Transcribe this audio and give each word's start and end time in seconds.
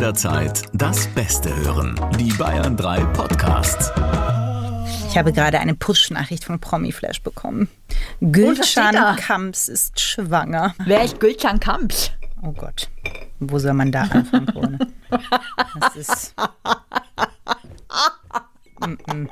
jederzeit 0.00 0.62
das 0.72 1.06
Beste 1.08 1.54
hören. 1.56 1.94
Die 2.18 2.32
Bayern 2.32 2.74
3 2.74 3.04
Podcasts. 3.12 3.92
Ich 5.06 5.18
habe 5.18 5.30
gerade 5.30 5.60
eine 5.60 5.74
Push-Nachricht 5.74 6.42
von 6.42 6.58
Promiflash 6.58 7.22
bekommen. 7.22 7.68
was 8.20 8.70
steht 8.70 8.92
Gülcan? 8.92 9.16
Kamps 9.16 9.68
ist 9.68 10.00
schwanger. 10.00 10.74
Wer 10.86 11.04
ist 11.04 11.20
Gülcan 11.20 11.60
Kamps? 11.60 12.12
Oh 12.40 12.52
Gott. 12.52 12.88
Wo 13.40 13.58
soll 13.58 13.74
man 13.74 13.92
da 13.92 14.04
anfangen, 14.04 14.46
Krone? 14.46 14.78
Das 15.78 15.96
ist. 15.96 16.34
Mm-mm. 18.80 19.28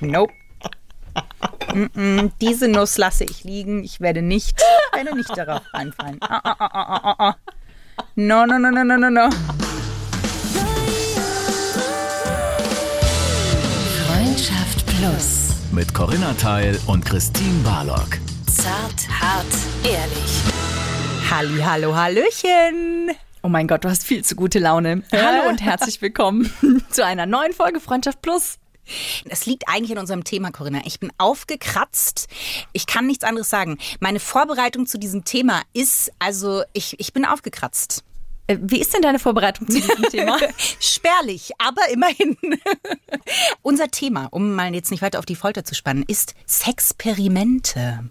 Nope. 0.00 0.32
Mm-mm. 1.68 2.32
Diese 2.40 2.66
Nuss 2.66 2.98
lasse 2.98 3.22
ich 3.22 3.44
liegen. 3.44 3.84
Ich 3.84 4.00
werde 4.00 4.20
nicht, 4.20 4.60
werde 4.92 5.14
nicht 5.14 5.36
darauf 5.36 5.62
einfallen. 5.72 6.18
Ah, 6.22 6.40
ah, 6.42 6.56
ah, 6.58 6.70
ah, 6.72 7.00
ah, 7.04 7.14
ah. 7.18 7.36
No, 8.16 8.46
no, 8.46 8.58
no, 8.58 8.70
no, 8.70 8.84
no, 8.84 8.96
no, 8.96 9.10
no. 9.10 9.28
Freundschaft 14.06 14.86
Plus. 14.86 15.48
Mit 15.72 15.92
Corinna 15.92 16.32
Teil 16.34 16.78
und 16.86 17.04
Christine 17.04 17.60
Barlock. 17.64 18.20
Zart, 18.46 19.08
hart, 19.20 19.44
ehrlich. 19.82 20.42
Halli, 21.28 21.60
hallo, 21.60 21.96
hallöchen. 21.96 23.10
Oh 23.42 23.48
mein 23.48 23.66
Gott, 23.66 23.82
du 23.82 23.88
hast 23.88 24.04
viel 24.04 24.24
zu 24.24 24.36
gute 24.36 24.60
Laune. 24.60 25.02
Hallo 25.10 25.48
und 25.48 25.60
herzlich 25.60 26.00
willkommen 26.00 26.48
zu 26.90 27.04
einer 27.04 27.26
neuen 27.26 27.52
Folge 27.52 27.80
Freundschaft 27.80 28.22
Plus. 28.22 28.58
Es 29.28 29.46
liegt 29.46 29.68
eigentlich 29.68 29.92
in 29.92 29.98
unserem 29.98 30.24
Thema, 30.24 30.50
Corinna. 30.50 30.82
Ich 30.84 31.00
bin 31.00 31.12
aufgekratzt. 31.18 32.28
Ich 32.72 32.86
kann 32.86 33.06
nichts 33.06 33.24
anderes 33.24 33.50
sagen. 33.50 33.78
Meine 34.00 34.20
Vorbereitung 34.20 34.86
zu 34.86 34.98
diesem 34.98 35.24
Thema 35.24 35.62
ist, 35.72 36.12
also 36.18 36.62
ich, 36.72 36.98
ich 36.98 37.12
bin 37.12 37.24
aufgekratzt. 37.24 38.04
Äh, 38.46 38.58
Wie 38.60 38.80
ist 38.80 38.92
denn 38.92 39.02
deine 39.02 39.18
Vorbereitung 39.18 39.68
zu 39.68 39.80
diesem 39.80 40.04
Thema? 40.04 40.38
Spärlich, 40.80 41.52
aber 41.58 41.88
immerhin. 41.90 42.36
Unser 43.62 43.88
Thema, 43.88 44.26
um 44.30 44.54
mal 44.54 44.74
jetzt 44.74 44.90
nicht 44.90 45.02
weiter 45.02 45.18
auf 45.18 45.26
die 45.26 45.36
Folter 45.36 45.64
zu 45.64 45.74
spannen, 45.74 46.04
ist 46.06 46.34
Sexperimente. 46.46 48.10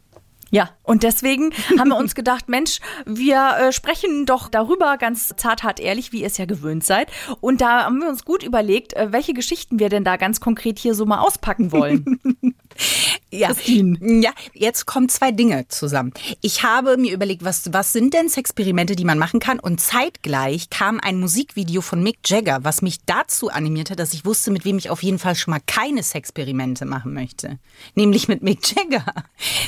Ja, 0.54 0.70
und 0.84 1.02
deswegen 1.02 1.52
haben 1.80 1.90
wir 1.90 1.98
uns 1.98 2.14
gedacht, 2.14 2.48
Mensch, 2.48 2.80
wir 3.08 3.56
äh, 3.58 3.72
sprechen 3.72 4.28
doch 4.28 4.50
darüber 4.50 4.98
ganz 4.98 5.34
zart, 5.36 5.64
hart, 5.64 5.80
ehrlich, 5.80 6.12
wie 6.12 6.22
ihr 6.22 6.28
es 6.28 6.38
ja 6.38 6.46
gewöhnt 6.46 6.84
seid. 6.84 7.12
Und 7.42 7.60
da 7.60 7.86
haben 7.86 8.00
wir 8.00 8.08
uns 8.08 8.24
gut 8.24 8.44
überlegt, 8.44 8.94
äh, 8.94 9.12
welche 9.12 9.34
Geschichten 9.34 9.80
wir 9.80 9.90
denn 9.90 10.04
da 10.04 10.16
ganz 10.16 10.40
konkret 10.42 10.78
hier 10.78 10.94
so 10.94 11.08
mal 11.08 11.22
auspacken 11.22 11.72
wollen. 11.72 12.20
Ja. 13.36 13.50
ja, 13.66 14.32
jetzt 14.54 14.86
kommen 14.86 15.10
zwei 15.10 15.32
Dinge 15.32 15.68
zusammen. 15.68 16.14
Ich 16.42 16.62
habe 16.62 16.98
mir 16.98 17.12
überlegt, 17.12 17.44
was, 17.44 17.74
was 17.74 17.92
sind 17.92 18.14
denn 18.14 18.30
Sexperimente, 18.30 18.96
die 18.96 19.06
man 19.06 19.18
machen 19.18 19.40
kann? 19.40 19.60
Und 19.60 19.82
zeitgleich 19.82 20.70
kam 20.70 21.00
ein 21.00 21.20
Musikvideo 21.20 21.82
von 21.82 22.04
Mick 22.04 22.20
Jagger, 22.26 22.64
was 22.64 22.84
mich 22.84 23.00
dazu 23.08 23.50
animiert 23.50 23.90
hat, 23.90 23.98
dass 23.98 24.14
ich 24.14 24.24
wusste, 24.24 24.52
mit 24.52 24.66
wem 24.66 24.78
ich 24.78 24.92
auf 24.92 25.02
jeden 25.02 25.18
Fall 25.18 25.34
schon 25.34 25.52
mal 25.52 25.62
keine 25.66 26.04
Sexperimente 26.04 26.86
machen 26.86 27.16
möchte. 27.16 27.58
Nämlich 27.96 28.28
mit 28.28 28.44
Mick 28.44 28.60
Jagger. 28.76 29.06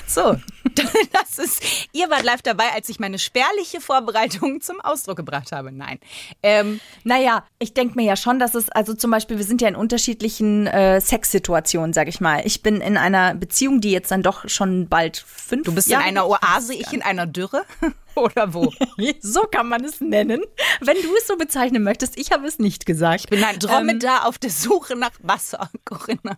So, 0.07 0.35
das 1.11 1.39
ist, 1.39 1.61
ihr 1.91 2.09
wart 2.09 2.23
live 2.23 2.41
dabei, 2.43 2.65
als 2.75 2.87
ich 2.89 2.99
meine 2.99 3.17
spärliche 3.17 3.81
Vorbereitung 3.81 4.61
zum 4.61 4.79
Ausdruck 4.79 5.17
gebracht 5.17 5.51
habe. 5.51 5.71
Nein. 5.71 5.99
Ähm, 6.43 6.79
Naja, 7.03 7.43
ich 7.59 7.73
denke 7.73 7.95
mir 7.95 8.05
ja 8.05 8.15
schon, 8.15 8.39
dass 8.39 8.55
es, 8.55 8.69
also 8.69 8.93
zum 8.93 9.11
Beispiel, 9.11 9.37
wir 9.37 9.45
sind 9.45 9.61
ja 9.61 9.67
in 9.67 9.75
unterschiedlichen 9.75 10.67
äh, 10.67 11.01
Sexsituationen, 11.01 11.93
sag 11.93 12.07
ich 12.07 12.21
mal. 12.21 12.41
Ich 12.45 12.61
bin 12.61 12.81
in 12.81 12.94
einer 12.97 13.35
Beziehung, 13.35 13.81
die 13.81 13.91
jetzt 13.91 14.11
dann 14.11 14.23
doch 14.23 14.47
schon 14.49 14.87
bald 14.87 15.17
fünf 15.17 15.63
du 15.63 15.73
bist 15.73 15.87
Jahre 15.87 16.03
in 16.03 16.09
einer 16.09 16.27
Oase, 16.27 16.73
ich 16.73 16.91
in 16.93 17.01
einer 17.01 17.25
Dürre. 17.25 17.63
Oder 18.15 18.53
wo? 18.53 18.71
So 19.21 19.41
kann 19.41 19.67
man 19.67 19.83
es 19.83 19.99
nennen, 20.01 20.41
wenn 20.81 20.97
du 21.01 21.15
es 21.17 21.27
so 21.27 21.35
bezeichnen 21.37 21.83
möchtest. 21.83 22.17
Ich 22.17 22.31
habe 22.31 22.47
es 22.47 22.59
nicht 22.59 22.85
gesagt. 22.85 23.21
Ich 23.21 23.29
bin 23.29 23.43
ein 23.43 23.59
Dromedar 23.59 24.27
auf 24.27 24.37
der 24.37 24.49
Suche 24.49 24.95
nach 24.95 25.11
Wasser, 25.21 25.69
Corinna. 25.85 26.37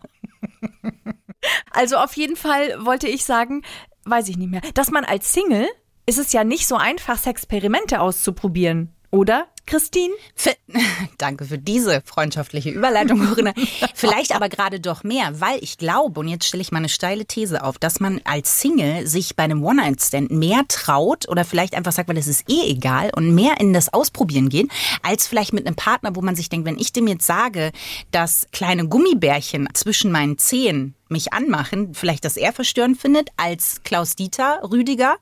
Also 1.71 1.97
auf 1.97 2.13
jeden 2.13 2.35
Fall 2.35 2.83
wollte 2.83 3.07
ich 3.07 3.25
sagen, 3.25 3.61
weiß 4.05 4.29
ich 4.29 4.37
nicht 4.37 4.49
mehr, 4.49 4.61
dass 4.73 4.89
man 4.91 5.05
als 5.05 5.33
Single 5.33 5.67
ist 6.05 6.17
es 6.17 6.31
ja 6.31 6.43
nicht 6.43 6.67
so 6.67 6.77
einfach, 6.77 7.17
Sexperimente 7.17 7.99
auszuprobieren, 7.99 8.95
oder, 9.11 9.47
Christine? 9.67 10.13
Für, 10.33 10.55
danke 11.17 11.45
für 11.45 11.57
diese 11.59 12.01
freundschaftliche 12.05 12.69
Überleitung, 12.69 13.19
Corinna. 13.27 13.53
Vielleicht 13.93 14.33
aber 14.33 14.49
gerade 14.49 14.79
doch 14.79 15.03
mehr, 15.03 15.39
weil 15.39 15.61
ich 15.61 15.77
glaube, 15.77 16.21
und 16.21 16.29
jetzt 16.29 16.45
stelle 16.45 16.61
ich 16.61 16.71
mal 16.71 16.79
eine 16.79 16.89
steile 16.89 17.25
These 17.25 17.63
auf, 17.63 17.77
dass 17.77 17.99
man 17.99 18.21
als 18.23 18.61
Single 18.61 19.05
sich 19.05 19.35
bei 19.35 19.43
einem 19.43 19.63
One-Night-Stand 19.63 20.31
mehr 20.31 20.63
traut 20.69 21.27
oder 21.27 21.45
vielleicht 21.45 21.75
einfach 21.75 21.91
sagt, 21.91 22.09
weil 22.09 22.17
es 22.17 22.27
ist 22.27 22.49
eh 22.49 22.71
egal 22.71 23.11
und 23.15 23.35
mehr 23.35 23.59
in 23.59 23.73
das 23.73 23.93
Ausprobieren 23.93 24.49
gehen, 24.49 24.69
als 25.03 25.27
vielleicht 25.27 25.53
mit 25.53 25.67
einem 25.67 25.75
Partner, 25.75 26.15
wo 26.15 26.21
man 26.21 26.35
sich 26.35 26.49
denkt, 26.49 26.65
wenn 26.65 26.79
ich 26.79 26.93
dem 26.93 27.07
jetzt 27.07 27.27
sage, 27.27 27.71
dass 28.11 28.47
kleine 28.51 28.87
Gummibärchen 28.87 29.67
zwischen 29.73 30.11
meinen 30.11 30.37
Zehen 30.37 30.95
mich 31.09 31.33
anmachen, 31.33 31.93
vielleicht 31.93 32.25
das 32.25 32.37
er 32.37 32.53
verstörend 32.53 32.99
findet, 32.99 33.29
als 33.37 33.81
Klaus-Dieter 33.83 34.61
Rüdiger, 34.63 35.17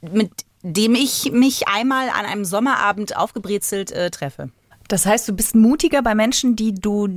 mit 0.00 0.30
dem 0.62 0.94
ich 0.94 1.32
mich 1.32 1.68
einmal 1.68 2.08
an 2.10 2.26
einem 2.26 2.44
Sommerabend 2.44 3.16
aufgebrezelt 3.16 3.92
äh, 3.92 4.10
treffe. 4.10 4.50
Das 4.88 5.04
heißt, 5.04 5.28
du 5.28 5.34
bist 5.34 5.54
mutiger 5.54 6.02
bei 6.02 6.14
Menschen, 6.14 6.56
die 6.56 6.74
du 6.74 7.08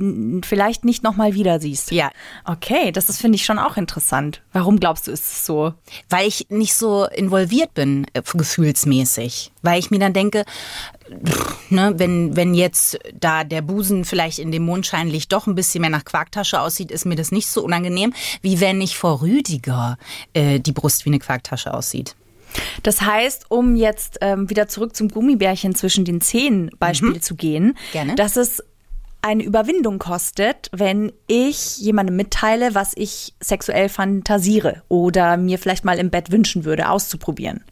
vielleicht 0.44 0.84
nicht 0.84 1.02
nochmal 1.02 1.32
wieder 1.32 1.58
siehst. 1.58 1.90
Ja. 1.90 2.10
Okay, 2.44 2.92
das 2.92 3.08
ist, 3.08 3.18
finde 3.18 3.36
ich, 3.36 3.46
schon 3.46 3.58
auch 3.58 3.78
interessant. 3.78 4.42
Warum 4.52 4.78
glaubst 4.78 5.06
du, 5.06 5.10
ist 5.10 5.24
es 5.24 5.46
so? 5.46 5.72
Weil 6.10 6.28
ich 6.28 6.48
nicht 6.50 6.74
so 6.74 7.06
involviert 7.06 7.72
bin, 7.72 8.06
äh, 8.12 8.20
gefühlsmäßig. 8.22 9.52
Weil 9.62 9.78
ich 9.80 9.90
mir 9.90 9.98
dann 9.98 10.12
denke, 10.12 10.44
pff, 11.24 11.70
ne, 11.70 11.94
wenn, 11.96 12.36
wenn 12.36 12.52
jetzt 12.52 12.98
da 13.18 13.42
der 13.42 13.62
Busen 13.62 14.04
vielleicht 14.04 14.38
in 14.38 14.52
dem 14.52 14.64
Mondscheinlicht 14.64 15.32
doch 15.32 15.46
ein 15.46 15.54
bisschen 15.54 15.80
mehr 15.80 15.90
nach 15.90 16.04
Quarktasche 16.04 16.60
aussieht, 16.60 16.90
ist 16.90 17.06
mir 17.06 17.16
das 17.16 17.32
nicht 17.32 17.48
so 17.48 17.64
unangenehm, 17.64 18.12
wie 18.42 18.60
wenn 18.60 18.76
nicht 18.76 18.98
vor 18.98 19.22
Rüdiger 19.22 19.96
äh, 20.34 20.60
die 20.60 20.72
Brust 20.72 21.06
wie 21.06 21.10
eine 21.10 21.20
Quarktasche 21.20 21.72
aussieht. 21.72 22.16
Das 22.82 23.00
heißt, 23.00 23.50
um 23.50 23.76
jetzt 23.76 24.18
ähm, 24.20 24.50
wieder 24.50 24.68
zurück 24.68 24.96
zum 24.96 25.08
Gummibärchen 25.08 25.74
zwischen 25.74 26.04
den 26.04 26.20
Zähnen 26.20 26.70
Beispiel 26.78 27.20
zu 27.20 27.34
gehen, 27.34 27.76
Gerne. 27.92 28.14
dass 28.14 28.36
es 28.36 28.62
eine 29.22 29.44
Überwindung 29.44 29.98
kostet, 29.98 30.68
wenn 30.72 31.12
ich 31.28 31.78
jemandem 31.78 32.16
mitteile, 32.16 32.74
was 32.74 32.92
ich 32.96 33.34
sexuell 33.40 33.88
fantasiere 33.88 34.82
oder 34.88 35.36
mir 35.36 35.58
vielleicht 35.58 35.84
mal 35.84 35.98
im 35.98 36.10
Bett 36.10 36.32
wünschen 36.32 36.64
würde, 36.64 36.90
auszuprobieren. 36.90 37.62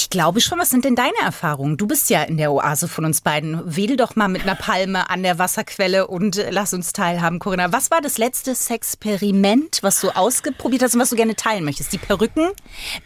Ich 0.00 0.10
glaube 0.10 0.40
schon, 0.40 0.60
was 0.60 0.70
sind 0.70 0.84
denn 0.84 0.94
deine 0.94 1.18
Erfahrungen? 1.24 1.76
Du 1.76 1.88
bist 1.88 2.08
ja 2.08 2.22
in 2.22 2.36
der 2.36 2.52
Oase 2.52 2.86
von 2.86 3.04
uns 3.04 3.20
beiden. 3.20 3.60
Wedel 3.64 3.96
doch 3.96 4.14
mal 4.14 4.28
mit 4.28 4.42
einer 4.42 4.54
Palme 4.54 5.10
an 5.10 5.24
der 5.24 5.40
Wasserquelle 5.40 6.06
und 6.06 6.36
äh, 6.36 6.50
lass 6.52 6.72
uns 6.72 6.92
teilhaben, 6.92 7.40
Corinna. 7.40 7.72
Was 7.72 7.90
war 7.90 8.00
das 8.00 8.16
letzte 8.16 8.54
Sexperiment, 8.54 9.80
was 9.82 10.00
du 10.00 10.10
ausprobiert 10.10 10.84
hast 10.84 10.94
und 10.94 11.00
was 11.00 11.10
du 11.10 11.16
gerne 11.16 11.34
teilen 11.34 11.64
möchtest? 11.64 11.92
Die 11.92 11.98
Perücken, 11.98 12.50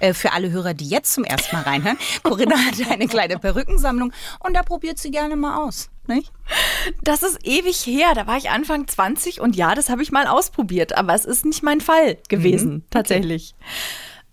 äh, 0.01 0.13
für 0.13 0.33
alle 0.33 0.51
Hörer, 0.51 0.75
die 0.75 0.87
jetzt 0.87 1.15
zum 1.15 1.25
ersten 1.25 1.57
Mal 1.57 1.63
reinhören. 1.63 1.97
Corinna 2.23 2.59
hat 2.59 2.75
eine 2.91 3.09
kleine 3.09 3.39
Perückensammlung 3.39 4.13
und 4.41 4.55
da 4.55 4.63
probiert 4.63 4.99
sie 4.99 5.11
gerne 5.11 5.35
mal 5.35 5.65
aus. 5.65 5.89
Nicht? 6.07 6.31
Das 7.03 7.23
ist 7.23 7.39
ewig 7.43 7.87
her. 7.87 8.13
Da 8.15 8.27
war 8.27 8.37
ich 8.37 8.51
Anfang 8.51 8.87
20 8.87 9.41
und 9.41 9.57
ja, 9.57 9.75
das 9.75 9.89
habe 9.89 10.03
ich 10.03 10.13
mal 10.13 10.27
ausprobiert, 10.27 10.95
aber 10.95 11.15
es 11.15 11.25
ist 11.25 11.47
nicht 11.47 11.63
mein 11.63 11.81
Fall 11.81 12.19
gewesen, 12.29 12.85
tatsächlich. 12.91 13.55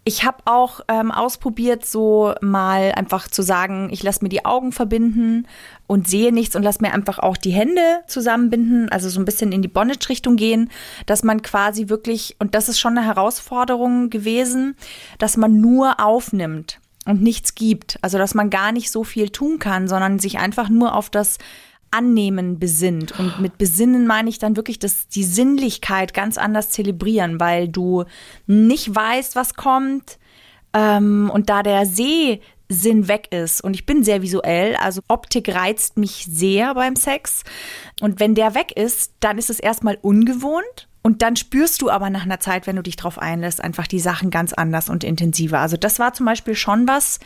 Ich 0.05 0.23
habe 0.23 0.37
auch 0.45 0.79
ähm, 0.87 1.11
ausprobiert, 1.11 1.85
so 1.85 2.33
mal 2.41 2.93
einfach 2.93 3.27
zu 3.27 3.41
sagen, 3.41 3.89
ich 3.91 4.01
lasse 4.01 4.23
mir 4.23 4.29
die 4.29 4.45
Augen 4.45 4.71
verbinden 4.71 5.45
und 5.87 6.07
sehe 6.07 6.31
nichts 6.31 6.55
und 6.55 6.63
lasse 6.63 6.81
mir 6.81 6.93
einfach 6.93 7.19
auch 7.19 7.37
die 7.37 7.51
Hände 7.51 8.01
zusammenbinden, 8.07 8.89
also 8.89 9.09
so 9.09 9.19
ein 9.19 9.25
bisschen 9.25 9.51
in 9.51 9.61
die 9.61 9.67
Bondage-Richtung 9.67 10.35
gehen, 10.35 10.71
dass 11.05 11.23
man 11.23 11.41
quasi 11.41 11.89
wirklich, 11.89 12.37
und 12.39 12.55
das 12.55 12.69
ist 12.69 12.79
schon 12.79 12.97
eine 12.97 13.05
Herausforderung 13.05 14.09
gewesen, 14.09 14.75
dass 15.19 15.37
man 15.37 15.59
nur 15.59 15.99
aufnimmt 15.99 16.79
und 17.05 17.21
nichts 17.21 17.55
gibt. 17.55 17.99
Also 18.01 18.17
dass 18.17 18.35
man 18.35 18.49
gar 18.49 18.71
nicht 18.71 18.91
so 18.91 19.03
viel 19.03 19.29
tun 19.29 19.59
kann, 19.59 19.87
sondern 19.87 20.19
sich 20.19 20.39
einfach 20.39 20.69
nur 20.69 20.95
auf 20.95 21.09
das 21.09 21.37
Annehmen 21.91 22.59
besinnt. 22.59 23.17
Und 23.19 23.39
mit 23.39 23.57
Besinnen 23.57 24.07
meine 24.07 24.29
ich 24.29 24.39
dann 24.39 24.55
wirklich, 24.55 24.79
dass 24.79 25.07
die 25.07 25.23
Sinnlichkeit 25.23 26.13
ganz 26.13 26.37
anders 26.37 26.69
zelebrieren, 26.69 27.39
weil 27.39 27.67
du 27.67 28.05
nicht 28.47 28.93
weißt, 28.93 29.35
was 29.35 29.55
kommt. 29.55 30.19
Ähm, 30.73 31.31
und 31.33 31.49
da 31.49 31.63
der 31.63 31.85
Sehsinn 31.85 33.07
weg 33.07 33.27
ist 33.31 33.61
und 33.63 33.73
ich 33.73 33.85
bin 33.85 34.03
sehr 34.03 34.21
visuell, 34.21 34.75
also 34.75 35.01
Optik 35.07 35.53
reizt 35.53 35.97
mich 35.97 36.27
sehr 36.29 36.75
beim 36.75 36.95
Sex. 36.95 37.43
Und 38.01 38.19
wenn 38.19 38.35
der 38.35 38.55
weg 38.55 38.71
ist, 38.75 39.13
dann 39.19 39.37
ist 39.37 39.49
es 39.49 39.59
erstmal 39.59 39.97
ungewohnt. 40.01 40.87
Und 41.01 41.21
dann 41.21 41.37
spürst 41.37 41.81
du 41.81 41.89
aber 41.89 42.09
nach 42.09 42.23
einer 42.23 42.39
Zeit, 42.39 42.67
wenn 42.67 42.75
du 42.75 42.83
dich 42.83 42.97
drauf 42.97 43.17
einlässt, 43.19 43.63
einfach 43.63 43.87
die 43.87 44.01
Sachen 44.01 44.31
ganz 44.31 44.53
anders 44.53 44.89
und 44.89 45.03
intensiver. 45.03 45.59
Also 45.59 45.77
das 45.77 45.97
war 45.97 46.13
zum 46.13 46.25
Beispiel 46.25 46.55
schon 46.55 46.87
was, 46.87 47.19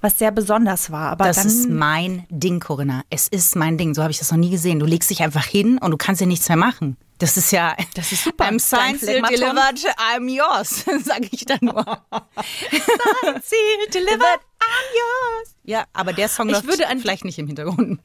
was 0.00 0.18
sehr 0.18 0.30
besonders 0.30 0.90
war. 0.90 1.10
Aber 1.12 1.24
Das 1.26 1.44
ist 1.44 1.68
mein 1.68 2.26
Ding, 2.30 2.60
Corinna. 2.60 3.02
Es 3.10 3.28
ist 3.28 3.56
mein 3.56 3.78
Ding. 3.78 3.94
So 3.94 4.02
habe 4.02 4.10
ich 4.12 4.18
das 4.18 4.30
noch 4.30 4.38
nie 4.38 4.50
gesehen. 4.50 4.78
Du 4.78 4.86
legst 4.86 5.10
dich 5.10 5.22
einfach 5.22 5.44
hin 5.44 5.78
und 5.78 5.90
du 5.90 5.96
kannst 5.96 6.20
ja 6.20 6.26
nichts 6.26 6.48
mehr 6.48 6.56
machen. 6.58 6.96
Das 7.18 7.36
ist 7.38 7.50
ja. 7.50 7.74
Das 7.94 8.12
ist 8.12 8.24
super. 8.24 8.44
I'm 8.44 8.58
signed, 8.58 9.00
sealed, 9.00 9.24
delivered, 9.30 9.86
I'm 10.14 10.28
yours, 10.28 10.84
sage 11.04 11.28
ich 11.30 11.44
dann 11.46 11.60
nur. 11.62 11.82
Ziel 13.42 13.90
delivered, 13.92 14.40
yours. 14.94 15.54
Ja, 15.64 15.84
aber 15.92 16.12
der 16.12 16.28
Song 16.28 16.48
Ich 16.48 16.54
läuft 16.54 16.66
würde 16.68 16.88
an- 16.88 17.00
vielleicht 17.00 17.24
nicht 17.24 17.38
im 17.38 17.46
Hintergrund. 17.46 18.00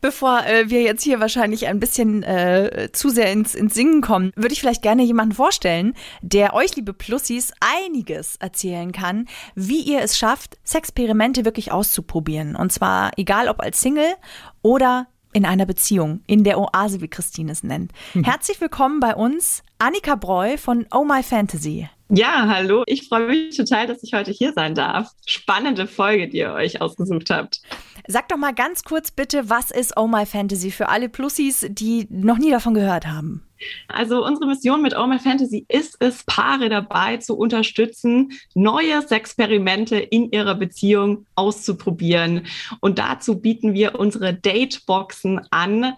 Bevor 0.00 0.44
äh, 0.46 0.70
wir 0.70 0.82
jetzt 0.82 1.02
hier 1.02 1.20
wahrscheinlich 1.20 1.66
ein 1.66 1.80
bisschen 1.80 2.22
äh, 2.22 2.90
zu 2.92 3.08
sehr 3.08 3.32
ins, 3.32 3.54
ins 3.54 3.74
Singen 3.74 4.02
kommen, 4.02 4.32
würde 4.36 4.52
ich 4.52 4.60
vielleicht 4.60 4.82
gerne 4.82 5.02
jemanden 5.02 5.34
vorstellen, 5.34 5.94
der 6.22 6.54
euch, 6.54 6.76
liebe 6.76 6.92
Plussis, 6.92 7.52
einiges 7.60 8.36
erzählen 8.36 8.92
kann, 8.92 9.26
wie 9.54 9.80
ihr 9.80 10.00
es 10.00 10.18
schafft, 10.18 10.58
Sexperimente 10.64 11.44
wirklich 11.44 11.72
auszuprobieren. 11.72 12.56
Und 12.56 12.72
zwar 12.72 13.12
egal 13.16 13.48
ob 13.48 13.60
als 13.60 13.80
Single 13.80 14.14
oder 14.62 15.06
in 15.32 15.44
einer 15.44 15.66
Beziehung, 15.66 16.22
in 16.26 16.44
der 16.44 16.58
Oase, 16.58 17.02
wie 17.02 17.08
Christine 17.08 17.52
es 17.52 17.62
nennt. 17.62 17.92
Herzlich 18.14 18.58
willkommen 18.60 19.00
bei 19.00 19.14
uns, 19.14 19.62
Annika 19.78 20.14
Breu 20.14 20.56
von 20.56 20.86
Oh 20.94 21.04
My 21.04 21.22
Fantasy. 21.22 21.88
Ja, 22.08 22.46
hallo. 22.46 22.84
Ich 22.86 23.08
freue 23.08 23.26
mich 23.26 23.56
total, 23.56 23.88
dass 23.88 24.02
ich 24.02 24.12
heute 24.12 24.30
hier 24.30 24.52
sein 24.52 24.76
darf. 24.76 25.10
Spannende 25.26 25.88
Folge, 25.88 26.28
die 26.28 26.38
ihr 26.38 26.52
euch 26.52 26.80
ausgesucht 26.80 27.30
habt. 27.30 27.60
Sag 28.08 28.28
doch 28.28 28.36
mal 28.36 28.54
ganz 28.54 28.84
kurz 28.84 29.10
bitte, 29.10 29.50
was 29.50 29.70
ist 29.70 29.96
Oh 29.96 30.06
My 30.06 30.26
Fantasy 30.26 30.70
für 30.70 30.88
alle 30.88 31.08
Plussis, 31.08 31.66
die 31.68 32.06
noch 32.10 32.38
nie 32.38 32.50
davon 32.50 32.74
gehört 32.74 33.06
haben? 33.06 33.42
Also 33.88 34.24
unsere 34.24 34.46
Mission 34.46 34.82
mit 34.82 34.94
Oh 34.96 35.06
My 35.06 35.18
Fantasy 35.18 35.64
ist 35.68 35.96
es, 36.00 36.22
Paare 36.24 36.68
dabei 36.68 37.16
zu 37.16 37.36
unterstützen, 37.36 38.32
neue 38.54 39.02
Sexperimente 39.02 39.96
in 39.96 40.30
ihrer 40.30 40.54
Beziehung 40.54 41.26
auszuprobieren. 41.34 42.46
Und 42.80 42.98
dazu 42.98 43.40
bieten 43.40 43.74
wir 43.74 43.98
unsere 43.98 44.34
Dateboxen 44.34 45.40
an, 45.50 45.94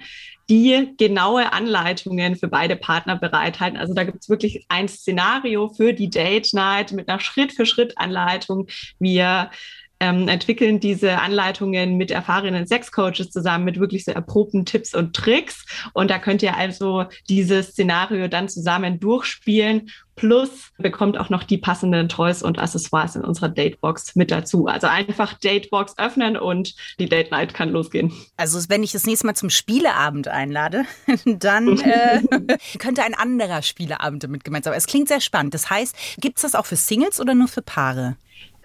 die 0.48 0.94
genaue 0.96 1.52
Anleitungen 1.52 2.36
für 2.36 2.48
beide 2.48 2.76
Partner 2.76 3.16
bereithalten. 3.16 3.78
Also 3.78 3.92
da 3.92 4.04
gibt 4.04 4.22
es 4.22 4.30
wirklich 4.30 4.64
ein 4.68 4.88
Szenario 4.88 5.68
für 5.68 5.92
die 5.92 6.08
Date 6.08 6.54
Night 6.54 6.92
mit 6.92 7.08
einer 7.08 7.20
Schritt-für-Schritt-Anleitung. 7.20 8.66
Wir 8.98 9.50
ähm, 10.00 10.28
entwickeln 10.28 10.80
diese 10.80 11.18
Anleitungen 11.18 11.96
mit 11.96 12.10
erfahrenen 12.10 12.66
Sexcoaches 12.66 13.30
zusammen, 13.30 13.64
mit 13.64 13.80
wirklich 13.80 14.04
so 14.04 14.12
erprobten 14.12 14.64
Tipps 14.64 14.94
und 14.94 15.14
Tricks. 15.14 15.64
Und 15.92 16.10
da 16.10 16.18
könnt 16.18 16.42
ihr 16.42 16.56
also 16.56 17.06
dieses 17.28 17.68
Szenario 17.68 18.28
dann 18.28 18.48
zusammen 18.48 19.00
durchspielen. 19.00 19.90
Plus 20.14 20.72
bekommt 20.78 21.16
auch 21.16 21.30
noch 21.30 21.44
die 21.44 21.58
passenden 21.58 22.08
Toys 22.08 22.42
und 22.42 22.58
Accessoires 22.58 23.14
in 23.14 23.22
unserer 23.22 23.48
Datebox 23.48 24.16
mit 24.16 24.32
dazu. 24.32 24.66
Also 24.66 24.88
einfach 24.88 25.34
Datebox 25.34 25.96
öffnen 25.96 26.36
und 26.36 26.74
die 26.98 27.08
Date 27.08 27.30
Night 27.30 27.54
kann 27.54 27.70
losgehen. 27.70 28.12
Also 28.36 28.58
wenn 28.68 28.82
ich 28.82 28.90
das 28.90 29.06
nächste 29.06 29.26
Mal 29.26 29.34
zum 29.34 29.48
Spieleabend 29.48 30.26
einlade, 30.26 30.84
dann 31.24 31.78
äh, 31.78 32.20
könnte 32.78 33.04
ein 33.04 33.14
anderer 33.14 33.62
Spieleabend 33.62 34.24
damit 34.24 34.42
gemeint 34.42 34.64
sein. 34.64 34.72
Aber 34.72 34.78
es 34.78 34.88
klingt 34.88 35.06
sehr 35.06 35.20
spannend. 35.20 35.54
Das 35.54 35.70
heißt, 35.70 35.94
gibt 36.20 36.38
es 36.38 36.42
das 36.42 36.56
auch 36.56 36.66
für 36.66 36.76
Singles 36.76 37.20
oder 37.20 37.34
nur 37.34 37.48
für 37.48 37.62
Paare? 37.62 38.16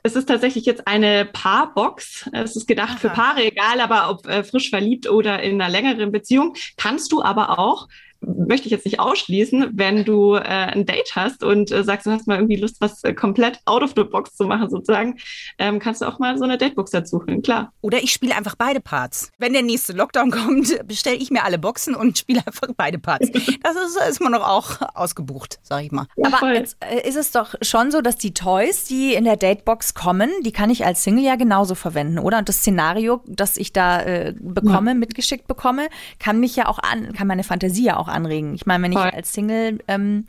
Es 0.06 0.18
ist 0.18 0.26
tatsächlich 0.26 0.66
jetzt 0.66 0.86
eine 0.86 1.24
Paarbox. 1.24 2.30
Es 2.34 2.58
ist 2.58 2.68
gedacht 2.68 3.00
für 3.00 3.10
Paare, 3.10 3.46
egal 3.46 3.80
aber 3.80 4.10
ob 4.10 4.28
äh, 4.28 4.44
frisch 4.44 4.70
verliebt 4.70 5.10
oder 5.10 5.42
in 5.42 5.62
einer 5.62 5.72
längeren 5.72 6.12
Beziehung. 6.12 6.56
Kannst 6.76 7.14
du 7.14 7.24
aber 7.24 7.58
auch 7.58 7.88
möchte 8.26 8.68
ich 8.68 8.72
jetzt 8.72 8.86
nicht 8.86 9.00
ausschließen, 9.00 9.72
wenn 9.74 10.06
du 10.06 10.36
äh, 10.36 10.40
ein 10.40 10.86
Date 10.86 11.16
hast 11.16 11.44
und 11.44 11.72
äh, 11.72 11.84
sagst, 11.84 12.06
du 12.06 12.12
hast 12.12 12.28
mal 12.28 12.36
irgendwie 12.36 12.56
Lust, 12.56 12.78
was 12.80 13.04
äh, 13.04 13.14
komplett 13.14 13.60
out 13.66 13.84
of 13.84 13.94
the 13.96 14.04
box 14.04 14.36
zu 14.36 14.46
machen, 14.46 14.70
sozusagen, 14.70 15.18
ähm, 15.58 15.80
kannst 15.80 16.02
du 16.02 16.06
auch 16.06 16.20
mal 16.20 16.38
so 16.38 16.44
eine 16.44 16.58
Datebox 16.58 16.92
dazu 16.92 17.22
holen, 17.22 17.42
klar. 17.42 17.72
Oder 17.82 18.04
ich 18.04 18.12
spiele 18.12 18.36
einfach 18.36 18.56
beide 18.56 18.80
Parts. 18.80 19.32
Wenn 19.38 19.54
der 19.54 19.62
nächste 19.62 19.94
Lockdown 19.94 20.32
kommt, 20.32 20.88
bestelle 20.88 21.18
ich 21.18 21.32
mir 21.32 21.44
alle 21.44 21.60
Boxen 21.60 21.96
und 21.96 22.18
spiele 22.18 22.42
einfach 22.46 22.68
beide 22.76 23.00
Parts. 23.00 23.30
Das 23.64 23.76
ist, 23.76 23.98
ist 24.10 24.22
man 24.22 24.34
doch 24.34 24.46
auch 24.46 24.82
ausgebucht, 24.94 25.60
sag 25.64 25.84
ich 25.84 25.92
mal. 25.92 26.06
Ja, 26.18 26.34
Aber 26.34 26.54
jetzt 26.54 26.78
äh, 26.82 27.08
ist 27.08 27.16
es 27.16 27.32
doch 27.32 27.56
schon 27.62 27.92
so, 27.92 28.02
dass 28.02 28.18
die 28.18 28.34
Toys, 28.34 28.86
die 28.86 29.14
in 29.14 29.24
der 29.24 29.38
Datebox 29.38 29.94
kommen, 29.94 30.30
die 30.42 30.52
kann 30.52 30.70
ich 30.70 30.86
als 30.86 31.04
Single 31.04 31.24
ja 31.24 31.36
genauso 31.36 31.76
verwenden, 31.76 32.20
oder? 32.20 32.40
Und 32.40 32.50
das 32.50 32.58
Szenario, 32.58 33.22
das 33.26 33.58
ich 33.58 33.74
da 33.74 34.02
äh, 34.02 34.34
bekomme, 34.38 34.96
mitgeschickt 34.96 35.48
bekomme, 35.48 35.88
kann 36.20 36.40
mich 36.40 36.56
ja 36.56 36.68
auch 36.68 36.80
an, 36.80 37.14
kann 37.14 37.28
meine 37.28 37.44
Fantasie 37.44 37.86
ja 37.86 37.98
auch 37.98 38.08
anregen. 38.14 38.54
Ich 38.56 38.66
meine, 38.66 38.84
wenn 38.84 38.92
ich 38.92 38.98
als 38.98 39.34
Single 39.34 39.80
ähm, 39.88 40.26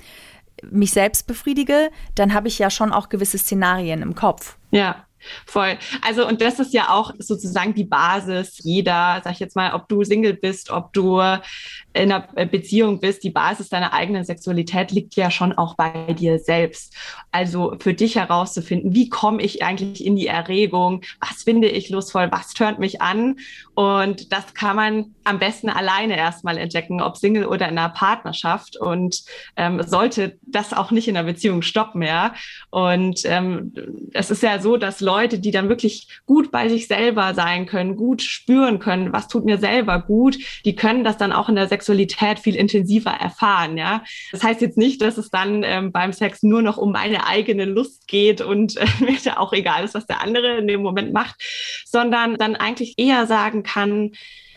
mich 0.71 0.93
selbst 0.93 1.27
befriedige, 1.27 1.91
dann 2.15 2.35
habe 2.35 2.49
ich 2.49 2.59
ja 2.59 2.71
schon 2.71 2.93
auch 2.93 3.09
gewisse 3.09 3.39
Szenarien 3.39 4.03
im 4.03 4.15
Kopf. 4.15 4.57
Ja, 4.71 5.07
voll. 5.47 5.79
Also, 6.03 6.27
und 6.27 6.41
das 6.41 6.59
ist 6.59 6.73
ja 6.73 6.91
auch 6.91 7.13
sozusagen 7.19 7.75
die 7.75 7.85
Basis 7.85 8.59
jeder, 8.63 9.21
sag 9.23 9.33
ich 9.33 9.41
jetzt 9.41 9.57
mal, 9.57 9.75
ob 9.75 9.89
du 9.89 10.05
Single 10.05 10.35
bist, 10.35 10.71
ob 10.71 10.93
du 10.93 11.21
in 11.95 12.11
einer 12.11 12.27
Beziehung 12.47 12.99
bist, 12.99 13.23
die 13.23 13.31
Basis 13.31 13.69
deiner 13.69 13.93
eigenen 13.93 14.25
Sexualität 14.25 14.91
liegt 14.91 15.15
ja 15.15 15.31
schon 15.31 15.53
auch 15.53 15.77
bei 15.77 16.13
dir 16.13 16.41
selbst. 16.41 16.93
Also 17.31 17.77
für 17.79 17.95
dich 17.95 18.17
herauszufinden, 18.17 18.95
wie 18.95 19.09
komme 19.09 19.41
ich 19.41 19.63
eigentlich 19.63 20.05
in 20.05 20.17
die 20.17 20.27
Erregung, 20.27 21.03
was 21.21 21.45
finde 21.45 21.69
ich 21.69 21.91
lustvoll, 21.91 22.31
was 22.33 22.53
tönt 22.53 22.81
mich 22.81 23.01
an. 23.01 23.37
Und 23.75 24.33
das 24.33 24.55
kann 24.55 24.75
man 24.75 25.15
am 25.23 25.39
besten 25.39 25.69
alleine 25.69 26.17
erstmal 26.17 26.59
entdecken, 26.59 27.01
ob 27.01 27.17
Single 27.17 27.47
oder 27.47 27.69
in 27.69 27.79
einer 27.79 27.89
Partnerschaft. 27.91 28.77
Und 28.77 29.23
ähm, 29.57 29.81
sollte 29.87 30.37
das 30.43 30.73
auch 30.73 30.91
nicht 30.91 31.07
in 31.07 31.17
einer 31.17 31.27
Beziehung 31.27 31.63
stoppen, 31.63 32.03
ja. 32.03 32.35
Und 32.71 33.21
ähm, 33.25 33.73
es 34.13 34.33
ist 34.33 34.43
ja 34.43 34.59
so, 34.59 34.77
dass 34.77 35.01
Leute, 35.01 35.39
die 35.39 35.53
dann 35.53 35.69
wirklich 35.69 36.09
gut 36.27 36.51
bei 36.51 36.69
sich 36.69 36.89
selber 36.89 37.35
sein 37.35 37.67
können, 37.67 37.97
gut 37.97 38.21
spüren 38.23 38.81
können, 38.81 39.13
was 39.13 39.29
tut 39.29 39.45
mir 39.45 39.59
selber 39.59 40.01
gut, 40.01 40.39
die 40.65 40.75
können 40.75 41.05
das 41.05 41.19
dann 41.19 41.33
auch 41.33 41.49
in 41.49 41.55
der 41.55 41.69
Sexualität 41.69 41.84
viel 41.85 42.57
intensiver 42.57 43.11
erfahren, 43.11 43.77
ja. 43.77 44.03
Das 44.33 44.43
heißt 44.43 44.61
jetzt 44.61 44.79
nicht, 44.79 45.03
dass 45.03 45.19
es 45.19 45.31
dann 45.31 45.63
ähm, 45.63 45.93
beim 45.93 46.13
Sex 46.13 46.43
nur 46.43 46.63
noch 46.63 46.77
um 46.77 46.93
meine 46.93 47.27
eigene 47.27 47.65
Lust 47.65 48.09
geht 48.09 48.41
und 48.41 48.77
äh, 48.77 48.87
mir 49.01 49.19
da 49.23 49.37
auch 49.37 49.53
egal 49.53 49.85
ist, 49.85 49.95
was 49.95 50.07
der 50.07 50.21
andere 50.21 50.59
in 50.59 50.67
dem 50.67 50.83
Moment 50.83 51.13
macht, 51.13 51.37
sondern 51.85 52.37
dann 52.37 52.57
eigentlich 52.57 52.95
eher 52.99 53.27
sagen 53.27 53.63
kann, 53.63 54.13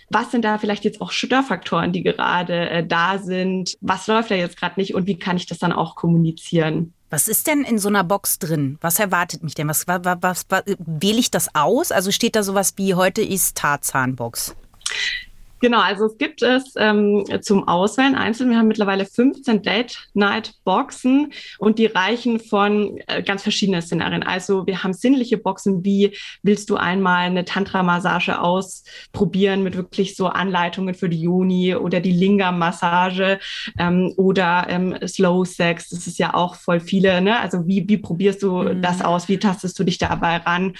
was 0.09 0.31
sind 0.31 0.45
da 0.45 0.57
vielleicht 0.57 0.85
jetzt 0.85 1.01
auch 1.01 1.11
Störfaktoren, 1.11 1.91
die 1.91 2.03
gerade 2.03 2.69
äh, 2.69 2.85
da 2.85 3.17
sind? 3.17 3.75
Was 3.81 4.07
läuft 4.07 4.31
da 4.31 4.35
jetzt 4.35 4.57
gerade 4.57 4.79
nicht 4.79 4.95
und 4.95 5.05
wie 5.05 5.19
kann 5.19 5.37
ich 5.37 5.47
das 5.47 5.59
dann 5.59 5.73
auch 5.73 5.95
kommunizieren? 5.95 6.93
Was 7.09 7.27
ist 7.27 7.47
denn 7.47 7.63
in 7.63 7.79
so 7.79 7.87
einer 7.87 8.03
Box 8.03 8.39
drin? 8.39 8.77
Was 8.81 8.99
erwartet 8.99 9.43
mich 9.43 9.55
denn? 9.55 9.67
Was, 9.67 9.87
was, 9.87 10.01
was, 10.03 10.45
was 10.49 10.63
wähle 10.77 11.19
ich 11.19 11.31
das 11.31 11.53
aus? 11.55 11.91
Also 11.91 12.11
steht 12.11 12.35
da 12.35 12.43
sowas 12.43 12.73
wie 12.77 12.95
heute 12.95 13.21
ist 13.21 13.57
Tarzan-Box? 13.57 14.55
Genau, 15.59 15.79
also 15.79 16.05
es 16.05 16.17
gibt 16.17 16.43
es 16.43 16.73
ähm, 16.77 17.23
zum 17.41 17.67
Auswählen 17.67 18.13
einzeln. 18.15 18.51
Wir 18.51 18.57
haben 18.57 18.67
mittlerweile 18.67 19.05
15 19.05 19.63
Date-Night-Boxen 19.63 21.31
und 21.57 21.79
die 21.79 21.87
reichen 21.87 22.39
von 22.39 22.99
äh, 23.07 23.23
ganz 23.23 23.41
verschiedenen 23.41 23.81
Szenarien. 23.81 24.21
Also 24.23 24.67
wir 24.67 24.83
haben 24.83 24.93
sinnliche 24.93 25.37
Boxen 25.37 25.83
wie, 25.83 26.15
willst 26.43 26.69
du 26.69 26.75
einmal 26.75 27.25
eine 27.25 27.43
Tantra-Massage 27.45 28.39
ausprobieren 28.39 29.63
mit 29.63 29.75
wirklich 29.75 30.15
so 30.15 30.27
Anleitungen 30.27 30.93
für 30.93 31.09
die 31.09 31.21
Juni 31.21 31.75
oder 31.75 32.01
die 32.01 32.11
Lingam-Massage 32.11 33.39
ähm, 33.79 34.13
oder 34.17 34.67
ähm, 34.69 34.95
Slow 35.07 35.43
Sex. 35.45 35.89
Das 35.89 36.05
ist 36.05 36.19
ja 36.19 36.33
auch 36.33 36.55
voll 36.55 36.79
viele. 36.79 37.19
Ne? 37.21 37.39
Also 37.39 37.65
wie, 37.67 37.83
wie 37.87 37.97
probierst 37.97 38.43
du 38.43 38.57
Mhm. 38.63 38.81
das 38.81 39.01
aus? 39.01 39.27
Wie 39.27 39.37
tastest 39.39 39.77
du 39.79 39.83
dich 39.83 39.97
dabei 39.97 40.37
ran? 40.37 40.73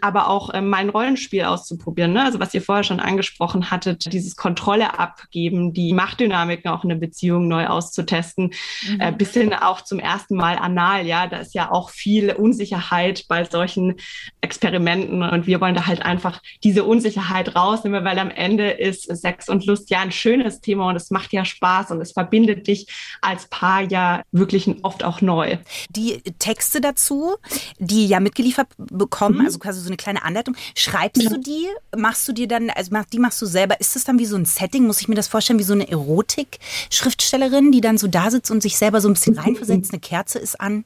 Aber 0.00 0.28
auch 0.28 0.50
ähm, 0.54 0.68
mein 0.68 0.88
Rollenspiel 0.88 1.44
auszuprobieren. 1.44 2.12
Ne? 2.12 2.24
Also 2.24 2.40
was 2.40 2.54
ihr 2.54 2.62
vorher 2.62 2.84
schon 2.84 3.00
angesprochen 3.00 3.70
hattet, 3.70 4.12
dieses 4.12 4.36
Kontrolle 4.36 4.98
abgeben, 4.98 5.72
die 5.72 5.92
Machtdynamiken 5.92 6.70
auch 6.70 6.82
in 6.82 6.90
der 6.90 6.96
Beziehung 6.96 7.48
neu 7.48 7.66
auszutesten, 7.66 8.52
Mhm. 8.88 9.00
äh, 9.00 9.12
bis 9.12 9.32
hin 9.32 9.52
auch 9.52 9.82
zum 9.82 9.98
ersten 9.98 10.36
Mal 10.36 10.56
anal. 10.56 11.06
Ja, 11.06 11.26
da 11.26 11.38
ist 11.38 11.54
ja 11.54 11.70
auch 11.70 11.90
viel 11.90 12.30
Unsicherheit 12.32 13.24
bei 13.28 13.44
solchen 13.44 13.96
Experimenten 14.40 15.22
und 15.22 15.46
wir 15.46 15.60
wollen 15.60 15.74
da 15.74 15.86
halt 15.86 16.02
einfach 16.02 16.40
diese 16.64 16.84
Unsicherheit 16.84 17.54
rausnehmen, 17.54 18.04
weil 18.04 18.18
am 18.18 18.30
Ende 18.30 18.70
ist 18.70 19.04
Sex 19.04 19.48
und 19.48 19.66
Lust 19.66 19.90
ja 19.90 20.00
ein 20.00 20.12
schönes 20.12 20.60
Thema 20.60 20.88
und 20.88 20.96
es 20.96 21.10
macht 21.10 21.32
ja 21.32 21.44
Spaß 21.44 21.90
und 21.90 22.00
es 22.00 22.12
verbindet 22.12 22.66
dich 22.66 22.86
als 23.20 23.48
Paar 23.48 23.82
ja 23.82 24.22
wirklich 24.32 24.68
oft 24.82 25.04
auch 25.04 25.20
neu. 25.20 25.58
Die 25.90 26.22
Texte 26.38 26.80
dazu, 26.80 27.36
die 27.78 28.06
ja 28.06 28.20
mitgeliefert 28.20 28.68
bekommen, 28.76 29.44
also 29.44 29.58
quasi 29.58 29.80
so 29.80 29.87
eine 29.88 29.96
kleine 29.96 30.22
Anleitung, 30.22 30.56
schreibst 30.76 31.22
du 31.30 31.38
die? 31.38 31.66
Machst 31.96 32.26
du 32.28 32.32
dir 32.32 32.48
dann, 32.48 32.70
also 32.70 32.90
mach- 32.92 33.06
die 33.06 33.18
machst 33.18 33.40
du 33.42 33.46
selber, 33.46 33.80
ist 33.80 33.96
das 33.96 34.04
dann 34.04 34.18
wie 34.18 34.26
so 34.26 34.36
ein 34.36 34.44
Setting? 34.44 34.86
Muss 34.86 35.00
ich 35.00 35.08
mir 35.08 35.14
das 35.14 35.28
vorstellen, 35.28 35.58
wie 35.58 35.64
so 35.64 35.72
eine 35.72 35.88
Erotik-Schriftstellerin, 35.88 37.72
die 37.72 37.80
dann 37.80 37.98
so 37.98 38.06
da 38.06 38.30
sitzt 38.30 38.50
und 38.50 38.62
sich 38.62 38.76
selber 38.76 39.00
so 39.00 39.08
ein 39.08 39.14
bisschen 39.14 39.38
reinversetzt, 39.38 39.92
eine 39.92 40.00
Kerze 40.00 40.38
ist 40.38 40.60
an? 40.60 40.84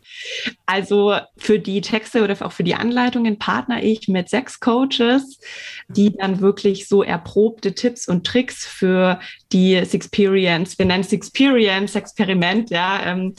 Also 0.67 1.17
für 1.37 1.59
die 1.59 1.81
Texte 1.81 2.23
oder 2.25 2.37
auch 2.41 2.53
für 2.53 2.65
die 2.65 2.75
Anleitungen 2.75 3.39
partner 3.39 3.83
ich 3.83 4.09
mit 4.09 4.29
sechs 4.29 4.61
Coaches, 4.61 5.39
die 5.89 6.17
dann 6.17 6.41
wirklich 6.41 6.89
so 6.89 7.03
erprobte 7.03 7.75
Tipps 7.75 8.09
und 8.09 8.27
Tricks 8.27 8.67
für 8.67 9.21
die 9.53 9.85
Sexperience, 9.85 10.79
wir 10.79 10.87
nennen 10.87 11.05
es 11.05 11.13
Experience, 11.13 11.95
Experiment, 11.95 12.71
ja, 12.71 13.05
ähm, 13.05 13.35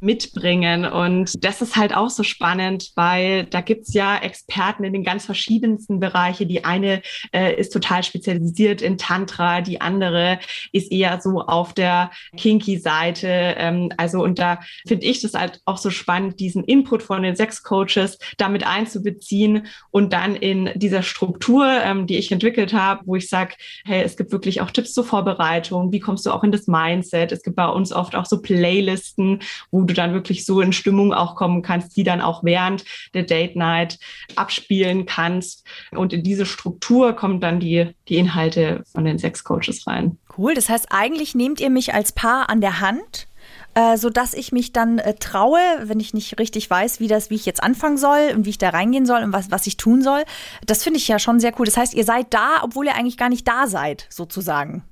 mitbringen. 0.00 0.84
Und 0.84 1.32
das 1.44 1.60
ist 1.60 1.76
halt 1.76 1.94
auch 1.94 2.10
so 2.10 2.22
spannend, 2.22 2.92
weil 2.94 3.44
da 3.46 3.60
gibt's 3.60 3.92
ja 3.94 4.18
Experten 4.18 4.84
in 4.84 4.92
den 4.92 4.97
den 4.98 5.04
ganz 5.04 5.24
verschiedensten 5.24 6.00
Bereiche. 6.00 6.46
Die 6.46 6.64
eine 6.64 7.02
äh, 7.32 7.54
ist 7.54 7.72
total 7.72 8.02
spezialisiert 8.02 8.82
in 8.82 8.98
Tantra, 8.98 9.60
die 9.60 9.80
andere 9.80 10.38
ist 10.72 10.90
eher 10.92 11.20
so 11.20 11.42
auf 11.42 11.72
der 11.72 12.10
Kinky-Seite. 12.36 13.28
Ähm, 13.28 13.92
also 13.96 14.22
und 14.22 14.38
da 14.38 14.60
finde 14.86 15.06
ich 15.06 15.20
das 15.20 15.34
halt 15.34 15.60
auch 15.64 15.78
so 15.78 15.90
spannend, 15.90 16.40
diesen 16.40 16.64
Input 16.64 17.02
von 17.02 17.22
den 17.22 17.36
Sex-Coaches 17.36 18.18
damit 18.36 18.66
einzubeziehen 18.66 19.66
und 19.90 20.12
dann 20.12 20.34
in 20.34 20.70
dieser 20.74 21.02
Struktur, 21.02 21.66
ähm, 21.66 22.06
die 22.06 22.16
ich 22.16 22.32
entwickelt 22.32 22.72
habe, 22.72 23.02
wo 23.06 23.16
ich 23.16 23.28
sage, 23.28 23.54
hey, 23.84 24.02
es 24.02 24.16
gibt 24.16 24.32
wirklich 24.32 24.60
auch 24.60 24.70
Tipps 24.70 24.92
zur 24.92 25.04
Vorbereitung, 25.04 25.92
wie 25.92 26.00
kommst 26.00 26.26
du 26.26 26.30
auch 26.30 26.44
in 26.44 26.52
das 26.52 26.66
Mindset. 26.66 27.32
Es 27.32 27.42
gibt 27.42 27.56
bei 27.56 27.68
uns 27.68 27.92
oft 27.92 28.14
auch 28.14 28.26
so 28.26 28.40
Playlisten, 28.40 29.40
wo 29.70 29.82
du 29.82 29.94
dann 29.94 30.12
wirklich 30.12 30.44
so 30.44 30.60
in 30.60 30.72
Stimmung 30.72 31.12
auch 31.12 31.36
kommen 31.36 31.62
kannst, 31.62 31.96
die 31.96 32.04
dann 32.04 32.20
auch 32.20 32.44
während 32.44 32.84
der 33.14 33.22
Date 33.22 33.56
Night 33.56 33.98
abspielen 34.36 34.87
kannst. 35.06 35.64
Und 35.92 36.12
in 36.12 36.22
diese 36.22 36.46
Struktur 36.46 37.12
kommen 37.14 37.40
dann 37.40 37.60
die, 37.60 37.90
die 38.08 38.16
Inhalte 38.16 38.82
von 38.92 39.04
den 39.04 39.18
Sex 39.18 39.44
Coaches 39.44 39.86
rein. 39.86 40.18
Cool. 40.36 40.54
Das 40.54 40.68
heißt, 40.68 40.86
eigentlich 40.90 41.34
nehmt 41.34 41.60
ihr 41.60 41.70
mich 41.70 41.94
als 41.94 42.12
Paar 42.12 42.50
an 42.50 42.60
der 42.60 42.80
Hand 42.80 43.27
äh, 43.78 43.96
so 43.96 44.10
dass 44.10 44.34
ich 44.34 44.50
mich 44.50 44.72
dann 44.72 44.98
äh, 44.98 45.14
traue, 45.14 45.60
wenn 45.84 46.00
ich 46.00 46.12
nicht 46.12 46.40
richtig 46.40 46.68
weiß, 46.68 46.98
wie 46.98 47.06
das, 47.06 47.30
wie 47.30 47.36
ich 47.36 47.46
jetzt 47.46 47.62
anfangen 47.62 47.96
soll 47.96 48.32
und 48.34 48.44
wie 48.44 48.50
ich 48.50 48.58
da 48.58 48.70
reingehen 48.70 49.06
soll 49.06 49.22
und 49.22 49.32
was, 49.32 49.52
was 49.52 49.68
ich 49.68 49.76
tun 49.76 50.02
soll. 50.02 50.24
Das 50.66 50.82
finde 50.82 50.98
ich 50.98 51.06
ja 51.06 51.20
schon 51.20 51.38
sehr 51.38 51.52
cool. 51.58 51.66
Das 51.66 51.76
heißt, 51.76 51.94
ihr 51.94 52.02
seid 52.02 52.34
da, 52.34 52.62
obwohl 52.62 52.86
ihr 52.86 52.96
eigentlich 52.96 53.16
gar 53.16 53.28
nicht 53.28 53.46
da 53.46 53.68
seid, 53.68 54.06
sozusagen. 54.10 54.82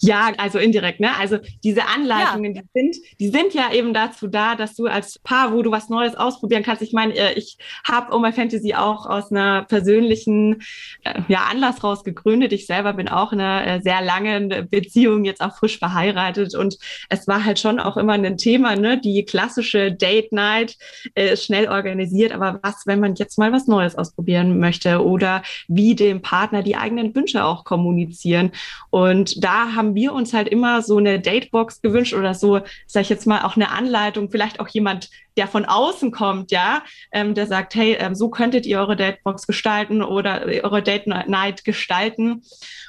Ja, 0.00 0.30
also 0.36 0.58
indirekt, 0.58 1.00
ne? 1.00 1.16
Also 1.18 1.38
diese 1.62 1.86
Anleitungen, 1.86 2.54
ja. 2.54 2.60
die 2.60 2.80
sind, 2.80 2.96
die 3.18 3.28
sind 3.28 3.54
ja 3.54 3.72
eben 3.72 3.94
dazu 3.94 4.26
da, 4.26 4.56
dass 4.56 4.74
du 4.74 4.86
als 4.88 5.18
Paar, 5.20 5.54
wo 5.54 5.62
du 5.62 5.70
was 5.70 5.88
Neues 5.88 6.14
ausprobieren 6.14 6.62
kannst. 6.62 6.82
Ich 6.82 6.92
meine, 6.92 7.14
äh, 7.14 7.32
ich 7.38 7.56
habe 7.88 8.14
Oh 8.14 8.18
My 8.18 8.32
Fantasy 8.32 8.74
auch 8.74 9.06
aus 9.06 9.30
einer 9.30 9.62
persönlichen 9.62 10.60
äh, 11.04 11.22
ja, 11.28 11.46
Anlass 11.50 11.82
raus 11.82 12.04
gegründet. 12.04 12.52
Ich 12.52 12.66
selber 12.66 12.92
bin 12.92 13.08
auch 13.08 13.32
in 13.32 13.40
einer 13.40 13.66
äh, 13.66 13.80
sehr 13.80 14.02
langen 14.02 14.68
Beziehung, 14.68 15.24
jetzt 15.24 15.40
auch 15.40 15.56
frisch 15.56 15.78
verheiratet 15.78 16.54
und 16.54 16.76
es 17.08 17.26
war 17.26 17.44
halt 17.44 17.58
schon 17.58 17.80
auch 17.80 17.96
immer 17.96 18.12
eine 18.12 18.33
ein 18.34 18.38
Thema, 18.38 18.76
ne? 18.76 19.00
Die 19.00 19.24
klassische 19.24 19.92
Date 19.92 20.32
Night 20.32 20.76
äh, 21.14 21.32
ist 21.32 21.44
schnell 21.44 21.68
organisiert, 21.68 22.32
aber 22.32 22.60
was, 22.62 22.86
wenn 22.86 23.00
man 23.00 23.14
jetzt 23.14 23.38
mal 23.38 23.52
was 23.52 23.66
Neues 23.66 23.96
ausprobieren 23.96 24.58
möchte 24.58 25.04
oder 25.04 25.42
wie 25.68 25.94
dem 25.94 26.20
Partner 26.20 26.62
die 26.62 26.76
eigenen 26.76 27.14
Wünsche 27.14 27.44
auch 27.44 27.64
kommunizieren? 27.64 28.52
Und 28.90 29.42
da 29.42 29.74
haben 29.74 29.94
wir 29.94 30.12
uns 30.12 30.32
halt 30.32 30.48
immer 30.48 30.82
so 30.82 30.98
eine 30.98 31.20
Datebox 31.20 31.80
gewünscht 31.80 32.14
oder 32.14 32.34
so, 32.34 32.60
sag 32.86 33.02
ich 33.02 33.08
jetzt 33.08 33.26
mal, 33.26 33.42
auch 33.42 33.56
eine 33.56 33.70
Anleitung, 33.70 34.30
vielleicht 34.30 34.60
auch 34.60 34.68
jemand 34.68 35.10
der 35.36 35.48
von 35.48 35.64
außen 35.64 36.10
kommt, 36.10 36.50
ja, 36.50 36.82
ähm, 37.12 37.34
der 37.34 37.46
sagt, 37.46 37.74
hey, 37.74 37.96
ähm, 37.98 38.14
so 38.14 38.28
könntet 38.30 38.66
ihr 38.66 38.78
eure 38.78 38.96
Datebox 38.96 39.46
gestalten 39.46 40.02
oder 40.02 40.46
eure 40.62 40.82
Date 40.82 41.06
Night 41.06 41.64
gestalten. 41.64 42.42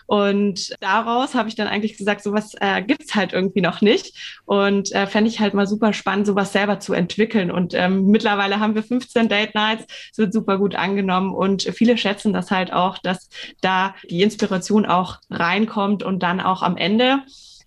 Und 0.07 0.75
daraus 0.81 1.33
habe 1.33 1.49
ich 1.49 1.55
dann 1.55 1.67
eigentlich 1.67 1.97
gesagt, 1.97 2.21
sowas 2.21 2.53
äh, 2.59 2.81
gibt's 2.83 3.15
halt 3.15 3.33
irgendwie 3.33 3.61
noch 3.61 3.81
nicht. 3.81 4.39
Und 4.45 4.91
äh, 4.93 5.07
fände 5.07 5.29
ich 5.29 5.39
halt 5.39 5.53
mal 5.53 5.67
super 5.67 5.93
spannend, 5.93 6.27
sowas 6.27 6.53
selber 6.53 6.79
zu 6.79 6.93
entwickeln. 6.93 7.49
Und 7.49 7.73
ähm, 7.73 8.05
mittlerweile 8.07 8.59
haben 8.59 8.75
wir 8.75 8.83
15 8.83 9.29
Date 9.29 9.55
Nights, 9.55 9.85
es 10.11 10.17
wird 10.17 10.33
super 10.33 10.57
gut 10.57 10.75
angenommen 10.75 11.33
und 11.33 11.63
viele 11.63 11.97
schätzen 11.97 12.33
das 12.33 12.51
halt 12.51 12.71
auch, 12.71 12.97
dass 12.99 13.29
da 13.61 13.95
die 14.09 14.21
Inspiration 14.21 14.85
auch 14.85 15.17
reinkommt 15.29 16.03
und 16.03 16.21
dann 16.21 16.39
auch 16.39 16.61
am 16.61 16.77
Ende 16.77 17.23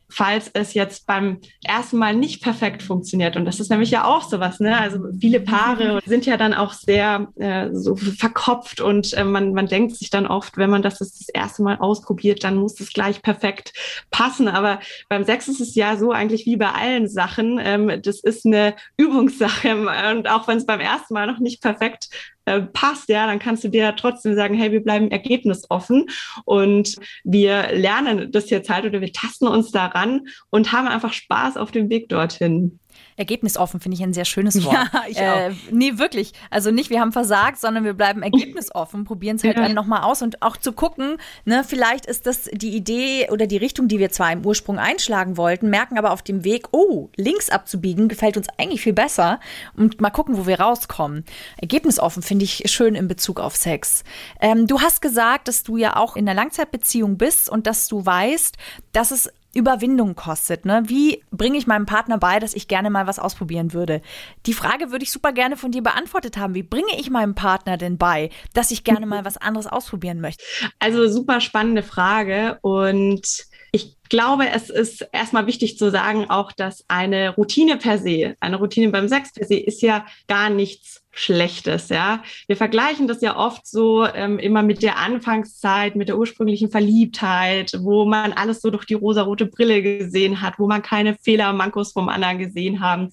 falls 0.08 0.50
es 0.54 0.74
jetzt 0.74 1.06
beim 1.06 1.40
ersten 1.64 1.98
Mal 1.98 2.14
nicht 2.14 2.42
perfekt 2.42 2.82
funktioniert. 2.82 3.36
Und 3.36 3.44
das 3.44 3.60
ist 3.60 3.70
nämlich 3.70 3.90
ja 3.90 4.04
auch 4.04 4.22
sowas, 4.22 4.60
ne? 4.60 4.78
Also 4.78 5.00
viele 5.20 5.40
Paare 5.40 6.00
sind 6.06 6.26
ja 6.26 6.36
dann 6.36 6.54
auch 6.54 6.72
sehr 6.72 7.28
äh, 7.36 7.68
so 7.72 7.96
verkopft 7.96 8.80
und 8.80 9.12
äh, 9.14 9.24
man, 9.24 9.52
man 9.52 9.66
denkt 9.66 9.96
sich 9.96 10.10
dann 10.10 10.26
oft, 10.26 10.56
wenn 10.56 10.70
man 10.70 10.82
das 10.82 10.98
das 10.98 11.28
erste 11.28 11.62
Mal 11.62 11.76
ausprobiert, 11.78 12.44
dann 12.44 12.56
muss 12.56 12.80
es 12.80 12.92
gleich 12.92 13.22
perfekt 13.22 13.72
passen. 14.10 14.48
Aber 14.48 14.80
beim 15.08 15.24
Sex 15.24 15.48
ist 15.48 15.60
es 15.60 15.74
ja 15.74 15.96
so 15.96 16.12
eigentlich 16.12 16.46
wie 16.46 16.56
bei 16.56 16.70
allen 16.70 17.08
Sachen. 17.08 17.60
Ähm, 17.62 18.00
das 18.02 18.20
ist 18.20 18.46
eine 18.46 18.74
Übungssache. 18.96 19.76
Und 20.10 20.28
auch 20.28 20.48
wenn 20.48 20.58
es 20.58 20.66
beim 20.66 20.80
ersten 20.80 21.14
Mal 21.14 21.26
noch 21.26 21.38
nicht 21.38 21.62
perfekt 21.62 22.08
äh, 22.48 22.62
passt, 22.62 23.08
ja, 23.08 23.26
dann 23.26 23.38
kannst 23.38 23.64
du 23.64 23.68
dir 23.68 23.94
trotzdem 23.96 24.34
sagen, 24.34 24.54
hey, 24.54 24.72
wir 24.72 24.82
bleiben 24.82 25.10
ergebnisoffen 25.10 26.06
und 26.44 26.96
wir 27.24 27.72
lernen 27.72 28.32
das 28.32 28.50
jetzt 28.50 28.70
halt 28.70 28.84
oder 28.86 29.00
wir 29.00 29.12
tasten 29.12 29.46
uns 29.46 29.70
daran 29.70 30.26
und 30.50 30.72
haben 30.72 30.88
einfach 30.88 31.12
Spaß 31.12 31.56
auf 31.56 31.70
dem 31.70 31.90
Weg 31.90 32.08
dorthin. 32.08 32.78
Ergebnisoffen 33.18 33.80
finde 33.80 33.96
ich 33.96 34.02
ein 34.02 34.12
sehr 34.12 34.24
schönes 34.24 34.64
Wort. 34.64 34.74
Ja, 34.74 35.02
ich 35.08 35.18
auch. 35.18 35.22
Äh, 35.22 35.54
nee, 35.72 35.98
wirklich. 35.98 36.32
Also 36.50 36.70
nicht, 36.70 36.88
wir 36.88 37.00
haben 37.00 37.10
versagt, 37.10 37.58
sondern 37.58 37.84
wir 37.84 37.94
bleiben 37.94 38.22
ergebnisoffen, 38.28 39.04
probieren 39.04 39.36
es 39.36 39.44
halt 39.44 39.56
ja. 39.56 39.68
nochmal 39.68 40.02
aus 40.02 40.22
und 40.22 40.40
auch 40.40 40.56
zu 40.56 40.72
gucken, 40.72 41.16
ne, 41.44 41.64
vielleicht 41.66 42.06
ist 42.06 42.26
das 42.26 42.44
die 42.52 42.76
Idee 42.76 43.28
oder 43.30 43.46
die 43.46 43.56
Richtung, 43.56 43.88
die 43.88 43.98
wir 43.98 44.10
zwar 44.10 44.32
im 44.32 44.46
Ursprung 44.46 44.78
einschlagen 44.78 45.36
wollten, 45.36 45.68
merken 45.68 45.98
aber 45.98 46.12
auf 46.12 46.22
dem 46.22 46.44
Weg, 46.44 46.68
oh, 46.70 47.08
links 47.16 47.50
abzubiegen 47.50 48.08
gefällt 48.08 48.36
uns 48.36 48.46
eigentlich 48.56 48.82
viel 48.82 48.92
besser 48.92 49.40
und 49.76 50.00
mal 50.00 50.10
gucken, 50.10 50.36
wo 50.38 50.46
wir 50.46 50.60
rauskommen. 50.60 51.24
Ergebnisoffen 51.56 52.22
finde 52.22 52.44
ich 52.44 52.62
schön 52.66 52.94
in 52.94 53.08
Bezug 53.08 53.40
auf 53.40 53.56
Sex. 53.56 54.04
Ähm, 54.40 54.68
du 54.68 54.80
hast 54.80 55.02
gesagt, 55.02 55.48
dass 55.48 55.64
du 55.64 55.76
ja 55.76 55.96
auch 55.96 56.14
in 56.14 56.28
einer 56.28 56.40
Langzeitbeziehung 56.40 57.18
bist 57.18 57.50
und 57.50 57.66
dass 57.66 57.88
du 57.88 58.06
weißt, 58.06 58.56
dass 58.92 59.10
es 59.10 59.32
Überwindung 59.54 60.14
kostet. 60.14 60.64
Ne? 60.64 60.82
Wie 60.86 61.22
bringe 61.30 61.58
ich 61.58 61.66
meinem 61.66 61.86
Partner 61.86 62.18
bei, 62.18 62.38
dass 62.38 62.54
ich 62.54 62.68
gerne 62.68 62.90
mal 62.90 63.06
was 63.06 63.18
ausprobieren 63.18 63.72
würde? 63.72 64.02
Die 64.46 64.52
Frage 64.52 64.90
würde 64.90 65.04
ich 65.04 65.12
super 65.12 65.32
gerne 65.32 65.56
von 65.56 65.72
dir 65.72 65.82
beantwortet 65.82 66.36
haben. 66.36 66.54
Wie 66.54 66.62
bringe 66.62 66.98
ich 66.98 67.10
meinem 67.10 67.34
Partner 67.34 67.76
denn 67.76 67.98
bei, 67.98 68.30
dass 68.54 68.70
ich 68.70 68.84
gerne 68.84 69.06
mal 69.06 69.24
was 69.24 69.36
anderes 69.36 69.66
ausprobieren 69.66 70.20
möchte? 70.20 70.44
Also 70.78 71.08
super 71.08 71.40
spannende 71.40 71.82
Frage 71.82 72.58
und 72.62 73.46
ich 73.72 73.96
glaube, 74.08 74.48
es 74.48 74.70
ist 74.70 75.06
erstmal 75.12 75.46
wichtig 75.46 75.76
zu 75.76 75.90
sagen 75.90 76.30
auch, 76.30 76.52
dass 76.52 76.84
eine 76.88 77.34
Routine 77.34 77.76
per 77.76 77.98
se, 77.98 78.34
eine 78.40 78.56
Routine 78.56 78.90
beim 78.90 79.08
Sex 79.08 79.32
per 79.32 79.46
se 79.46 79.56
ist 79.56 79.82
ja 79.82 80.06
gar 80.26 80.50
nichts 80.50 81.02
Schlechtes, 81.10 81.88
ja. 81.88 82.22
Wir 82.46 82.56
vergleichen 82.56 83.08
das 83.08 83.20
ja 83.22 83.36
oft 83.36 83.66
so 83.66 84.06
ähm, 84.06 84.38
immer 84.38 84.62
mit 84.62 84.82
der 84.82 84.98
Anfangszeit, 84.98 85.96
mit 85.96 86.08
der 86.08 86.16
ursprünglichen 86.16 86.70
Verliebtheit, 86.70 87.72
wo 87.80 88.04
man 88.04 88.32
alles 88.32 88.60
so 88.60 88.70
durch 88.70 88.84
die 88.84 88.94
rosarote 88.94 89.46
Brille 89.46 89.82
gesehen 89.82 90.40
hat, 90.40 90.58
wo 90.58 90.68
man 90.68 90.80
keine 90.80 91.16
Fehler, 91.16 91.52
Mankos 91.52 91.92
vom 91.92 92.08
anderen 92.08 92.38
gesehen 92.38 92.80
haben. 92.80 93.10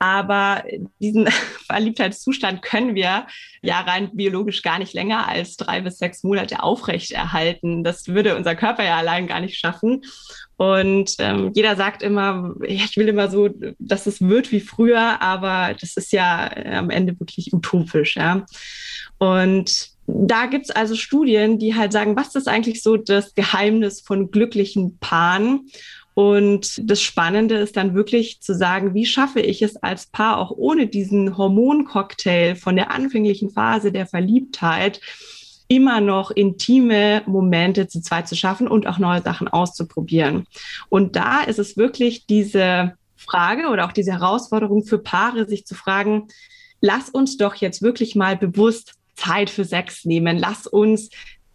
Aber 0.00 0.64
diesen 0.98 1.28
Verliebtheitszustand 1.66 2.62
können 2.62 2.94
wir 2.94 3.26
ja 3.60 3.80
rein 3.80 4.10
biologisch 4.14 4.62
gar 4.62 4.78
nicht 4.78 4.94
länger 4.94 5.28
als 5.28 5.56
drei 5.56 5.82
bis 5.82 5.98
sechs 5.98 6.24
Monate 6.24 6.62
aufrechterhalten. 6.62 7.84
Das 7.84 8.08
würde 8.08 8.34
unser 8.34 8.56
Körper 8.56 8.82
ja 8.82 8.96
allein 8.96 9.26
gar 9.26 9.40
nicht 9.40 9.58
schaffen. 9.58 10.02
Und 10.56 11.16
ähm, 11.18 11.52
jeder 11.54 11.76
sagt 11.76 12.02
immer, 12.02 12.54
ja, 12.62 12.84
ich 12.84 12.96
will 12.96 13.08
immer 13.08 13.28
so, 13.28 13.50
dass 13.78 14.06
es 14.06 14.22
wird 14.22 14.50
wie 14.52 14.60
früher, 14.60 15.20
aber 15.20 15.74
das 15.78 15.96
ist 15.96 16.12
ja 16.12 16.48
äh, 16.48 16.74
am 16.74 16.90
Ende 16.90 17.20
wirklich 17.20 17.52
utopisch, 17.52 18.16
ja. 18.16 18.46
Und 19.18 19.90
da 20.06 20.46
gibt's 20.46 20.70
also 20.70 20.96
Studien, 20.96 21.58
die 21.58 21.74
halt 21.74 21.92
sagen, 21.92 22.16
was 22.16 22.34
ist 22.34 22.48
eigentlich 22.48 22.82
so 22.82 22.96
das 22.96 23.34
Geheimnis 23.34 24.00
von 24.00 24.30
glücklichen 24.30 24.98
Paaren? 24.98 25.68
Und 26.14 26.80
das 26.82 27.00
Spannende 27.02 27.56
ist 27.56 27.76
dann 27.76 27.94
wirklich 27.94 28.40
zu 28.40 28.54
sagen, 28.54 28.94
wie 28.94 29.06
schaffe 29.06 29.40
ich 29.40 29.62
es 29.62 29.76
als 29.76 30.06
Paar 30.06 30.38
auch 30.38 30.50
ohne 30.50 30.86
diesen 30.86 31.36
Hormoncocktail 31.36 32.56
von 32.56 32.76
der 32.76 32.90
anfänglichen 32.90 33.50
Phase 33.50 33.92
der 33.92 34.06
Verliebtheit, 34.06 35.00
immer 35.68 36.00
noch 36.00 36.32
intime 36.32 37.22
Momente 37.26 37.86
zu 37.86 38.02
zweit 38.02 38.26
zu 38.26 38.34
schaffen 38.34 38.66
und 38.66 38.88
auch 38.88 38.98
neue 38.98 39.22
Sachen 39.22 39.46
auszuprobieren. 39.46 40.46
Und 40.88 41.14
da 41.14 41.42
ist 41.42 41.60
es 41.60 41.76
wirklich 41.76 42.26
diese 42.26 42.94
Frage 43.16 43.68
oder 43.68 43.86
auch 43.86 43.92
diese 43.92 44.12
Herausforderung 44.12 44.84
für 44.84 44.98
Paare, 44.98 45.48
sich 45.48 45.64
zu 45.66 45.76
fragen, 45.76 46.26
lass 46.80 47.08
uns 47.08 47.36
doch 47.36 47.54
jetzt 47.54 47.82
wirklich 47.82 48.16
mal 48.16 48.36
bewusst 48.36 48.94
Zeit 49.14 49.50
für 49.50 49.64
Sex 49.64 50.04
nehmen. 50.04 50.38
Lass 50.38 50.66
uns 50.66 51.10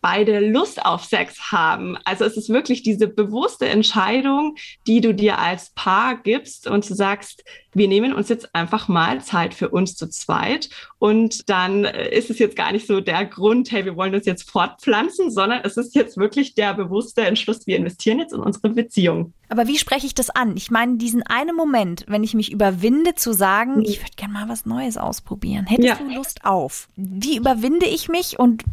beide 0.05 0.39
Lust 0.39 0.85
auf 0.85 1.03
Sex 1.03 1.51
haben. 1.51 1.97
Also 2.05 2.25
es 2.25 2.37
ist 2.37 2.49
wirklich 2.49 2.83
diese 2.83 3.07
bewusste 3.07 3.67
Entscheidung, 3.67 4.55
die 4.85 5.01
du 5.01 5.15
dir 5.15 5.39
als 5.39 5.71
Paar 5.71 6.15
gibst 6.21 6.67
und 6.67 6.87
du 6.87 6.93
sagst, 6.93 7.43
wir 7.73 7.87
nehmen 7.87 8.13
uns 8.13 8.29
jetzt 8.29 8.53
einfach 8.53 8.87
mal 8.87 9.23
Zeit 9.23 9.55
für 9.55 9.69
uns 9.69 9.95
zu 9.95 10.07
zweit 10.07 10.69
und 10.99 11.49
dann 11.49 11.85
äh, 11.85 12.15
ist 12.15 12.29
es 12.29 12.37
jetzt 12.37 12.55
gar 12.55 12.71
nicht 12.71 12.85
so 12.85 13.01
der 13.01 13.25
Grund, 13.25 13.71
hey, 13.71 13.83
wir 13.83 13.95
wollen 13.95 14.13
uns 14.13 14.27
jetzt 14.27 14.47
fortpflanzen, 14.47 15.31
sondern 15.31 15.61
es 15.63 15.75
ist 15.75 15.95
jetzt 15.95 16.17
wirklich 16.17 16.53
der 16.53 16.75
bewusste 16.75 17.21
Entschluss, 17.21 17.65
wir 17.65 17.75
investieren 17.75 18.19
jetzt 18.19 18.31
in 18.31 18.41
unsere 18.41 18.69
Beziehung. 18.69 19.33
Aber 19.49 19.65
wie 19.65 19.79
spreche 19.79 20.05
ich 20.05 20.13
das 20.13 20.29
an? 20.29 20.55
Ich 20.55 20.69
meine, 20.69 20.97
diesen 20.97 21.23
einen 21.23 21.55
Moment, 21.55 22.05
wenn 22.07 22.23
ich 22.23 22.35
mich 22.35 22.51
überwinde 22.51 23.15
zu 23.15 23.33
sagen, 23.33 23.81
ich 23.83 24.01
würde 24.01 24.15
gerne 24.15 24.33
mal 24.33 24.49
was 24.49 24.67
Neues 24.67 24.97
ausprobieren. 24.97 25.65
Hättest 25.65 25.87
ja. 25.87 25.95
du 25.95 26.13
Lust 26.13 26.45
auf? 26.45 26.89
Wie 26.95 27.37
überwinde 27.37 27.87
ich 27.87 28.07
mich 28.07 28.37
und 28.37 28.63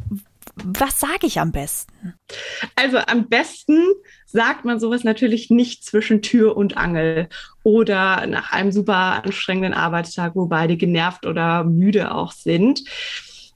was 0.57 1.01
sage 1.01 1.27
ich 1.27 1.41
am 1.41 1.53
besten? 1.53 2.15
Also 2.77 2.99
am 2.99 3.29
besten 3.29 3.79
sagt 4.27 4.65
man 4.65 4.81
sowas 4.81 5.05
natürlich 5.05 5.51
nicht 5.51 5.85
zwischen 5.85 6.23
Tür 6.23 6.57
und 6.57 6.77
Angel 6.77 7.29
oder 7.63 8.27
nach 8.27 8.53
einem 8.53 8.73
super 8.73 9.25
anstrengenden 9.25 9.75
Arbeitstag, 9.75 10.35
wo 10.35 10.47
beide 10.47 10.77
genervt 10.77 11.27
oder 11.27 11.65
müde 11.65 12.15
auch 12.15 12.33
sind. 12.33 12.83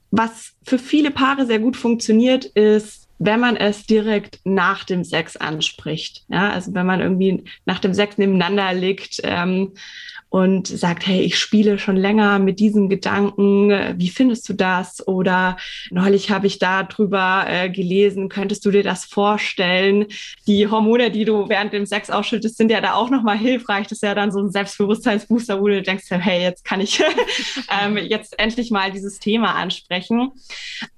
was 0.09 0.53
für 0.63 0.79
viele 0.79 1.11
Paare 1.11 1.45
sehr 1.45 1.59
gut 1.59 1.75
funktioniert, 1.75 2.45
ist, 2.45 3.06
wenn 3.19 3.39
man 3.39 3.55
es 3.55 3.85
direkt 3.85 4.39
nach 4.43 4.83
dem 4.83 5.03
Sex 5.03 5.37
anspricht. 5.37 6.23
Ja, 6.29 6.51
also 6.51 6.73
wenn 6.73 6.85
man 6.85 7.01
irgendwie 7.01 7.43
nach 7.65 7.79
dem 7.79 7.93
Sex 7.93 8.17
nebeneinander 8.17 8.73
liegt, 8.73 9.21
ähm, 9.23 9.73
und 10.29 10.67
sagt, 10.67 11.07
hey, 11.07 11.21
ich 11.21 11.39
spiele 11.39 11.79
schon 11.79 11.95
länger 11.95 12.39
mit 12.39 12.59
diesem 12.59 12.89
Gedanken, 12.89 13.69
wie 13.97 14.09
findest 14.09 14.47
du 14.49 14.53
das? 14.53 15.07
Oder 15.07 15.57
neulich 15.89 16.31
habe 16.31 16.47
ich 16.47 16.59
da 16.59 16.83
drüber 16.83 17.45
äh, 17.47 17.69
gelesen, 17.69 18.27
könntest 18.27 18.65
du 18.65 18.71
dir 18.71 18.83
das 18.83 19.05
vorstellen? 19.05 20.07
Die 20.45 20.67
Hormone, 20.67 21.11
die 21.11 21.23
du 21.23 21.47
während 21.47 21.71
dem 21.71 21.85
Sex 21.85 22.09
ausschüttest, 22.09 22.57
sind 22.57 22.71
ja 22.71 22.81
da 22.81 22.93
auch 22.93 23.09
nochmal 23.09 23.37
hilfreich. 23.37 23.87
Das 23.87 23.99
ist 23.99 24.03
ja 24.03 24.15
dann 24.15 24.31
so 24.31 24.39
ein 24.39 24.51
Selbstbewusstseinsbooster, 24.51 25.61
wo 25.61 25.67
du 25.67 25.81
denkst, 25.81 26.05
hey, 26.09 26.41
jetzt 26.41 26.65
kann 26.65 26.81
ich 26.81 27.01
ähm, 27.81 27.97
jetzt 27.97 28.37
endlich 28.37 28.69
mal 28.69 28.91
dieses 28.91 29.19
Thema 29.19 29.55
ansprechen. 29.55 30.31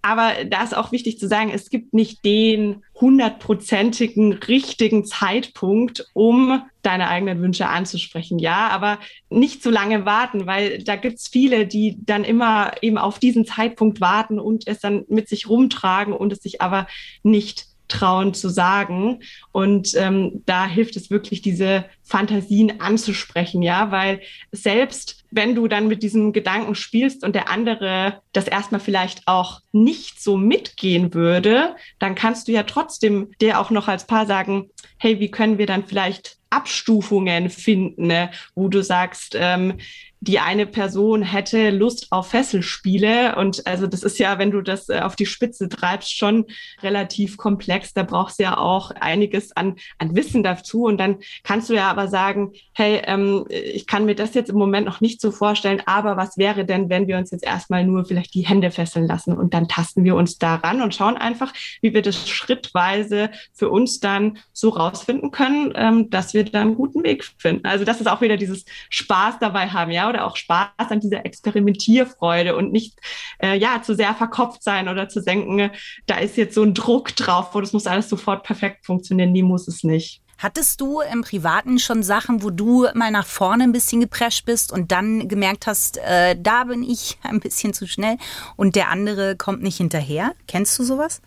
Aber 0.01 0.31
da 0.47 0.63
ist 0.63 0.75
auch 0.75 0.91
wichtig 0.91 1.19
zu 1.19 1.27
sagen, 1.27 1.51
es 1.53 1.69
gibt 1.69 1.93
nicht 1.93 2.08
den 2.21 2.83
hundertprozentigen 2.99 4.33
richtigen 4.33 5.05
Zeitpunkt, 5.05 6.07
um 6.13 6.61
deine 6.81 7.07
eigenen 7.07 7.41
Wünsche 7.41 7.67
anzusprechen. 7.67 8.39
Ja, 8.39 8.67
aber 8.69 8.99
nicht 9.29 9.63
zu 9.63 9.69
lange 9.69 10.05
warten, 10.05 10.45
weil 10.45 10.83
da 10.83 10.95
gibt's 10.95 11.27
viele, 11.27 11.65
die 11.65 11.97
dann 12.05 12.23
immer 12.23 12.73
eben 12.81 12.97
auf 12.97 13.19
diesen 13.19 13.45
Zeitpunkt 13.45 14.01
warten 14.01 14.39
und 14.39 14.67
es 14.67 14.79
dann 14.79 15.05
mit 15.07 15.29
sich 15.29 15.47
rumtragen 15.47 16.13
und 16.13 16.33
es 16.33 16.39
sich 16.39 16.61
aber 16.61 16.87
nicht 17.23 17.68
trauen 17.89 18.33
zu 18.33 18.47
sagen. 18.47 19.19
Und 19.51 19.93
ähm, 19.95 20.43
da 20.45 20.65
hilft 20.65 20.95
es 20.95 21.09
wirklich, 21.09 21.41
diese 21.41 21.85
Fantasien 22.03 22.79
anzusprechen, 22.79 23.61
ja, 23.61 23.91
weil 23.91 24.21
selbst 24.51 25.25
wenn 25.31 25.53
du 25.53 25.67
dann 25.67 25.87
mit 25.87 26.01
diesem 26.01 26.33
Gedanken 26.33 26.75
spielst 26.75 27.23
und 27.23 27.35
der 27.35 27.49
andere 27.49 28.21
das 28.31 28.47
erstmal 28.47 28.79
vielleicht 28.79 29.27
auch 29.27 29.61
nicht 29.71 30.21
so 30.21 30.37
mitgehen 30.37 31.13
würde, 31.13 31.75
dann 31.99 32.15
kannst 32.15 32.47
du 32.47 32.51
ja 32.51 32.63
trotzdem 32.63 33.31
dir 33.41 33.59
auch 33.59 33.69
noch 33.69 33.87
als 33.87 34.07
Paar 34.07 34.25
sagen, 34.25 34.69
hey, 34.97 35.19
wie 35.19 35.29
können 35.29 35.57
wir 35.57 35.65
dann 35.65 35.85
vielleicht 35.85 36.37
Abstufungen 36.49 37.49
finden, 37.49 38.07
ne, 38.07 38.31
wo 38.55 38.69
du 38.69 38.81
sagst, 38.81 39.35
ähm, 39.37 39.77
die 40.21 40.39
eine 40.39 40.65
Person 40.65 41.21
hätte 41.21 41.69
Lust 41.69 42.07
auf 42.11 42.29
Fesselspiele. 42.29 43.35
Und 43.35 43.65
also 43.65 43.87
das 43.87 44.03
ist 44.03 44.19
ja, 44.19 44.37
wenn 44.37 44.51
du 44.51 44.61
das 44.61 44.89
äh, 44.89 44.99
auf 44.99 45.15
die 45.15 45.25
Spitze 45.25 45.69
treibst, 45.69 46.15
schon 46.15 46.45
relativ 46.81 47.37
komplex. 47.37 47.93
Da 47.93 48.03
brauchst 48.03 48.39
du 48.39 48.43
ja 48.43 48.57
auch 48.57 48.91
einiges 48.91 49.55
an, 49.55 49.75
an 49.97 50.15
Wissen 50.15 50.43
dazu. 50.43 50.83
Und 50.83 50.97
dann 50.97 51.19
kannst 51.43 51.69
du 51.69 51.73
ja 51.73 51.89
aber 51.89 52.09
sagen, 52.09 52.51
hey, 52.73 53.01
ähm, 53.05 53.45
ich 53.49 53.87
kann 53.87 54.05
mir 54.05 54.15
das 54.15 54.33
jetzt 54.33 54.49
im 54.49 54.57
Moment 54.57 54.85
noch 54.85 54.99
nicht 54.99 55.21
so 55.21 55.31
vorstellen, 55.31 55.81
aber 55.85 56.17
was 56.17 56.37
wäre 56.37 56.65
denn, 56.65 56.89
wenn 56.89 57.07
wir 57.07 57.17
uns 57.17 57.31
jetzt 57.31 57.45
erstmal 57.45 57.85
nur 57.85 58.03
vielleicht 58.03 58.33
die 58.33 58.45
Hände 58.45 58.71
fesseln 58.71 59.07
lassen 59.07 59.37
und 59.37 59.53
dann 59.53 59.67
tasten 59.67 60.03
wir 60.03 60.15
uns 60.15 60.37
daran 60.37 60.81
und 60.81 60.93
schauen 60.93 61.15
einfach, 61.15 61.53
wie 61.81 61.93
wir 61.93 62.01
das 62.01 62.27
schrittweise 62.27 63.29
für 63.53 63.69
uns 63.69 63.99
dann 63.99 64.39
so 64.51 64.69
rausfinden 64.69 65.31
können, 65.31 65.71
ähm, 65.75 66.09
dass 66.09 66.33
wir 66.33 66.43
dann 66.43 66.61
einen 66.61 66.75
guten 66.75 67.03
Weg 67.03 67.23
finden. 67.37 67.65
Also 67.65 67.85
das 67.85 68.01
ist 68.01 68.07
auch 68.07 68.21
wieder 68.21 68.37
dieses 68.37 68.65
Spaß 68.89 69.39
dabei 69.39 69.69
haben, 69.69 69.91
ja 69.91 70.08
oder 70.09 70.25
auch 70.25 70.35
Spaß 70.35 70.69
an 70.77 70.99
dieser 70.99 71.25
Experimentierfreude 71.25 72.55
und 72.55 72.71
nicht 72.71 72.99
äh, 73.41 73.57
ja 73.57 73.81
zu 73.81 73.95
sehr 73.95 74.13
verkopft 74.13 74.63
sein 74.63 74.89
oder 74.89 75.09
zu 75.09 75.21
denken, 75.21 75.71
da 76.05 76.17
ist 76.17 76.37
jetzt 76.37 76.55
so 76.55 76.63
ein 76.63 76.73
Druck 76.73 77.15
drauf, 77.15 77.53
wo 77.53 77.61
das 77.61 77.73
muss 77.73 77.87
alles 77.87 78.09
sofort 78.09 78.43
perfekt 78.43 78.85
funktionieren. 78.85 79.31
Nie 79.31 79.43
muss 79.43 79.67
es 79.67 79.83
nicht. 79.83 80.21
Hattest 80.39 80.79
du 80.79 81.01
im 81.01 81.21
Privaten 81.21 81.79
schon 81.79 82.01
Sachen, 82.01 82.41
wo 82.41 82.49
du 82.49 82.87
mal 82.93 83.11
nach 83.11 83.25
vorne 83.25 83.65
ein 83.65 83.73
bisschen 83.73 83.99
geprescht 83.99 84.45
bist 84.45 84.71
und 84.71 84.89
dann 84.89 85.27
gemerkt 85.27 85.67
hast, 85.67 85.97
äh, 85.97 86.37
da 86.39 86.63
bin 86.63 86.81
ich 86.81 87.17
ein 87.23 87.41
bisschen 87.41 87.73
zu 87.73 87.87
schnell 87.87 88.15
und 88.55 88.77
der 88.77 88.87
andere 88.87 89.35
kommt 89.35 89.61
nicht 89.61 89.77
hinterher? 89.77 90.33
Kennst 90.47 90.79
du 90.79 90.83
sowas? 90.83 91.21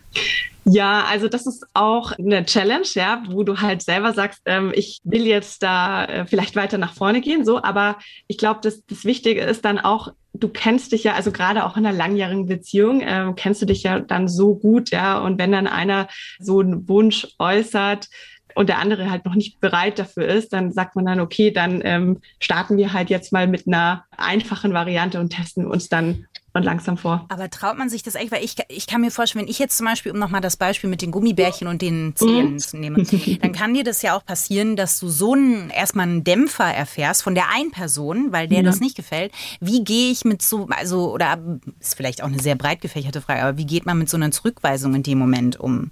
Ja, 0.65 1.05
also 1.11 1.29
das 1.29 1.47
ist 1.47 1.67
auch 1.75 2.13
eine 2.13 2.47
Challenge, 2.47 2.87
ja, 2.95 3.23
wo 3.29 3.43
du 3.43 3.61
halt 3.61 3.83
selber 3.83 4.15
sagst, 4.15 4.41
ähm, 4.47 4.73
ich 4.75 5.01
will 5.05 5.27
jetzt 5.27 5.63
da 5.63 6.05
äh, 6.05 6.27
vielleicht 6.27 6.57
weiter 6.57 6.79
nach 6.79 6.95
vorne 6.95 7.21
gehen, 7.21 7.45
so, 7.45 7.63
aber 7.63 7.99
ich 8.29 8.39
glaube, 8.39 8.61
das, 8.63 8.83
das 8.87 9.05
Wichtige 9.05 9.43
ist 9.43 9.65
dann 9.65 9.79
auch, 9.79 10.13
du 10.33 10.49
kennst 10.49 10.93
dich 10.93 11.05
ja, 11.05 11.15
also 11.15 11.33
gerade 11.33 11.67
auch 11.67 11.77
in 11.77 11.85
einer 11.85 11.97
langjährigen 11.97 12.47
Beziehung, 12.47 13.01
äh, 13.01 13.33
kennst 13.37 13.61
du 13.61 13.67
dich 13.67 13.83
ja 13.83 13.99
dann 14.01 14.29
so 14.29 14.55
gut, 14.55 14.91
ja, 14.91 15.19
und 15.19 15.39
wenn 15.39 15.53
dann 15.53 15.67
einer 15.67 16.09
so 16.39 16.61
einen 16.61 16.89
Wunsch 16.89 17.27
äußert, 17.39 18.09
und 18.55 18.69
der 18.69 18.79
andere 18.79 19.11
halt 19.11 19.25
noch 19.25 19.35
nicht 19.35 19.61
bereit 19.61 19.99
dafür 19.99 20.27
ist, 20.27 20.53
dann 20.53 20.73
sagt 20.73 20.97
man 20.97 21.07
dann, 21.07 21.21
okay, 21.21 21.51
dann 21.51 21.81
ähm, 21.85 22.21
starten 22.41 22.77
wir 22.77 22.93
halt 22.93 23.11
jetzt 23.11 23.33
mal 23.33 23.47
mit 23.47 23.67
einer 23.67 24.05
einfachen 24.17 24.73
Variante 24.73 25.21
und 25.21 25.31
testen 25.31 25.67
uns 25.67 25.89
dann 25.89 26.27
und 26.55 26.65
langsam 26.65 26.99
vor. 26.99 27.25
Aber 27.31 27.49
traut 27.49 27.79
man 27.79 27.89
sich 27.89 28.03
das 28.03 28.15
echt? 28.15 28.31
Weil 28.31 28.45
ich, 28.45 28.57
ich 28.69 28.87
kann 28.87 29.01
mir 29.01 29.11
vorstellen, 29.11 29.45
wenn 29.45 29.51
ich 29.51 29.59
jetzt 29.59 29.77
zum 29.77 29.87
Beispiel, 29.87 30.13
um 30.13 30.19
nochmal 30.19 30.41
das 30.41 30.57
Beispiel 30.57 30.91
mit 30.91 31.01
den 31.01 31.11
Gummibärchen 31.11 31.67
und 31.67 31.81
den 31.81 32.15
Zehen 32.15 32.53
mhm. 32.53 32.59
zu 32.59 32.77
nehmen, 32.77 33.07
dann 33.41 33.53
kann 33.53 33.75
dir 33.75 33.85
das 33.85 34.03
ja 34.03 34.17
auch 34.17 34.25
passieren, 34.25 34.77
dass 34.77 35.01
du 35.01 35.09
so 35.09 35.33
einen, 35.33 35.71
erstmal 35.71 36.07
einen 36.07 36.25
Dämpfer 36.25 36.67
erfährst 36.67 37.23
von 37.23 37.35
der 37.35 37.49
einen 37.49 37.71
Person, 37.71 38.33
weil 38.33 38.49
der 38.49 38.59
ja. 38.59 38.65
das 38.65 38.81
nicht 38.81 38.97
gefällt. 38.97 39.33
Wie 39.61 39.83
gehe 39.83 40.11
ich 40.11 40.25
mit 40.25 40.43
so, 40.43 40.67
also, 40.71 41.13
oder 41.13 41.39
ist 41.81 41.97
vielleicht 41.97 42.23
auch 42.23 42.29
eine 42.29 42.41
sehr 42.41 42.55
breit 42.55 42.81
gefächerte 42.81 43.23
Frage, 43.23 43.43
aber 43.43 43.59
wie 43.59 43.67
geht 43.67 43.87
man 43.87 43.99
mit 43.99 44.11
so 44.11 44.17
einer 44.17 44.31
Zurückweisung 44.31 44.95
in 44.95 45.03
dem 45.03 45.19
Moment 45.19 45.59
um? 45.59 45.91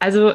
Also 0.00 0.34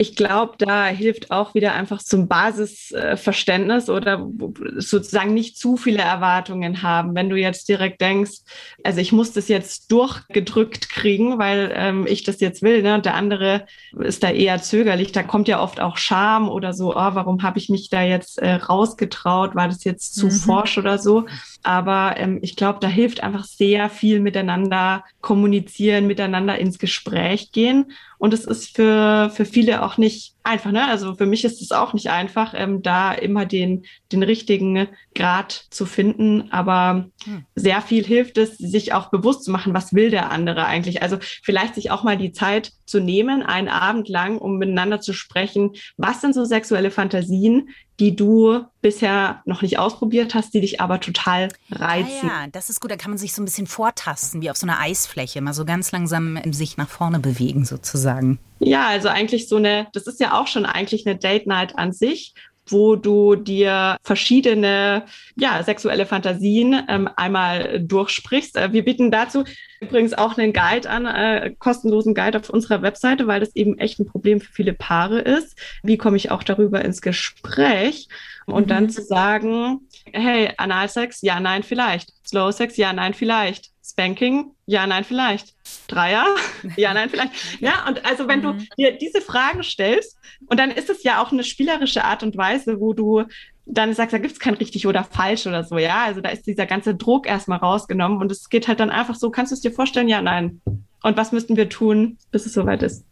ich 0.00 0.14
glaube, 0.14 0.54
da 0.58 0.86
hilft 0.86 1.32
auch 1.32 1.54
wieder 1.54 1.74
einfach 1.74 2.00
zum 2.00 2.28
Basisverständnis 2.28 3.90
oder 3.90 4.30
sozusagen 4.76 5.34
nicht 5.34 5.58
zu 5.58 5.76
viele 5.76 6.02
Erwartungen 6.02 6.82
haben. 6.82 7.16
Wenn 7.16 7.28
du 7.28 7.36
jetzt 7.36 7.68
direkt 7.68 8.00
denkst, 8.00 8.38
also 8.84 9.00
ich 9.00 9.10
muss 9.10 9.32
das 9.32 9.48
jetzt 9.48 9.90
durchgedrückt 9.90 10.88
kriegen, 10.88 11.40
weil 11.40 11.72
ähm, 11.74 12.06
ich 12.08 12.22
das 12.22 12.38
jetzt 12.38 12.62
will, 12.62 12.82
ne? 12.82 12.94
und 12.94 13.06
der 13.06 13.14
andere 13.14 13.66
ist 13.98 14.22
da 14.22 14.30
eher 14.30 14.62
zögerlich, 14.62 15.10
da 15.10 15.24
kommt 15.24 15.48
ja 15.48 15.60
oft 15.60 15.80
auch 15.80 15.96
Scham 15.96 16.48
oder 16.48 16.72
so, 16.74 16.92
oh, 16.92 16.94
warum 16.94 17.42
habe 17.42 17.58
ich 17.58 17.68
mich 17.68 17.90
da 17.90 18.02
jetzt 18.02 18.38
äh, 18.38 18.54
rausgetraut, 18.54 19.56
war 19.56 19.66
das 19.66 19.82
jetzt 19.82 20.14
zu 20.14 20.26
mhm. 20.26 20.30
forsch 20.30 20.78
oder 20.78 20.98
so. 20.98 21.26
Aber 21.62 22.14
ähm, 22.16 22.38
ich 22.42 22.56
glaube, 22.56 22.78
da 22.80 22.88
hilft 22.88 23.22
einfach 23.22 23.44
sehr 23.44 23.90
viel 23.90 24.20
miteinander 24.20 25.04
kommunizieren, 25.20 26.06
miteinander 26.06 26.58
ins 26.58 26.78
Gespräch 26.78 27.52
gehen. 27.52 27.92
Und 28.18 28.34
es 28.34 28.44
ist 28.44 28.74
für, 28.74 29.30
für 29.32 29.44
viele 29.44 29.82
auch 29.82 29.96
nicht 29.96 30.34
einfach. 30.42 30.72
Ne? 30.72 30.86
Also 30.88 31.14
für 31.14 31.26
mich 31.26 31.44
ist 31.44 31.62
es 31.62 31.70
auch 31.70 31.92
nicht 31.92 32.10
einfach, 32.10 32.52
ähm, 32.56 32.82
da 32.82 33.12
immer 33.12 33.46
den, 33.46 33.84
den 34.12 34.22
richtigen 34.22 34.88
Grad 35.14 35.66
zu 35.70 35.86
finden. 35.86 36.50
Aber 36.50 37.10
hm. 37.24 37.44
sehr 37.54 37.80
viel 37.82 38.04
hilft 38.04 38.38
es, 38.38 38.56
sich 38.58 38.92
auch 38.92 39.10
bewusst 39.10 39.44
zu 39.44 39.50
machen, 39.50 39.74
was 39.74 39.94
will 39.94 40.10
der 40.10 40.30
andere 40.30 40.64
eigentlich. 40.64 41.02
Also 41.02 41.18
vielleicht 41.20 41.74
sich 41.74 41.90
auch 41.90 42.02
mal 42.02 42.16
die 42.16 42.32
Zeit 42.32 42.72
zu 42.86 43.00
nehmen, 43.00 43.42
einen 43.42 43.68
Abend 43.68 44.08
lang, 44.08 44.38
um 44.38 44.58
miteinander 44.58 45.00
zu 45.00 45.12
sprechen. 45.12 45.72
Was 45.96 46.20
sind 46.20 46.34
so 46.34 46.44
sexuelle 46.44 46.90
Fantasien, 46.90 47.68
die 48.00 48.14
du 48.14 48.64
bisher 48.80 49.42
noch 49.44 49.62
nicht 49.62 49.78
ausprobiert 49.78 50.34
hast, 50.34 50.54
die 50.54 50.60
dich 50.60 50.80
aber 50.80 51.00
total 51.00 51.48
reizen. 51.70 52.28
Ja, 52.28 52.42
ja, 52.42 52.46
das 52.52 52.70
ist 52.70 52.80
gut. 52.80 52.90
Da 52.90 52.96
kann 52.96 53.10
man 53.10 53.18
sich 53.18 53.32
so 53.32 53.42
ein 53.42 53.44
bisschen 53.44 53.66
vortasten, 53.66 54.40
wie 54.40 54.50
auf 54.50 54.56
so 54.56 54.66
einer 54.66 54.78
Eisfläche, 54.78 55.40
mal 55.40 55.52
so 55.52 55.64
ganz 55.64 55.90
langsam 55.90 56.38
sich 56.52 56.76
nach 56.76 56.88
vorne 56.88 57.18
bewegen 57.18 57.64
sozusagen. 57.64 58.38
Ja, 58.60 58.88
also 58.88 59.08
eigentlich 59.08 59.48
so 59.48 59.56
eine, 59.56 59.88
das 59.92 60.06
ist 60.06 60.20
ja 60.20 60.38
auch 60.38 60.46
schon 60.46 60.64
eigentlich 60.64 61.06
eine 61.06 61.16
Date 61.16 61.46
Night 61.46 61.76
an 61.78 61.92
sich, 61.92 62.34
wo 62.70 62.96
du 62.96 63.34
dir 63.34 63.96
verschiedene 64.02 65.04
ja, 65.36 65.62
sexuelle 65.62 66.06
Fantasien 66.06 66.84
ähm, 66.88 67.08
einmal 67.16 67.80
durchsprichst. 67.80 68.56
Äh, 68.56 68.72
wir 68.72 68.84
bieten 68.84 69.10
dazu 69.10 69.44
übrigens 69.80 70.14
auch 70.14 70.38
einen 70.38 70.52
Guide 70.52 70.88
an, 70.88 71.06
äh, 71.06 71.54
kostenlosen 71.58 72.14
Guide 72.14 72.38
auf 72.38 72.50
unserer 72.50 72.82
Webseite, 72.82 73.26
weil 73.26 73.40
das 73.40 73.54
eben 73.54 73.78
echt 73.78 73.98
ein 74.00 74.06
Problem 74.06 74.40
für 74.40 74.52
viele 74.52 74.72
Paare 74.72 75.20
ist. 75.20 75.58
Wie 75.82 75.98
komme 75.98 76.16
ich 76.16 76.30
auch 76.30 76.42
darüber 76.42 76.84
ins 76.84 77.00
Gespräch? 77.00 78.08
Und 78.46 78.66
mhm. 78.66 78.68
dann 78.68 78.90
zu 78.90 79.02
sagen, 79.02 79.80
hey, 80.12 80.52
Analsex, 80.56 81.22
ja, 81.22 81.40
nein, 81.40 81.62
vielleicht. 81.62 82.12
Slow 82.26 82.52
Sex, 82.52 82.76
ja, 82.76 82.92
nein, 82.92 83.14
vielleicht. 83.14 83.70
Spanking, 83.84 84.52
ja, 84.66 84.86
nein, 84.86 85.04
vielleicht. 85.04 85.54
Dreier, 85.86 86.26
ja, 86.76 86.92
nein, 86.92 87.08
vielleicht. 87.08 87.32
Ja, 87.60 87.86
und 87.88 88.04
also 88.04 88.28
wenn 88.28 88.42
du 88.42 88.52
mhm. 88.52 88.68
dir 88.76 88.98
diese 88.98 89.20
Fragen 89.20 89.62
stellst, 89.62 90.18
und 90.46 90.58
dann 90.58 90.70
ist 90.70 90.90
es 90.90 91.02
ja 91.02 91.22
auch 91.22 91.32
eine 91.32 91.44
spielerische 91.44 92.04
Art 92.04 92.22
und 92.22 92.36
Weise, 92.36 92.80
wo 92.80 92.92
du 92.92 93.24
dann 93.66 93.92
sagst, 93.92 94.14
da 94.14 94.18
gibt 94.18 94.32
es 94.32 94.40
kein 94.40 94.54
richtig 94.54 94.86
oder 94.86 95.04
falsch 95.04 95.46
oder 95.46 95.64
so, 95.64 95.78
ja. 95.78 96.04
Also 96.04 96.20
da 96.20 96.30
ist 96.30 96.46
dieser 96.46 96.66
ganze 96.66 96.94
Druck 96.94 97.26
erstmal 97.26 97.58
rausgenommen 97.58 98.18
und 98.18 98.32
es 98.32 98.48
geht 98.48 98.68
halt 98.68 98.80
dann 98.80 98.90
einfach 98.90 99.14
so, 99.14 99.30
kannst 99.30 99.52
du 99.52 99.54
es 99.54 99.60
dir 99.60 99.72
vorstellen? 99.72 100.08
Ja, 100.08 100.22
nein. 100.22 100.60
Und 101.02 101.16
was 101.16 101.32
müssten 101.32 101.56
wir 101.56 101.68
tun, 101.68 102.18
bis 102.30 102.46
es 102.46 102.54
soweit 102.54 102.82
ist? 102.82 103.04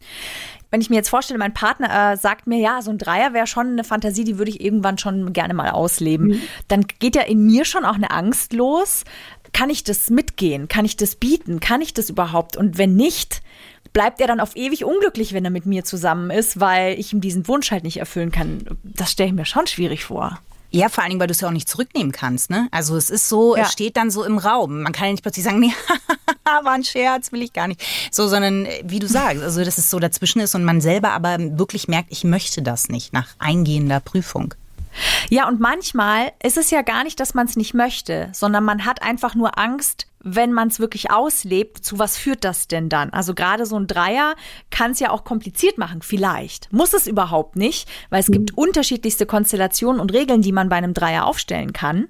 Wenn 0.77 0.83
ich 0.83 0.91
mir 0.91 0.97
jetzt 0.97 1.09
vorstelle, 1.09 1.39
mein 1.39 1.55
Partner 1.55 2.13
äh, 2.13 2.17
sagt 2.19 2.47
mir, 2.47 2.59
ja, 2.59 2.83
so 2.83 2.91
ein 2.91 2.99
Dreier 2.99 3.33
wäre 3.33 3.47
schon 3.47 3.69
eine 3.69 3.83
Fantasie, 3.83 4.25
die 4.25 4.37
würde 4.37 4.51
ich 4.51 4.61
irgendwann 4.61 4.99
schon 4.99 5.33
gerne 5.33 5.55
mal 5.55 5.71
ausleben, 5.71 6.27
mhm. 6.27 6.43
dann 6.69 6.87
geht 6.99 7.17
ja 7.17 7.23
in 7.23 7.47
mir 7.47 7.65
schon 7.65 7.87
auch 7.87 7.95
eine 7.95 8.11
Angst 8.11 8.53
los. 8.53 9.05
Kann 9.55 9.71
ich 9.71 9.85
das 9.85 10.11
mitgehen? 10.11 10.69
Kann 10.69 10.85
ich 10.85 10.99
das 10.99 11.15
bieten? 11.15 11.61
Kann 11.61 11.81
ich 11.81 11.95
das 11.95 12.11
überhaupt? 12.11 12.59
Und 12.59 12.77
wenn 12.77 12.95
nicht, 12.95 13.41
bleibt 13.95 14.21
er 14.21 14.27
dann 14.27 14.39
auf 14.39 14.55
ewig 14.55 14.85
unglücklich, 14.85 15.33
wenn 15.33 15.47
er 15.47 15.51
mit 15.51 15.65
mir 15.65 15.83
zusammen 15.83 16.31
ist, 16.31 16.61
weil 16.61 17.01
ich 17.01 17.11
ihm 17.11 17.23
diesen 17.23 17.49
Wunsch 17.49 17.71
halt 17.71 17.83
nicht 17.83 17.97
erfüllen 17.97 18.31
kann. 18.31 18.67
Das 18.85 19.13
stelle 19.13 19.31
ich 19.31 19.35
mir 19.35 19.47
schon 19.47 19.67
schwierig 19.67 20.05
vor. 20.05 20.41
Ja, 20.73 20.91
vor 20.91 21.05
allen 21.05 21.09
Dingen, 21.09 21.21
weil 21.21 21.29
du 21.29 21.33
es 21.33 21.41
ja 21.41 21.49
auch 21.49 21.53
nicht 21.53 21.71
zurücknehmen 21.71 22.13
kannst, 22.13 22.51
ne? 22.51 22.69
Also 22.71 22.99
es 22.99 23.09
ist 23.09 23.31
so, 23.31 23.57
ja. 23.57 23.63
es 23.63 23.73
steht 23.73 23.97
dann 23.97 24.11
so 24.11 24.25
im 24.25 24.37
Raum. 24.37 24.83
Man 24.83 24.93
kann 24.93 25.07
ja 25.07 25.13
nicht 25.13 25.23
plötzlich 25.23 25.47
sagen, 25.47 25.59
nee, 25.61 25.73
war 26.63 26.73
ein 26.73 26.85
Scherz, 26.85 27.33
will 27.33 27.43
ich 27.43 27.53
gar 27.53 27.69
nicht. 27.69 27.83
So, 28.11 28.29
sondern 28.29 28.67
äh, 28.67 28.83
wie 28.85 28.99
du 28.99 29.09
sagst, 29.09 29.43
also 29.43 29.65
dass 29.65 29.79
es 29.79 29.91
so 29.91 29.99
dazwischen 29.99 30.41
ist 30.41 30.55
und 30.55 30.65
man 30.65 30.81
selber 30.81 31.11
aber 31.11 31.37
wirklich 31.59 31.89
merkt, 31.89 32.11
ich 32.11 32.25
möchte 32.25 32.63
das 32.63 32.89
nicht 32.89 33.13
nach 33.13 33.29
eingehender 33.39 34.01
Prüfung. 34.01 34.55
Ja, 35.29 35.47
und 35.47 35.61
manchmal 35.61 36.33
ist 36.43 36.57
es 36.57 36.71
ja 36.71 36.81
gar 36.81 37.05
nicht, 37.05 37.21
dass 37.21 37.35
man 37.35 37.47
es 37.47 37.57
nicht 37.57 37.75
möchte, 37.75 38.31
sondern 38.33 38.65
man 38.65 38.87
hat 38.87 39.03
einfach 39.03 39.35
nur 39.35 39.59
Angst, 39.59 40.07
wenn 40.29 40.53
man 40.53 40.67
es 40.67 40.81
wirklich 40.81 41.13
auslebt, 41.13 41.85
zu 41.85 42.01
was 42.01 42.19
führt 42.19 42.43
das 42.43 42.67
denn 42.67 42.89
dann? 42.89 43.11
Also 43.11 43.33
gerade 43.33 43.65
so 43.65 43.79
ein 43.79 43.87
Dreier 43.87 44.35
kann 44.71 44.91
es 44.91 44.99
ja 44.99 45.11
auch 45.11 45.23
kompliziert 45.23 45.79
machen, 45.79 46.03
vielleicht. 46.03 46.73
Muss 46.73 46.95
es 46.95 47.07
überhaupt 47.07 47.55
nicht, 47.55 47.89
weil 48.11 48.19
es 48.19 48.27
gibt 48.27 48.59
unterschiedlichste 48.59 49.25
Konstellationen 49.25 50.01
und 50.01 50.13
Regeln, 50.13 50.43
die 50.43 50.51
man 50.51 50.69
bei 50.69 50.77
einem 50.77 50.95
Dreier 50.95 51.27
aufstellen 51.27 51.73
kann. 51.73 52.09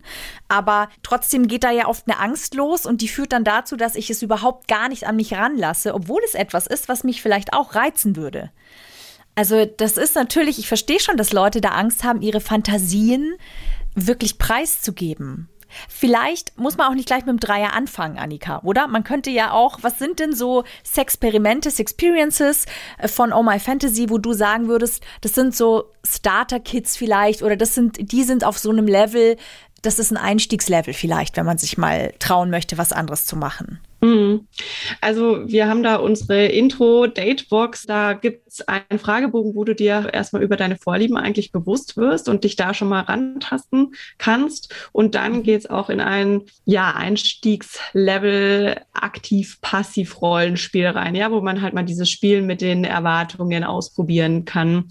Aber 0.48 0.88
trotzdem 1.02 1.46
geht 1.46 1.62
da 1.62 1.70
ja 1.70 1.88
oft 1.88 2.08
eine 2.08 2.18
Angst 2.18 2.54
los 2.54 2.86
und 2.86 3.02
die 3.02 3.08
führt 3.08 3.32
dann 3.32 3.44
dazu, 3.44 3.76
dass 3.76 3.96
ich 3.96 4.08
es 4.08 4.22
überhaupt 4.22 4.66
gar 4.66 4.88
nicht 4.88 5.06
an 5.06 5.16
mich 5.16 5.34
ranlasse, 5.34 5.94
obwohl 5.94 6.22
es 6.24 6.34
etwas 6.34 6.66
ist, 6.66 6.88
was 6.88 7.04
mich 7.04 7.20
vielleicht 7.20 7.52
auch 7.52 7.74
reizen 7.74 8.16
würde. 8.16 8.50
Also 9.34 9.66
das 9.66 9.98
ist 9.98 10.14
natürlich, 10.14 10.58
ich 10.58 10.68
verstehe 10.68 11.00
schon, 11.00 11.18
dass 11.18 11.34
Leute 11.34 11.60
da 11.60 11.72
Angst 11.72 12.02
haben, 12.02 12.22
ihre 12.22 12.40
Fantasien 12.40 13.34
wirklich 13.94 14.38
preiszugeben. 14.38 15.50
Vielleicht 15.88 16.58
muss 16.58 16.76
man 16.76 16.88
auch 16.88 16.94
nicht 16.94 17.06
gleich 17.06 17.24
mit 17.26 17.28
dem 17.28 17.40
Dreier 17.40 17.72
anfangen, 17.72 18.18
Annika, 18.18 18.60
oder? 18.62 18.86
Man 18.86 19.04
könnte 19.04 19.30
ja 19.30 19.52
auch, 19.52 19.78
was 19.82 19.98
sind 19.98 20.18
denn 20.18 20.34
so 20.34 20.64
Sexperimente, 20.84 21.70
Experiences 21.76 22.66
äh, 22.98 23.08
von 23.08 23.32
Oh 23.32 23.42
My 23.42 23.58
Fantasy, 23.58 24.10
wo 24.10 24.18
du 24.18 24.32
sagen 24.32 24.68
würdest, 24.68 25.02
das 25.20 25.34
sind 25.34 25.54
so 25.54 25.84
Starter-Kits 26.04 26.96
vielleicht 26.96 27.42
oder 27.42 27.56
das 27.56 27.74
sind, 27.74 28.12
die 28.12 28.22
sind 28.24 28.44
auf 28.44 28.58
so 28.58 28.70
einem 28.70 28.86
Level, 28.86 29.36
das 29.82 29.98
ist 29.98 30.10
ein 30.10 30.16
Einstiegslevel 30.16 30.94
vielleicht, 30.94 31.36
wenn 31.36 31.46
man 31.46 31.58
sich 31.58 31.78
mal 31.78 32.12
trauen 32.18 32.50
möchte, 32.50 32.78
was 32.78 32.92
anderes 32.92 33.26
zu 33.26 33.36
machen. 33.36 33.80
Mhm. 34.00 34.46
Also 35.00 35.48
wir 35.48 35.68
haben 35.68 35.82
da 35.82 35.96
unsere 35.96 36.46
Intro-Datebox. 36.46 37.86
Da 37.86 38.12
gibt 38.12 38.46
es 38.48 38.60
einen 38.68 38.98
Fragebogen, 38.98 39.54
wo 39.54 39.64
du 39.64 39.74
dir 39.74 40.10
erstmal 40.12 40.42
über 40.42 40.56
deine 40.56 40.76
Vorlieben 40.76 41.16
eigentlich 41.16 41.50
bewusst 41.50 41.96
wirst 41.96 42.28
und 42.28 42.44
dich 42.44 42.56
da 42.56 42.74
schon 42.74 42.88
mal 42.88 43.00
rantasten 43.00 43.94
kannst. 44.18 44.74
Und 44.92 45.14
dann 45.14 45.38
mhm. 45.38 45.42
geht 45.44 45.60
es 45.60 45.70
auch 45.70 45.88
in 45.88 46.00
ein 46.00 46.42
ja, 46.64 46.94
Einstiegslevel 46.94 48.76
aktiv-passiv-Rollenspiel 48.92 50.88
rein, 50.88 51.14
ja, 51.14 51.30
wo 51.30 51.40
man 51.40 51.62
halt 51.62 51.72
mal 51.74 51.84
dieses 51.84 52.10
Spiel 52.10 52.42
mit 52.42 52.60
den 52.60 52.84
Erwartungen 52.84 53.64
ausprobieren 53.64 54.44
kann. 54.44 54.84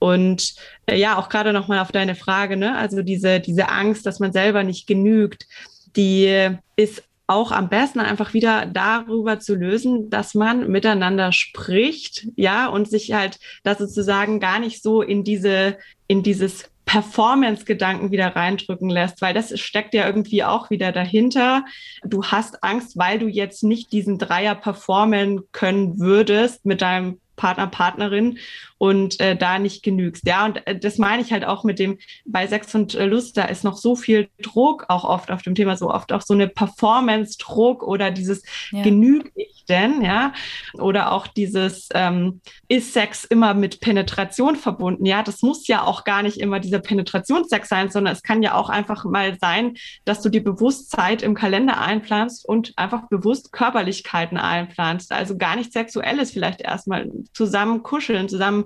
Und 0.00 0.56
äh, 0.86 0.98
ja, 0.98 1.16
auch 1.16 1.28
gerade 1.28 1.52
nochmal 1.52 1.78
auf 1.78 1.92
deine 1.92 2.16
Frage, 2.16 2.56
ne? 2.56 2.76
Also 2.76 3.02
diese, 3.02 3.38
diese 3.38 3.68
Angst, 3.68 4.04
dass 4.04 4.18
man 4.18 4.32
selber 4.32 4.64
nicht 4.64 4.88
genügt, 4.88 5.46
die 5.94 6.48
ist 6.74 7.04
auch 7.32 7.52
am 7.52 7.68
besten 7.68 8.00
einfach 8.00 8.34
wieder 8.34 8.66
darüber 8.66 9.40
zu 9.40 9.54
lösen, 9.54 10.10
dass 10.10 10.34
man 10.34 10.70
miteinander 10.70 11.32
spricht, 11.32 12.28
ja, 12.36 12.66
und 12.66 12.88
sich 12.88 13.12
halt 13.12 13.38
das 13.62 13.78
sozusagen 13.78 14.40
gar 14.40 14.58
nicht 14.58 14.82
so 14.82 15.02
in 15.02 15.24
diese, 15.24 15.76
in 16.06 16.22
dieses 16.22 16.70
Performance-Gedanken 16.84 18.10
wieder 18.10 18.34
reindrücken 18.34 18.90
lässt, 18.90 19.22
weil 19.22 19.34
das 19.34 19.58
steckt 19.58 19.94
ja 19.94 20.06
irgendwie 20.06 20.44
auch 20.44 20.70
wieder 20.70 20.92
dahinter. 20.92 21.64
Du 22.04 22.24
hast 22.24 22.62
Angst, 22.62 22.98
weil 22.98 23.18
du 23.18 23.28
jetzt 23.28 23.62
nicht 23.62 23.92
diesen 23.92 24.18
Dreier 24.18 24.54
performen 24.54 25.42
können 25.52 25.98
würdest 25.98 26.66
mit 26.66 26.82
deinem 26.82 27.18
Partner, 27.36 27.66
Partnerin 27.66 28.38
und 28.82 29.20
äh, 29.20 29.36
da 29.36 29.60
nicht 29.60 29.84
genügst. 29.84 30.26
Ja, 30.26 30.44
und 30.44 30.66
äh, 30.66 30.76
das 30.76 30.98
meine 30.98 31.22
ich 31.22 31.32
halt 31.32 31.44
auch 31.44 31.62
mit 31.62 31.78
dem, 31.78 31.98
bei 32.24 32.48
Sex 32.48 32.74
und 32.74 32.96
äh, 32.96 33.06
Lust, 33.06 33.36
da 33.36 33.44
ist 33.44 33.62
noch 33.62 33.76
so 33.76 33.94
viel 33.94 34.28
Druck 34.42 34.86
auch 34.88 35.04
oft 35.04 35.30
auf 35.30 35.42
dem 35.42 35.54
Thema, 35.54 35.76
so 35.76 35.88
oft 35.88 36.12
auch 36.12 36.20
so 36.20 36.34
eine 36.34 36.48
Performance-Druck 36.48 37.84
oder 37.84 38.10
dieses 38.10 38.42
ja. 38.72 38.82
genüg 38.82 39.30
ich 39.36 39.64
denn, 39.68 40.02
ja, 40.02 40.32
oder 40.74 41.12
auch 41.12 41.28
dieses, 41.28 41.90
ähm, 41.94 42.40
ist 42.66 42.92
Sex 42.92 43.24
immer 43.24 43.54
mit 43.54 43.78
Penetration 43.78 44.56
verbunden? 44.56 45.06
Ja, 45.06 45.22
das 45.22 45.42
muss 45.42 45.68
ja 45.68 45.84
auch 45.84 46.02
gar 46.02 46.24
nicht 46.24 46.38
immer 46.38 46.58
dieser 46.58 46.80
Penetrationssex 46.80 47.68
sein, 47.68 47.88
sondern 47.88 48.12
es 48.12 48.24
kann 48.24 48.42
ja 48.42 48.54
auch 48.54 48.68
einfach 48.68 49.04
mal 49.04 49.38
sein, 49.40 49.76
dass 50.04 50.22
du 50.22 50.28
dir 50.28 50.42
bewusst 50.42 50.90
Zeit 50.90 51.22
im 51.22 51.34
Kalender 51.34 51.80
einplanst 51.80 52.48
und 52.48 52.72
einfach 52.74 53.08
bewusst 53.08 53.52
Körperlichkeiten 53.52 54.38
einplanst. 54.38 55.12
Also 55.12 55.36
gar 55.36 55.54
nicht 55.54 55.72
Sexuelles 55.72 56.32
vielleicht 56.32 56.62
erstmal 56.62 57.08
zusammen 57.32 57.84
kuscheln, 57.84 58.28
zusammen 58.28 58.64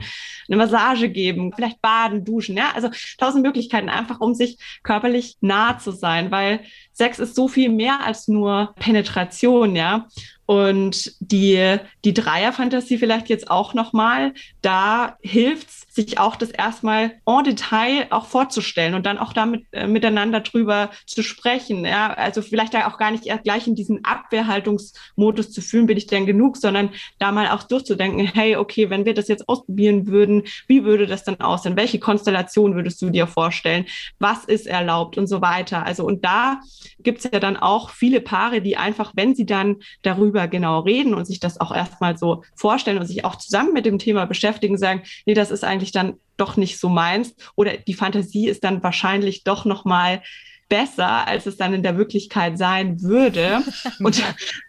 eine 0.49 0.57
Massage 0.57 1.09
geben, 1.09 1.53
vielleicht 1.55 1.81
baden, 1.83 2.25
duschen, 2.25 2.57
ja, 2.57 2.73
also 2.75 2.91
tausend 3.19 3.45
Möglichkeiten 3.45 3.89
einfach, 3.89 4.21
um 4.21 4.35
sich 4.35 4.59
körperlich 4.83 5.37
nah 5.41 5.79
zu 5.79 5.91
sein, 5.91 6.31
weil 6.31 6.61
Sex 6.93 7.19
ist 7.19 7.35
so 7.35 7.49
viel 7.49 7.69
mehr 7.69 8.05
als 8.05 8.29
nur 8.29 8.75
Penetration, 8.79 9.77
ja. 9.77 10.07
Und 10.47 11.17
die, 11.19 11.79
die 12.05 12.15
Dreierfantasie 12.15 12.99
vielleicht 12.99 13.29
jetzt 13.29 13.51
auch 13.51 13.75
nochmal, 13.75 14.33
da 14.63 15.17
hilft's, 15.21 15.86
sich 15.97 16.19
auch 16.19 16.37
das 16.37 16.51
erstmal 16.51 17.15
en 17.27 17.45
Detail 17.45 18.07
auch 18.11 18.27
vorzustellen 18.27 18.95
und 18.95 19.07
dann 19.07 19.19
auch 19.19 19.33
damit 19.33 19.65
äh, 19.73 19.87
miteinander 19.87 20.41
drüber 20.41 20.91
zu 21.07 21.23
sprechen. 21.23 21.85
Ja, 21.85 22.13
also 22.13 22.43
vielleicht 22.43 22.75
da 22.75 22.87
auch 22.87 22.99
gar 22.99 23.11
nicht 23.11 23.27
erst 23.27 23.45
gleich 23.45 23.67
in 23.67 23.75
diesen 23.75 24.05
Abwehrhaltungsmodus 24.05 25.51
zu 25.51 25.61
fühlen, 25.63 25.87
bin 25.87 25.97
ich 25.97 26.07
denn 26.07 26.27
genug, 26.27 26.59
sondern 26.59 26.91
da 27.19 27.33
mal 27.33 27.49
auch 27.49 27.65
durchzudenken, 27.65 28.27
hey, 28.27 28.57
okay, 28.57 28.91
wenn 28.91 29.05
wir 29.05 29.15
das 29.15 29.27
jetzt 29.29 29.49
ausprobieren 29.49 30.07
würden, 30.07 30.45
wie 30.69 30.85
würde 30.85 31.07
das 31.07 31.25
dann 31.25 31.41
aussehen? 31.41 31.77
Welche 31.77 31.99
Konstellation 31.99 32.75
würdest 32.75 33.01
du 33.01 33.11
dir 33.11 33.27
vorstellen? 33.27 33.87
Was 34.19 34.45
ist 34.45 34.67
erlaubt 34.67 35.19
und 35.19 35.27
so 35.27 35.41
weiter? 35.41 35.85
Also, 35.87 36.05
und 36.05 36.25
da 36.25 36.61
gibt 36.99 37.25
es 37.25 37.31
ja 37.33 37.41
dann 37.41 37.57
auch 37.57 37.91
viele 37.91 38.21
Paare, 38.21 38.61
die 38.61 38.77
einfach, 38.77 39.13
wenn 39.17 39.35
sie 39.35 39.47
dann 39.47 39.77
darüber 40.03 40.47
genau 40.47 40.81
reden 40.81 41.15
und 41.15 41.25
sich 41.25 41.41
das 41.41 41.59
auch 41.59 41.75
erstmal 41.75 42.19
so 42.19 42.43
vorstellen 42.55 42.99
und 42.99 43.07
sich 43.07 43.25
auch 43.25 43.37
zusammen 43.37 43.73
mit 43.73 43.87
dem 43.87 43.99
Thema 43.99 44.27
beschäftigen, 44.27 44.77
sagen, 44.77 45.03
nee, 45.25 45.35
das 45.35 45.51
ist 45.51 45.65
eigentlich 45.65 45.86
dann 45.93 46.15
doch 46.37 46.57
nicht 46.57 46.79
so 46.79 46.89
meins 46.89 47.35
oder 47.55 47.77
die 47.77 47.95
Fantasie 47.95 48.49
ist 48.49 48.65
dann 48.65 48.83
wahrscheinlich 48.83 49.45
doch 49.45 49.65
noch 49.65 49.85
mal 49.85 50.23
besser, 50.69 51.27
als 51.27 51.47
es 51.47 51.57
dann 51.57 51.75
in 51.75 51.83
der 51.83 51.97
Wirklichkeit 51.97 52.59
sein 52.59 53.01
würde. 53.03 53.63
Und 54.01 54.23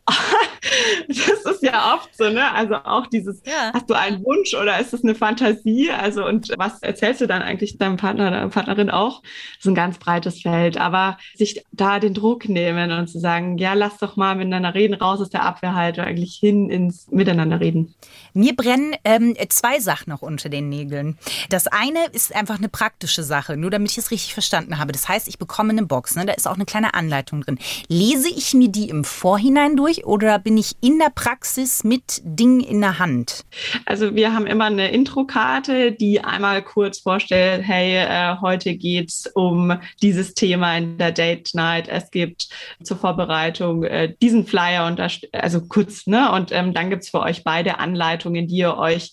das 1.08 1.54
ist 1.54 1.64
ja 1.64 1.96
oft 1.96 2.16
so, 2.16 2.30
ne? 2.30 2.52
Also 2.54 2.76
auch 2.76 3.08
dieses, 3.08 3.42
ja. 3.46 3.72
hast 3.74 3.90
du 3.90 3.94
einen 3.94 4.24
Wunsch 4.24 4.54
oder 4.54 4.80
ist 4.80 4.94
es 4.94 5.04
eine 5.04 5.16
Fantasie? 5.16 5.92
Also 5.92 6.26
und 6.26 6.54
was 6.58 6.82
erzählst 6.82 7.22
du 7.22 7.28
dann 7.28 7.42
eigentlich 7.42 7.78
deinem 7.78 7.98
Partner 7.98 8.28
oder 8.28 8.48
Partnerin 8.48 8.90
auch? 8.90 9.22
Das 9.22 9.60
ist 9.60 9.66
ein 9.66 9.76
ganz 9.76 9.98
breites 9.98 10.42
Feld, 10.42 10.78
aber 10.78 11.18
sich 11.36 11.64
da 11.72 12.00
den 12.00 12.14
Druck 12.14 12.48
nehmen 12.48 12.92
und 12.92 13.08
zu 13.08 13.20
sagen, 13.20 13.58
ja, 13.58 13.74
lass 13.74 13.98
doch 13.98 14.16
mal 14.16 14.36
miteinander 14.36 14.74
reden, 14.74 14.94
raus 14.94 15.20
aus 15.20 15.30
der 15.30 15.44
Abwehrhaltung, 15.44 16.06
eigentlich 16.06 16.36
hin 16.36 16.70
ins 16.70 17.08
Miteinander 17.10 17.60
reden. 17.60 17.96
Mir 18.34 18.56
brennen 18.56 18.96
ähm, 19.04 19.36
zwei 19.50 19.80
Sachen 19.80 20.12
noch 20.12 20.22
unter 20.22 20.50
den 20.50 20.70
Nägeln. 20.70 21.18
Das 21.50 21.68
eine 21.68 22.06
ist 22.12 22.36
einfach 22.36 22.58
eine 22.58 22.70
praktische 22.70 23.24
Sache, 23.24 23.58
nur 23.58 23.72
damit 23.72 23.92
ich 23.92 23.98
es 23.98 24.12
richtig 24.12 24.34
verstanden 24.34 24.78
habe. 24.78 24.92
Das 24.92 25.10
heißt, 25.10 25.28
ich 25.28 25.38
bekomme 25.38 25.72
eine 25.72 25.87
Box, 25.88 26.16
ne? 26.16 26.26
da 26.26 26.34
ist 26.34 26.48
auch 26.48 26.56
eine 26.56 26.66
kleine 26.66 26.94
Anleitung 26.94 27.42
drin. 27.42 27.60
Lese 27.88 28.30
ich 28.30 28.54
mir 28.54 28.70
die 28.70 28.90
im 28.90 29.04
Vorhinein 29.04 29.76
durch 29.76 30.06
oder 30.06 30.40
bin 30.40 30.58
ich 30.58 30.76
in 30.82 31.00
der 31.00 31.10
Praxis 31.14 31.84
mit 31.84 32.22
Ding 32.24 32.60
in 32.60 32.82
der 32.82 33.00
Hand? 33.00 33.46
Also 33.86 34.16
wir 34.16 34.34
haben 34.34 34.48
immer 34.48 34.66
eine 34.66 34.92
Introkarte, 34.92 35.92
die 35.92 36.24
einmal 36.24 36.62
kurz 36.62 37.00
vorstellt, 37.00 37.64
hey, 37.66 37.96
äh, 37.98 38.38
heute 38.42 38.76
geht's 38.76 39.28
um 39.34 39.80
dieses 40.02 40.34
Thema 40.34 40.78
in 40.78 40.98
der 40.98 41.12
Date 41.12 41.54
Night. 41.54 41.88
Es 41.88 42.12
gibt 42.12 42.50
zur 42.84 42.98
Vorbereitung 42.98 43.84
äh, 43.84 44.14
diesen 44.22 44.46
Flyer 44.46 44.86
und 44.88 45.00
also 45.32 45.62
kurz, 45.68 46.08
ne? 46.08 46.32
Und 46.32 46.52
ähm, 46.52 46.74
dann 46.74 46.90
gibt's 46.90 47.10
für 47.10 47.22
euch 47.22 47.44
beide 47.44 47.80
Anleitungen, 47.80 48.48
die 48.48 48.58
ihr 48.58 48.78
euch 48.78 49.12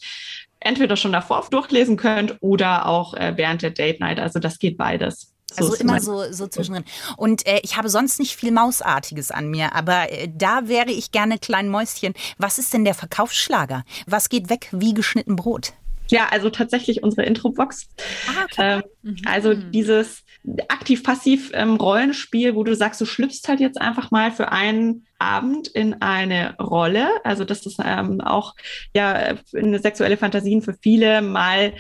entweder 0.64 0.96
schon 0.96 1.12
davor 1.12 1.46
durchlesen 1.50 1.96
könnt 1.96 2.36
oder 2.40 2.86
auch 2.86 3.14
äh, 3.14 3.34
während 3.36 3.62
der 3.62 3.70
Date 3.70 4.00
Night. 4.00 4.18
Also 4.18 4.38
das 4.38 4.58
geht 4.58 4.76
beides. 4.76 5.33
So 5.56 5.64
also 5.64 5.76
immer 5.76 6.00
so, 6.00 6.32
so 6.32 6.46
zwischendrin. 6.46 6.84
Und 7.16 7.46
äh, 7.46 7.60
ich 7.62 7.76
habe 7.76 7.88
sonst 7.88 8.18
nicht 8.18 8.36
viel 8.36 8.50
Mausartiges 8.50 9.30
an 9.30 9.48
mir, 9.48 9.74
aber 9.74 10.10
äh, 10.10 10.28
da 10.34 10.68
wäre 10.68 10.90
ich 10.90 11.12
gerne 11.12 11.38
klein 11.38 11.68
Mäuschen. 11.68 12.14
Was 12.38 12.58
ist 12.58 12.72
denn 12.74 12.84
der 12.84 12.94
Verkaufsschlager? 12.94 13.84
Was 14.06 14.28
geht 14.28 14.50
weg 14.50 14.68
wie 14.72 14.94
geschnitten 14.94 15.36
Brot? 15.36 15.72
Ja, 16.08 16.28
also 16.30 16.50
tatsächlich 16.50 17.02
unsere 17.02 17.24
Intro-Box. 17.24 17.88
Ah, 18.28 18.44
okay. 18.44 18.82
Ähm, 18.82 18.82
mhm. 19.02 19.16
Also 19.24 19.54
dieses 19.54 20.22
aktiv-passiv 20.68 21.50
ähm, 21.54 21.76
Rollenspiel, 21.76 22.54
wo 22.54 22.62
du 22.62 22.76
sagst, 22.76 23.00
du 23.00 23.06
schlüpfst 23.06 23.48
halt 23.48 23.60
jetzt 23.60 23.80
einfach 23.80 24.10
mal 24.10 24.30
für 24.30 24.52
einen 24.52 25.06
Abend 25.18 25.68
in 25.68 26.02
eine 26.02 26.56
Rolle. 26.58 27.08
Also 27.24 27.44
das 27.44 27.64
ist 27.64 27.80
ähm, 27.82 28.20
auch 28.20 28.54
ja 28.94 29.36
eine 29.56 29.78
sexuelle 29.78 30.18
Fantasien 30.18 30.60
für 30.60 30.74
viele 30.74 31.22
mal 31.22 31.72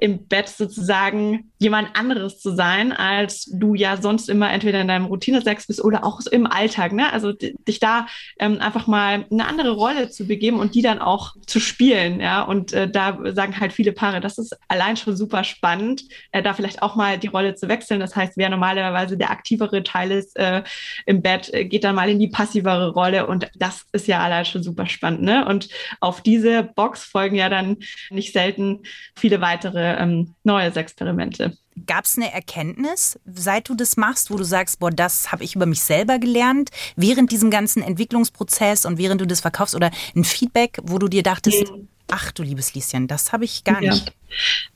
im 0.00 0.26
Bett 0.26 0.48
sozusagen 0.48 1.50
jemand 1.58 1.94
anderes 1.94 2.40
zu 2.40 2.54
sein, 2.54 2.92
als 2.92 3.44
du 3.52 3.74
ja 3.74 4.00
sonst 4.00 4.30
immer 4.30 4.50
entweder 4.50 4.80
in 4.80 4.88
deinem 4.88 5.04
Routine-Sex 5.04 5.66
bist 5.66 5.84
oder 5.84 6.04
auch 6.04 6.20
im 6.30 6.46
Alltag. 6.46 6.92
Ne? 6.92 7.12
Also 7.12 7.32
dich 7.32 7.80
da 7.80 8.06
ähm, 8.38 8.58
einfach 8.60 8.86
mal 8.86 9.26
eine 9.30 9.46
andere 9.46 9.72
Rolle 9.72 10.08
zu 10.08 10.26
begeben 10.26 10.58
und 10.58 10.74
die 10.74 10.80
dann 10.80 11.00
auch 11.00 11.36
zu 11.46 11.60
spielen. 11.60 12.18
Ja, 12.18 12.42
und 12.42 12.72
äh, 12.72 12.90
da 12.90 13.18
sagen 13.34 13.60
halt 13.60 13.74
viele 13.74 13.92
Paare, 13.92 14.20
das 14.20 14.38
ist 14.38 14.56
allein 14.68 14.96
schon 14.96 15.16
super 15.16 15.44
spannend, 15.44 16.04
äh, 16.32 16.42
da 16.42 16.54
vielleicht 16.54 16.80
auch 16.82 16.96
mal 16.96 17.18
die 17.18 17.26
Rolle 17.26 17.54
zu 17.54 17.68
wechseln. 17.68 18.00
Das 18.00 18.16
heißt, 18.16 18.38
wer 18.38 18.48
normalerweise 18.48 19.18
der 19.18 19.30
aktivere 19.30 19.82
Teil 19.82 20.12
ist 20.12 20.34
äh, 20.38 20.62
im 21.04 21.20
Bett, 21.20 21.52
äh, 21.52 21.66
geht 21.66 21.84
dann 21.84 21.94
mal 21.94 22.08
in 22.08 22.18
die 22.18 22.28
passivere 22.28 22.92
Rolle 22.92 23.26
und 23.26 23.50
das 23.54 23.84
ist 23.92 24.06
ja 24.06 24.20
allein 24.20 24.46
schon 24.46 24.62
super 24.62 24.86
spannend. 24.86 25.20
Ne? 25.20 25.44
Und 25.44 25.68
auf 26.00 26.22
diese 26.22 26.62
Box 26.62 27.04
folgen 27.04 27.36
ja 27.36 27.50
dann 27.50 27.76
nicht 28.08 28.32
selten 28.32 28.80
viele 29.14 29.42
weitere 29.42 29.89
ähm, 29.98 30.34
neue 30.44 30.74
Experimente. 30.74 31.56
Gab 31.86 32.04
es 32.04 32.16
eine 32.16 32.32
Erkenntnis, 32.32 33.18
seit 33.24 33.68
du 33.68 33.74
das 33.74 33.96
machst, 33.96 34.30
wo 34.30 34.36
du 34.36 34.44
sagst, 34.44 34.80
boah, 34.80 34.90
das 34.90 35.32
habe 35.32 35.44
ich 35.44 35.54
über 35.54 35.66
mich 35.66 35.80
selber 35.80 36.18
gelernt, 36.18 36.70
während 36.96 37.32
diesem 37.32 37.50
ganzen 37.50 37.82
Entwicklungsprozess 37.82 38.84
und 38.84 38.98
während 38.98 39.20
du 39.20 39.26
das 39.26 39.40
verkaufst 39.40 39.74
oder 39.74 39.90
ein 40.14 40.24
Feedback, 40.24 40.78
wo 40.82 40.98
du 40.98 41.08
dir 41.08 41.22
dachtest, 41.22 41.70
mhm. 41.72 41.88
ach 42.10 42.32
du 42.32 42.42
liebes 42.42 42.74
Lieschen, 42.74 43.08
das 43.08 43.32
habe 43.32 43.44
ich 43.44 43.64
gar 43.64 43.80
nicht. 43.80 44.06
Ja. 44.06 44.12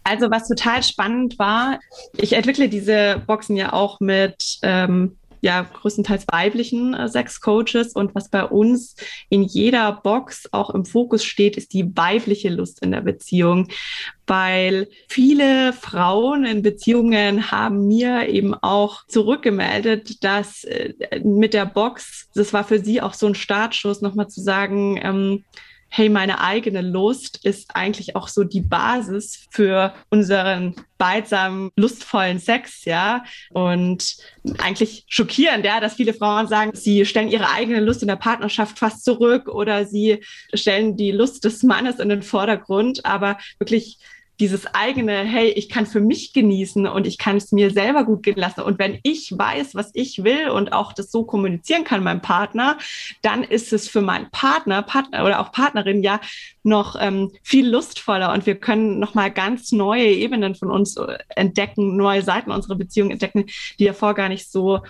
Also 0.02 0.30
was 0.30 0.48
total 0.48 0.82
spannend 0.82 1.38
war, 1.38 1.78
ich 2.16 2.32
entwickle 2.32 2.68
diese 2.68 3.22
Boxen 3.26 3.56
ja 3.56 3.72
auch 3.72 4.00
mit 4.00 4.58
ähm, 4.62 5.16
ja 5.44 5.62
größtenteils 5.62 6.24
weiblichen 6.26 6.94
äh, 6.94 7.08
Sexcoaches. 7.08 7.92
Und 7.92 8.14
was 8.14 8.28
bei 8.28 8.44
uns 8.44 8.96
in 9.28 9.42
jeder 9.42 9.92
Box 9.92 10.48
auch 10.50 10.70
im 10.70 10.84
Fokus 10.84 11.24
steht, 11.24 11.56
ist 11.56 11.72
die 11.72 11.96
weibliche 11.96 12.48
Lust 12.48 12.82
in 12.82 12.90
der 12.90 13.02
Beziehung. 13.02 13.68
Weil 14.26 14.88
viele 15.08 15.72
Frauen 15.74 16.44
in 16.44 16.62
Beziehungen 16.62 17.50
haben 17.50 17.86
mir 17.86 18.28
eben 18.28 18.54
auch 18.54 19.06
zurückgemeldet, 19.06 20.24
dass 20.24 20.64
äh, 20.64 20.94
mit 21.22 21.54
der 21.54 21.66
Box, 21.66 22.28
das 22.34 22.52
war 22.52 22.64
für 22.64 22.80
sie 22.80 23.00
auch 23.00 23.14
so 23.14 23.26
ein 23.26 23.34
Startschuss, 23.34 24.00
nochmal 24.00 24.28
zu 24.28 24.40
sagen, 24.40 24.98
ähm, 25.02 25.44
hey, 25.96 26.08
meine 26.08 26.40
eigene 26.40 26.80
Lust 26.80 27.44
ist 27.44 27.76
eigentlich 27.76 28.16
auch 28.16 28.26
so 28.26 28.42
die 28.42 28.62
Basis 28.62 29.46
für 29.50 29.94
unseren 30.10 30.74
beidsamen, 30.98 31.70
lustvollen 31.76 32.40
Sex, 32.40 32.84
ja. 32.84 33.22
Und 33.50 34.16
eigentlich 34.58 35.04
schockierend, 35.06 35.64
ja, 35.64 35.78
dass 35.78 35.94
viele 35.94 36.12
Frauen 36.12 36.48
sagen, 36.48 36.72
sie 36.74 37.06
stellen 37.06 37.28
ihre 37.28 37.48
eigene 37.48 37.78
Lust 37.78 38.02
in 38.02 38.08
der 38.08 38.16
Partnerschaft 38.16 38.76
fast 38.76 39.04
zurück 39.04 39.46
oder 39.46 39.86
sie 39.86 40.24
stellen 40.52 40.96
die 40.96 41.12
Lust 41.12 41.44
des 41.44 41.62
Mannes 41.62 42.00
in 42.00 42.08
den 42.08 42.22
Vordergrund, 42.22 43.04
aber 43.04 43.38
wirklich 43.60 43.98
dieses 44.40 44.66
eigene, 44.74 45.12
hey, 45.24 45.48
ich 45.50 45.68
kann 45.68 45.86
für 45.86 46.00
mich 46.00 46.32
genießen 46.32 46.86
und 46.86 47.06
ich 47.06 47.18
kann 47.18 47.36
es 47.36 47.52
mir 47.52 47.70
selber 47.70 48.04
gut 48.04 48.22
gehen 48.22 48.36
lassen. 48.36 48.62
Und 48.62 48.78
wenn 48.78 48.98
ich 49.02 49.32
weiß, 49.36 49.74
was 49.74 49.90
ich 49.94 50.24
will 50.24 50.48
und 50.48 50.72
auch 50.72 50.92
das 50.92 51.10
so 51.10 51.24
kommunizieren 51.24 51.84
kann 51.84 52.02
meinem 52.02 52.20
Partner, 52.20 52.78
dann 53.22 53.44
ist 53.44 53.72
es 53.72 53.88
für 53.88 54.00
meinen 54.00 54.30
Partner, 54.30 54.82
Partner 54.82 55.24
oder 55.24 55.40
auch 55.40 55.52
Partnerin 55.52 56.02
ja 56.02 56.20
noch 56.62 56.96
ähm, 56.98 57.32
viel 57.42 57.68
lustvoller 57.68 58.32
und 58.32 58.46
wir 58.46 58.56
können 58.56 58.98
nochmal 58.98 59.30
ganz 59.30 59.70
neue 59.70 60.06
Ebenen 60.06 60.54
von 60.54 60.70
uns 60.70 60.96
äh, 60.96 61.18
entdecken, 61.36 61.96
neue 61.96 62.22
Seiten 62.22 62.50
unserer 62.50 62.76
Beziehung 62.76 63.10
entdecken, 63.10 63.46
die 63.78 63.84
davor 63.84 64.14
gar 64.14 64.28
nicht 64.28 64.50
so 64.50 64.80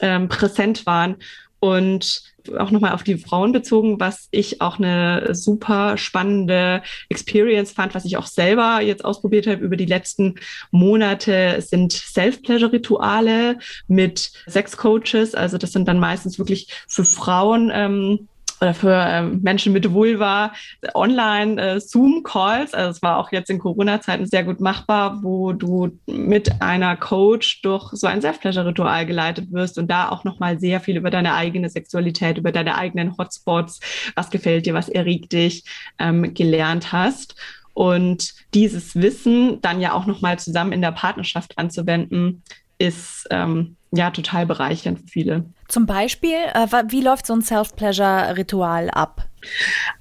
ähm, 0.00 0.28
präsent 0.28 0.86
waren. 0.86 1.16
Und 1.58 2.22
auch 2.58 2.70
nochmal 2.70 2.92
auf 2.92 3.02
die 3.02 3.18
Frauen 3.18 3.52
bezogen, 3.52 3.98
was 3.98 4.28
ich 4.30 4.60
auch 4.60 4.78
eine 4.78 5.34
super 5.34 5.96
spannende 5.98 6.82
Experience 7.08 7.72
fand, 7.72 7.94
was 7.94 8.04
ich 8.04 8.16
auch 8.16 8.26
selber 8.26 8.80
jetzt 8.80 9.04
ausprobiert 9.04 9.46
habe 9.46 9.64
über 9.64 9.76
die 9.76 9.86
letzten 9.86 10.36
Monate, 10.70 11.60
sind 11.60 11.92
Self-Pleasure-Rituale 11.92 13.58
mit 13.88 14.30
Sex-Coaches. 14.46 15.34
Also 15.34 15.58
das 15.58 15.72
sind 15.72 15.88
dann 15.88 15.98
meistens 15.98 16.38
wirklich 16.38 16.68
für 16.86 17.04
Frauen 17.04 17.70
ähm, 17.74 18.28
oder 18.60 18.74
für 18.74 18.94
ähm, 18.94 19.40
Menschen 19.42 19.72
mit 19.72 19.92
Vulva 19.92 20.52
online 20.94 21.60
äh, 21.60 21.80
Zoom-Calls. 21.80 22.74
Also 22.74 22.90
es 22.90 23.02
war 23.02 23.18
auch 23.18 23.32
jetzt 23.32 23.50
in 23.50 23.58
Corona-Zeiten 23.58 24.26
sehr 24.26 24.44
gut 24.44 24.60
machbar, 24.60 25.22
wo 25.22 25.52
du 25.52 25.98
mit 26.06 26.62
einer 26.62 26.96
Coach 26.96 27.62
durch 27.62 27.90
so 27.92 28.06
ein 28.06 28.20
Self-Pleasure-Ritual 28.20 29.06
geleitet 29.06 29.52
wirst 29.52 29.78
und 29.78 29.90
da 29.90 30.08
auch 30.08 30.24
nochmal 30.24 30.58
sehr 30.58 30.80
viel 30.80 30.96
über 30.96 31.10
deine 31.10 31.34
eigene 31.34 31.68
Sexualität, 31.68 32.38
über 32.38 32.52
deine 32.52 32.76
eigenen 32.76 33.16
Hotspots, 33.18 33.80
was 34.14 34.30
gefällt 34.30 34.66
dir, 34.66 34.74
was 34.74 34.88
erregt 34.88 35.32
dich, 35.32 35.64
ähm, 35.98 36.34
gelernt 36.34 36.92
hast. 36.92 37.36
Und 37.74 38.32
dieses 38.54 38.96
Wissen 38.96 39.60
dann 39.60 39.82
ja 39.82 39.92
auch 39.92 40.06
nochmal 40.06 40.38
zusammen 40.38 40.72
in 40.72 40.80
der 40.80 40.92
Partnerschaft 40.92 41.58
anzuwenden, 41.58 42.42
ist 42.78 43.26
ähm, 43.30 43.76
ja 43.92 44.10
total 44.10 44.46
bereichernd 44.46 45.00
für 45.00 45.08
viele. 45.08 45.44
Zum 45.68 45.86
Beispiel, 45.86 46.36
äh, 46.54 46.66
wie 46.88 47.00
läuft 47.00 47.26
so 47.26 47.34
ein 47.34 47.42
Self-Pleasure-Ritual 47.42 48.90
ab? 48.90 49.28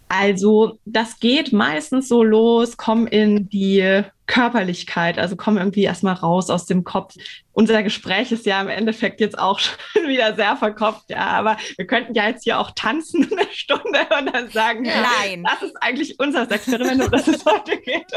Also 0.08 0.80
das 0.86 1.20
geht 1.20 1.54
meistens 1.54 2.08
so 2.08 2.24
los, 2.24 2.78
komm 2.78 3.08
in 3.08 3.50
die 3.50 4.04
Körperlichkeit, 4.28 5.20
also 5.20 5.36
komm 5.36 5.58
irgendwie 5.58 5.84
erstmal 5.84 6.16
raus 6.16 6.50
aus 6.50 6.66
dem 6.66 6.84
Kopf. 6.84 7.16
Unser 7.54 7.84
Gespräch 7.84 8.32
ist 8.32 8.46
ja 8.46 8.60
im 8.60 8.68
Endeffekt 8.68 9.22
jetzt 9.22 9.38
auch 9.38 9.60
schon 9.94 10.08
wieder 10.08 10.36
sehr 10.36 10.58
verkopft, 10.58 11.10
ja, 11.10 11.28
aber 11.28 11.58
wir 11.78 11.86
könnten 11.86 12.14
ja 12.16 12.28
jetzt 12.28 12.44
hier 12.44 12.60
auch 12.60 12.72
tanzen 12.72 13.24
eine 13.32 13.48
Stunde 13.52 14.08
und 14.18 14.34
dann 14.34 14.50
sagen, 14.50 14.82
nein, 14.82 15.44
das 15.44 15.70
ist 15.70 15.76
eigentlich 15.82 16.20
unser 16.20 16.50
Experiment, 16.50 17.04
um 17.04 17.12
das 17.12 17.28
es 17.28 17.46
heute 17.46 17.78
geht. 17.78 18.12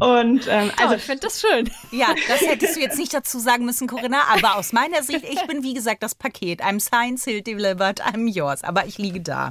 Und 0.00 0.46
ähm, 0.48 0.70
also 0.78 0.94
oh, 0.94 0.96
ich 0.96 1.02
finde 1.02 1.20
das 1.22 1.40
schön. 1.40 1.70
Ja, 1.90 2.08
das 2.28 2.42
hättest 2.42 2.76
du 2.76 2.80
jetzt 2.80 2.98
nicht 2.98 3.14
dazu 3.14 3.38
sagen 3.38 3.64
müssen, 3.64 3.88
Corinna, 3.88 4.22
aber 4.28 4.56
aus 4.56 4.72
meiner 4.72 5.02
Sicht, 5.02 5.24
ich 5.24 5.46
bin 5.46 5.62
wie 5.62 5.74
gesagt 5.74 6.02
das 6.02 6.14
Paket. 6.14 6.62
I'm 6.62 6.78
Science 6.78 7.24
Hill 7.24 7.42
delivered, 7.42 8.02
I'm 8.02 8.28
yours, 8.28 8.62
aber 8.62 8.86
ich 8.86 8.98
liege 8.98 9.20
da. 9.20 9.50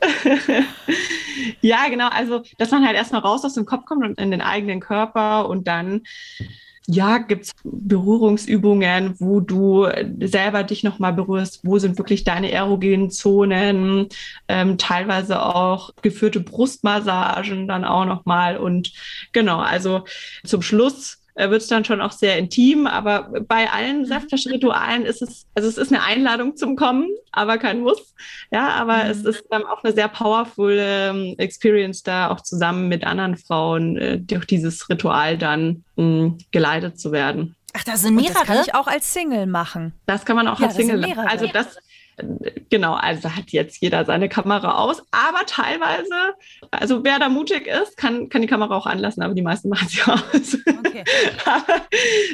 ja, 1.60 1.88
genau. 1.88 2.08
Also, 2.08 2.42
dass 2.58 2.70
man 2.70 2.86
halt 2.86 2.96
erstmal 2.96 3.22
raus 3.22 3.44
aus 3.44 3.54
dem 3.54 3.64
Kopf 3.66 3.84
kommt 3.84 4.04
und 4.04 4.18
in 4.18 4.30
den 4.30 4.40
eigenen 4.40 4.80
Körper 4.80 4.97
und 5.48 5.68
dann 5.68 6.02
ja, 6.90 7.18
gibt's 7.18 7.54
Berührungsübungen, 7.64 9.14
wo 9.20 9.40
du 9.40 9.86
selber 10.20 10.62
dich 10.62 10.82
nochmal 10.84 11.12
berührst, 11.12 11.60
wo 11.62 11.78
sind 11.78 11.98
wirklich 11.98 12.24
deine 12.24 12.50
erogenen 12.50 13.10
Zonen, 13.10 14.08
ähm, 14.48 14.78
teilweise 14.78 15.42
auch 15.42 15.90
geführte 16.00 16.40
Brustmassagen 16.40 17.68
dann 17.68 17.84
auch 17.84 18.06
nochmal 18.06 18.56
und 18.56 18.92
genau, 19.32 19.58
also 19.58 20.04
zum 20.46 20.62
Schluss 20.62 21.17
äh, 21.38 21.50
wird 21.50 21.62
es 21.62 21.68
dann 21.68 21.84
schon 21.84 22.00
auch 22.00 22.12
sehr 22.12 22.36
intim. 22.36 22.86
Aber 22.86 23.30
bei 23.46 23.70
allen 23.70 24.00
mhm. 24.00 24.06
Saftflaschenritualen 24.06 25.06
ist 25.06 25.22
es, 25.22 25.46
also 25.54 25.68
es 25.68 25.78
ist 25.78 25.92
eine 25.92 26.02
Einladung 26.02 26.56
zum 26.56 26.76
Kommen, 26.76 27.08
aber 27.32 27.58
kein 27.58 27.80
Muss. 27.80 28.14
Ja, 28.50 28.70
aber 28.70 29.04
mhm. 29.04 29.10
es 29.10 29.24
ist 29.24 29.44
ähm, 29.52 29.64
auch 29.66 29.84
eine 29.84 29.94
sehr 29.94 30.08
powerful 30.08 30.76
ähm, 30.78 31.34
Experience, 31.38 32.02
da 32.02 32.30
auch 32.30 32.40
zusammen 32.40 32.88
mit 32.88 33.04
anderen 33.04 33.36
Frauen 33.36 33.96
äh, 33.96 34.18
durch 34.18 34.46
dieses 34.46 34.88
Ritual 34.90 35.38
dann 35.38 35.84
mh, 35.96 36.04
mm, 36.04 36.38
geleitet 36.50 36.98
zu 36.98 37.12
werden. 37.12 37.54
Ach, 37.74 37.84
da 37.84 37.96
sind 37.96 38.16
mehrere. 38.16 38.30
Und 38.30 38.36
das 38.36 38.46
kann 38.46 38.64
ich 38.66 38.74
auch 38.74 38.86
als 38.88 39.12
Single 39.12 39.46
machen. 39.46 39.92
Das 40.06 40.24
kann 40.24 40.34
man 40.34 40.48
auch 40.48 40.58
ja, 40.58 40.66
als 40.66 40.76
Single 40.76 40.98
machen. 40.98 41.28
Also 41.28 41.46
das 41.46 41.78
Genau, 42.70 42.94
also 42.94 43.34
hat 43.34 43.50
jetzt 43.50 43.80
jeder 43.80 44.04
seine 44.04 44.28
Kamera 44.28 44.78
aus, 44.78 45.02
aber 45.10 45.46
teilweise, 45.46 46.34
also 46.70 47.04
wer 47.04 47.18
da 47.18 47.28
mutig 47.28 47.66
ist, 47.66 47.96
kann, 47.96 48.28
kann 48.28 48.42
die 48.42 48.48
Kamera 48.48 48.76
auch 48.76 48.86
anlassen, 48.86 49.22
aber 49.22 49.34
die 49.34 49.42
meisten 49.42 49.68
machen 49.68 49.88
sie 49.88 50.02
aus. 50.02 50.58
Okay. 50.78 51.04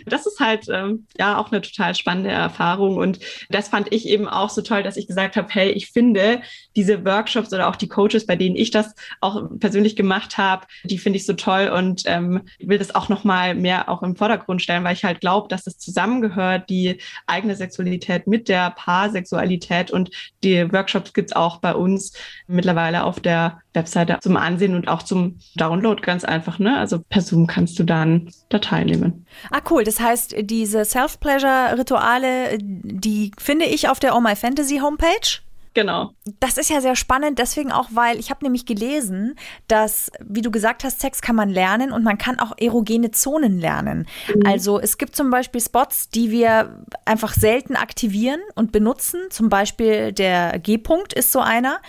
das 0.07 0.27
ist 0.27 0.41
halt 0.41 0.67
ähm, 0.71 1.07
ja 1.19 1.39
auch 1.39 1.53
eine 1.53 1.61
total 1.61 1.95
spannende 1.95 2.31
Erfahrung 2.31 2.97
und 2.97 3.21
das 3.51 3.69
fand 3.69 3.93
ich 3.93 4.09
eben 4.09 4.29
auch 4.29 4.51
so 4.51 4.63
toll, 4.63 4.83
dass 4.83 4.97
ich 4.97 5.07
gesagt 5.07 5.37
habe, 5.37 5.49
hey, 5.51 5.71
ich 5.71 5.91
finde 5.91 6.41
diese 6.77 7.05
Workshops 7.05 7.53
oder 7.53 7.69
auch 7.69 7.77
die 7.77 7.89
Coaches, 7.89 8.27
bei 8.27 8.37
denen 8.37 8.57
ich 8.57 8.71
das 8.71 8.95
auch 9.21 9.43
persönlich 9.61 9.97
gemacht 9.97 10.39
habe, 10.39 10.67
die 10.85 10.99
finde 10.99 11.19
ich 11.19 11.27
so 11.27 11.35
toll 11.35 11.69
und 11.75 12.03
ähm, 12.07 12.43
will 12.59 12.79
das 12.79 12.95
auch 12.95 13.09
nochmal 13.09 13.55
mehr 13.55 13.89
auch 13.89 14.03
im 14.03 14.17
Vordergrund 14.17 14.63
stellen, 14.63 14.85
weil 14.85 14.95
ich 14.95 15.05
halt 15.05 15.21
glaube, 15.21 15.49
dass 15.49 15.67
es 15.67 15.79
zusammengehört, 15.79 16.69
die 16.69 16.99
eigene 17.27 17.57
Sexualität 17.57 18.27
mit 18.27 18.49
der 18.49 18.71
Paarsexualität 18.71 19.91
und 19.91 20.11
die 20.43 20.73
Workshops 20.73 21.13
gibt 21.13 21.31
es 21.31 21.37
auch 21.37 21.59
bei 21.59 21.75
uns 21.75 22.13
mittlerweile 22.47 23.05
auf 23.05 23.21
der 23.21 23.61
Webseite 23.75 24.19
zum 24.21 24.37
Ansehen 24.37 24.75
und 24.75 24.89
auch 24.89 25.03
zum 25.03 25.39
Download 25.57 26.01
ganz 26.01 26.25
einfach. 26.25 26.59
Ne? 26.59 26.79
Also 26.79 27.01
per 27.01 27.23
Zoom 27.23 27.47
kannst 27.47 27.79
du 27.79 27.85
dann 27.85 28.31
da 28.49 28.59
teilnehmen. 28.59 29.27
Ah, 29.51 29.61
cool. 29.71 29.85
Das 29.85 30.01
heißt, 30.01 30.37
diese 30.43 30.85
Self-Pleasure-Rituale, 30.85 32.59
die 32.61 33.33
finde 33.39 33.67
ich 33.67 33.89
auf 33.89 34.01
der 34.01 34.17
Oh 34.17 34.21
My 34.21 34.37
Fantasy 34.37 34.79
Homepage? 34.79 35.44
Genau. 35.75 36.13
Das 36.41 36.57
ist 36.57 36.71
ja 36.71 36.81
sehr 36.81 36.97
spannend, 36.97 37.39
deswegen 37.39 37.73
auch, 37.73 37.89
weil 37.91 38.19
ich 38.19 38.31
habe 38.31 38.45
nämlich 38.45 38.67
gelesen, 38.67 39.37
dass, 39.69 40.11
wie 40.21 40.43
du 40.43 40.51
gesagt 40.51 40.85
hast, 40.85 41.01
Sex 41.01 41.21
kann 41.21 41.37
man 41.37 41.51
lernen 41.51 41.93
und 41.93 42.03
man 42.03 42.19
kann 42.19 42.39
auch 42.39 42.53
erogene 42.59 43.11
Zonen 43.11 43.59
lernen. 43.59 44.07
Mhm. 44.35 44.47
Also 44.47 44.81
es 44.81 44.99
gibt 44.99 45.17
zum 45.17 45.31
Beispiel 45.31 45.61
Spots, 45.61 46.09
die 46.09 46.31
wir 46.31 46.85
einfach 47.05 47.35
selten 47.35 47.77
aktivieren 47.77 48.41
und 48.55 48.73
benutzen. 48.73 49.21
Zum 49.31 49.49
Beispiel 49.49 50.13
der 50.13 50.59
G-Punkt 50.59 51.13
ist 51.13 51.33
so 51.33 51.41
einer, 51.41 51.81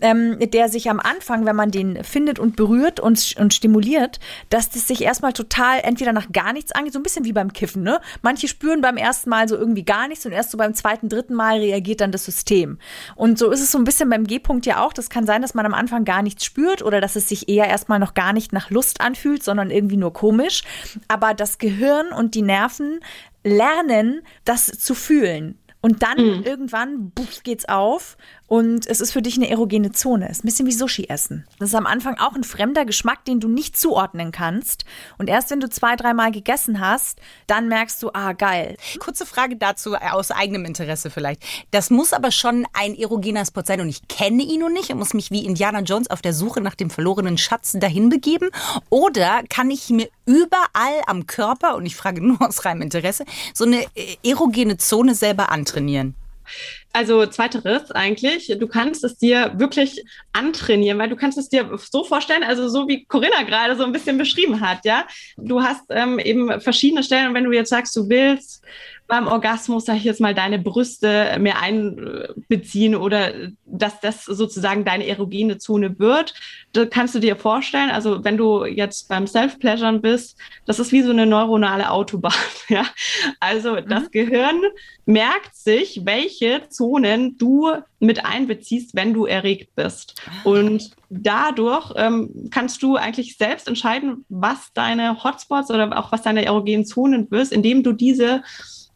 ähm, 0.00 0.38
der 0.38 0.68
sich 0.68 0.88
am 0.88 1.00
Anfang, 1.00 1.44
wenn 1.44 1.56
man 1.56 1.70
den 1.70 2.02
findet 2.04 2.38
und 2.38 2.56
berührt 2.56 3.00
und, 3.00 3.34
und 3.38 3.54
stimuliert, 3.54 4.20
dass 4.50 4.70
das 4.70 4.88
sich 4.88 5.02
erstmal 5.02 5.32
total 5.32 5.80
entweder 5.82 6.12
nach 6.12 6.32
gar 6.32 6.52
nichts 6.52 6.72
angeht, 6.72 6.92
so 6.92 6.98
ein 6.98 7.02
bisschen 7.02 7.24
wie 7.24 7.32
beim 7.32 7.52
Kiffen. 7.52 7.82
Ne? 7.82 8.00
Manche 8.22 8.48
spüren 8.48 8.80
beim 8.80 8.96
ersten 8.96 9.30
Mal 9.30 9.48
so 9.48 9.56
irgendwie 9.56 9.84
gar 9.84 10.08
nichts 10.08 10.24
und 10.26 10.32
erst 10.32 10.50
so 10.50 10.58
beim 10.58 10.74
zweiten, 10.74 11.08
dritten 11.08 11.34
Mal 11.34 11.58
reagiert 11.58 12.00
dann 12.00 12.12
das 12.12 12.24
System. 12.24 12.78
Und 13.16 13.31
so 13.38 13.50
ist 13.50 13.60
es 13.60 13.70
so 13.70 13.78
ein 13.78 13.84
bisschen 13.84 14.08
beim 14.08 14.24
G-Punkt 14.24 14.66
ja 14.66 14.84
auch. 14.84 14.92
Das 14.92 15.10
kann 15.10 15.26
sein, 15.26 15.42
dass 15.42 15.54
man 15.54 15.66
am 15.66 15.74
Anfang 15.74 16.04
gar 16.04 16.22
nichts 16.22 16.44
spürt 16.44 16.82
oder 16.82 17.00
dass 17.00 17.16
es 17.16 17.28
sich 17.28 17.48
eher 17.48 17.66
erstmal 17.66 17.98
noch 17.98 18.14
gar 18.14 18.32
nicht 18.32 18.52
nach 18.52 18.70
Lust 18.70 19.00
anfühlt, 19.00 19.42
sondern 19.42 19.70
irgendwie 19.70 19.96
nur 19.96 20.12
komisch. 20.12 20.62
Aber 21.08 21.34
das 21.34 21.58
Gehirn 21.58 22.08
und 22.12 22.34
die 22.34 22.42
Nerven 22.42 23.00
lernen, 23.44 24.22
das 24.44 24.66
zu 24.66 24.94
fühlen. 24.94 25.58
Und 25.80 26.02
dann 26.04 26.18
mhm. 26.18 26.42
irgendwann 26.44 27.10
buff, 27.10 27.42
geht's 27.42 27.68
auf 27.68 28.16
und 28.46 28.86
es 28.86 29.00
ist 29.00 29.12
für 29.12 29.22
dich 29.22 29.36
eine 29.36 29.48
erogene 29.48 29.92
Zone. 29.92 30.28
Ist 30.28 30.44
ein 30.44 30.46
bisschen 30.46 30.66
wie 30.66 30.72
Sushi 30.72 31.06
essen. 31.08 31.46
Das 31.58 31.70
ist 31.70 31.74
am 31.74 31.86
Anfang 31.86 32.18
auch 32.18 32.34
ein 32.34 32.44
fremder 32.44 32.84
Geschmack, 32.84 33.24
den 33.24 33.40
du 33.40 33.48
nicht 33.48 33.78
zuordnen 33.78 34.30
kannst. 34.30 34.84
Und 35.16 35.28
erst 35.28 35.50
wenn 35.50 35.60
du 35.60 35.70
zwei, 35.70 35.96
dreimal 35.96 36.32
gegessen 36.32 36.80
hast, 36.80 37.18
dann 37.46 37.68
merkst 37.68 38.02
du, 38.02 38.10
ah, 38.12 38.32
geil. 38.32 38.76
Kurze 38.98 39.24
Frage 39.24 39.56
dazu 39.56 39.94
äh, 39.94 40.10
aus 40.10 40.30
eigenem 40.30 40.64
Interesse 40.64 41.10
vielleicht. 41.10 41.42
Das 41.70 41.90
muss 41.90 42.12
aber 42.12 42.30
schon 42.30 42.66
ein 42.72 42.94
erogener 42.94 43.46
Spot 43.46 43.62
sein 43.64 43.80
und 43.80 43.88
ich 43.88 44.06
kenne 44.08 44.42
ihn 44.42 44.60
noch 44.60 44.68
nicht 44.68 44.90
und 44.90 44.98
muss 44.98 45.14
mich 45.14 45.30
wie 45.30 45.44
Indiana 45.44 45.80
Jones 45.80 46.10
auf 46.10 46.20
der 46.20 46.34
Suche 46.34 46.60
nach 46.60 46.74
dem 46.74 46.90
verlorenen 46.90 47.38
Schatz 47.38 47.72
dahin 47.72 48.08
begeben. 48.10 48.50
Oder 48.90 49.42
kann 49.48 49.70
ich 49.70 49.88
mir 49.90 50.08
überall 50.26 51.02
am 51.06 51.26
Körper, 51.26 51.76
und 51.76 51.86
ich 51.86 51.96
frage 51.96 52.20
nur 52.26 52.40
aus 52.46 52.64
reinem 52.64 52.82
Interesse, 52.82 53.24
so 53.54 53.64
eine 53.64 53.84
äh, 53.94 54.16
erogene 54.22 54.76
Zone 54.76 55.14
selber 55.14 55.50
antrainieren? 55.50 56.14
Also 56.92 57.24
zweiteres 57.26 57.90
eigentlich. 57.90 58.54
Du 58.58 58.66
kannst 58.66 59.02
es 59.04 59.16
dir 59.16 59.52
wirklich 59.56 60.04
antrainieren, 60.32 60.98
weil 60.98 61.08
du 61.08 61.16
kannst 61.16 61.38
es 61.38 61.48
dir 61.48 61.70
so 61.90 62.04
vorstellen, 62.04 62.44
also 62.44 62.68
so 62.68 62.86
wie 62.88 63.04
Corinna 63.04 63.42
gerade 63.42 63.76
so 63.76 63.84
ein 63.84 63.92
bisschen 63.92 64.18
beschrieben 64.18 64.60
hat, 64.60 64.84
ja. 64.84 65.06
Du 65.36 65.62
hast 65.62 65.84
ähm, 65.90 66.18
eben 66.18 66.60
verschiedene 66.60 67.02
Stellen 67.02 67.28
und 67.28 67.34
wenn 67.34 67.44
du 67.44 67.52
jetzt 67.52 67.70
sagst, 67.70 67.96
du 67.96 68.08
willst 68.08 68.62
beim 69.12 69.26
Orgasmus, 69.26 69.84
sag 69.84 69.98
ich 69.98 70.04
jetzt 70.04 70.22
mal, 70.22 70.34
deine 70.34 70.58
Brüste 70.58 71.36
mehr 71.38 71.60
einbeziehen 71.60 72.94
oder 72.94 73.34
dass 73.66 74.00
das 74.00 74.24
sozusagen 74.24 74.86
deine 74.86 75.06
erogene 75.06 75.58
Zone 75.58 75.98
wird. 75.98 76.32
Das 76.72 76.88
kannst 76.88 77.14
du 77.14 77.18
dir 77.18 77.36
vorstellen. 77.36 77.90
Also 77.90 78.24
wenn 78.24 78.38
du 78.38 78.64
jetzt 78.64 79.10
beim 79.10 79.26
Self-Pleasuren 79.26 80.00
bist, 80.00 80.38
das 80.64 80.78
ist 80.78 80.92
wie 80.92 81.02
so 81.02 81.10
eine 81.10 81.26
neuronale 81.26 81.90
Autobahn. 81.90 82.32
Ja? 82.68 82.86
Also 83.38 83.74
mhm. 83.74 83.86
das 83.86 84.10
Gehirn 84.12 84.62
merkt 85.04 85.54
sich, 85.56 86.06
welche 86.06 86.62
Zonen 86.70 87.36
du 87.36 87.70
mit 87.98 88.24
einbeziehst, 88.24 88.94
wenn 88.94 89.12
du 89.12 89.26
erregt 89.26 89.74
bist. 89.74 90.14
Ah. 90.24 90.48
Und 90.48 90.92
dadurch 91.10 91.92
ähm, 91.96 92.48
kannst 92.50 92.82
du 92.82 92.96
eigentlich 92.96 93.36
selbst 93.36 93.68
entscheiden, 93.68 94.24
was 94.30 94.72
deine 94.72 95.22
Hotspots 95.22 95.70
oder 95.70 95.98
auch 95.98 96.12
was 96.12 96.22
deine 96.22 96.46
erogenen 96.46 96.86
Zonen 96.86 97.30
wirst, 97.30 97.52
indem 97.52 97.82
du 97.82 97.92
diese 97.92 98.42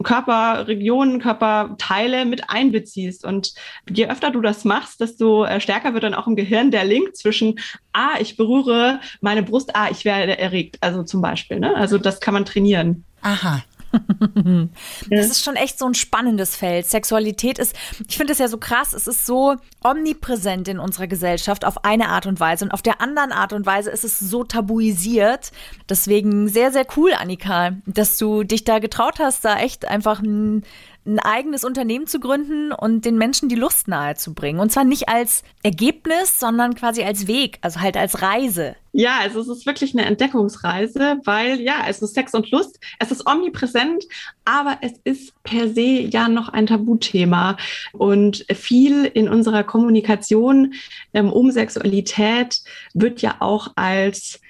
Körperregionen, 0.02 1.20
Körperteile 1.20 2.24
mit 2.24 2.50
einbeziehst. 2.50 3.24
Und 3.24 3.54
je 3.88 4.09
öfter 4.09 4.30
du 4.30 4.40
das 4.40 4.64
machst, 4.64 5.00
desto 5.00 5.44
äh, 5.44 5.61
stärker 5.61 5.94
wird 5.94 6.04
dann 6.04 6.14
auch 6.14 6.26
im 6.26 6.37
Gehirn 6.37 6.70
der 6.70 6.85
Link 6.85 7.16
zwischen, 7.16 7.59
ah, 7.92 8.14
ich 8.20 8.37
berühre 8.37 9.00
meine 9.20 9.42
Brust, 9.42 9.74
ah, 9.74 9.88
ich 9.90 10.04
werde 10.04 10.38
erregt. 10.38 10.78
Also 10.80 11.02
zum 11.02 11.22
Beispiel. 11.22 11.61
Ne? 11.61 11.74
Also 11.74 11.98
das 11.98 12.20
kann 12.20 12.35
man 12.35 12.44
trainieren. 12.44 13.04
Aha. 13.22 13.62
das 15.11 15.26
ist 15.26 15.42
schon 15.42 15.56
echt 15.56 15.78
so 15.78 15.87
ein 15.87 15.94
spannendes 15.94 16.56
Feld. 16.56 16.87
Sexualität 16.87 17.59
ist, 17.59 17.74
ich 18.06 18.16
finde 18.16 18.32
es 18.32 18.38
ja 18.38 18.48
so 18.48 18.59
krass, 18.59 18.92
es 18.92 19.06
ist 19.06 19.26
so 19.26 19.56
omnipräsent 19.82 20.68
in 20.68 20.78
unserer 20.78 21.06
Gesellschaft 21.06 21.64
auf 21.64 21.85
eine 21.85 22.09
Art 22.09 22.26
und 22.26 22.40
Weise 22.40 22.64
und 22.64 22.70
auf 22.72 22.82
der 22.82 23.00
anderen 23.00 23.32
Art 23.32 23.52
und 23.52 23.66
Weise 23.66 23.90
ist 23.90 24.04
es 24.04 24.18
so 24.18 24.44
tabuisiert. 24.44 25.52
Deswegen 25.88 26.48
sehr, 26.48 26.72
sehr 26.72 26.87
cool, 26.96 27.12
Annika, 27.12 27.72
dass 27.87 28.18
du 28.18 28.44
dich 28.44 28.64
da 28.64 28.78
getraut 28.78 29.18
hast, 29.18 29.44
da 29.44 29.59
echt 29.59 29.87
einfach 29.87 30.20
ein 30.20 30.64
ein 31.07 31.19
eigenes 31.19 31.64
Unternehmen 31.64 32.07
zu 32.07 32.21
gründen 32.21 32.73
und 32.73 33.05
den 33.05 33.16
Menschen 33.16 33.49
die 33.49 33.55
Lust 33.55 33.88
nahezubringen. 33.88 34.61
Und 34.61 34.73
zwar 34.73 34.85
nicht 34.85 35.09
als 35.09 35.45
Ergebnis, 35.62 36.40
sondern 36.40 36.75
quasi 36.75 37.05
als 37.05 37.27
Weg, 37.27 37.59
also 37.62 37.81
halt 37.81 37.97
als 37.97 38.23
Reise. 38.23 38.77
Ja, 38.92 39.19
also 39.21 39.40
es 39.40 39.49
ist 39.49 39.66
wirklich 39.66 39.95
eine 39.95 40.07
Entdeckungsreise, 40.07 41.21
weil 41.25 41.61
ja, 41.61 41.85
es 41.88 42.03
ist 42.03 42.14
Sex 42.14 42.35
und 42.35 42.51
Lust, 42.51 42.81
es 42.99 43.11
ist 43.11 43.27
omnipräsent, 43.27 44.05
aber 44.45 44.79
es 44.81 44.92
ist 45.05 45.35
per 45.42 45.69
se 45.69 45.81
ja 45.83 46.29
noch 46.29 46.49
ein 46.49 46.66
Tabuthema. 46.66 47.57
Und 47.92 48.47
viel 48.53 49.05
in 49.05 49.29
unserer 49.29 49.64
Kommunikation 49.64 50.75
ähm, 51.12 51.33
um 51.33 51.51
Sexualität 51.51 52.62
wird 52.95 53.23
ja 53.23 53.37
auch 53.40 53.73
als 53.77 54.40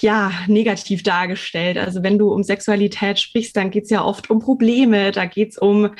ja, 0.00 0.32
negativ 0.46 1.02
dargestellt. 1.02 1.78
Also 1.78 2.02
wenn 2.02 2.18
du 2.18 2.32
um 2.32 2.42
Sexualität 2.42 3.18
sprichst, 3.18 3.56
dann 3.56 3.70
geht's 3.70 3.90
ja 3.90 4.04
oft 4.04 4.30
um 4.30 4.40
Probleme, 4.40 5.12
da 5.12 5.24
geht's 5.24 5.58
um 5.58 5.90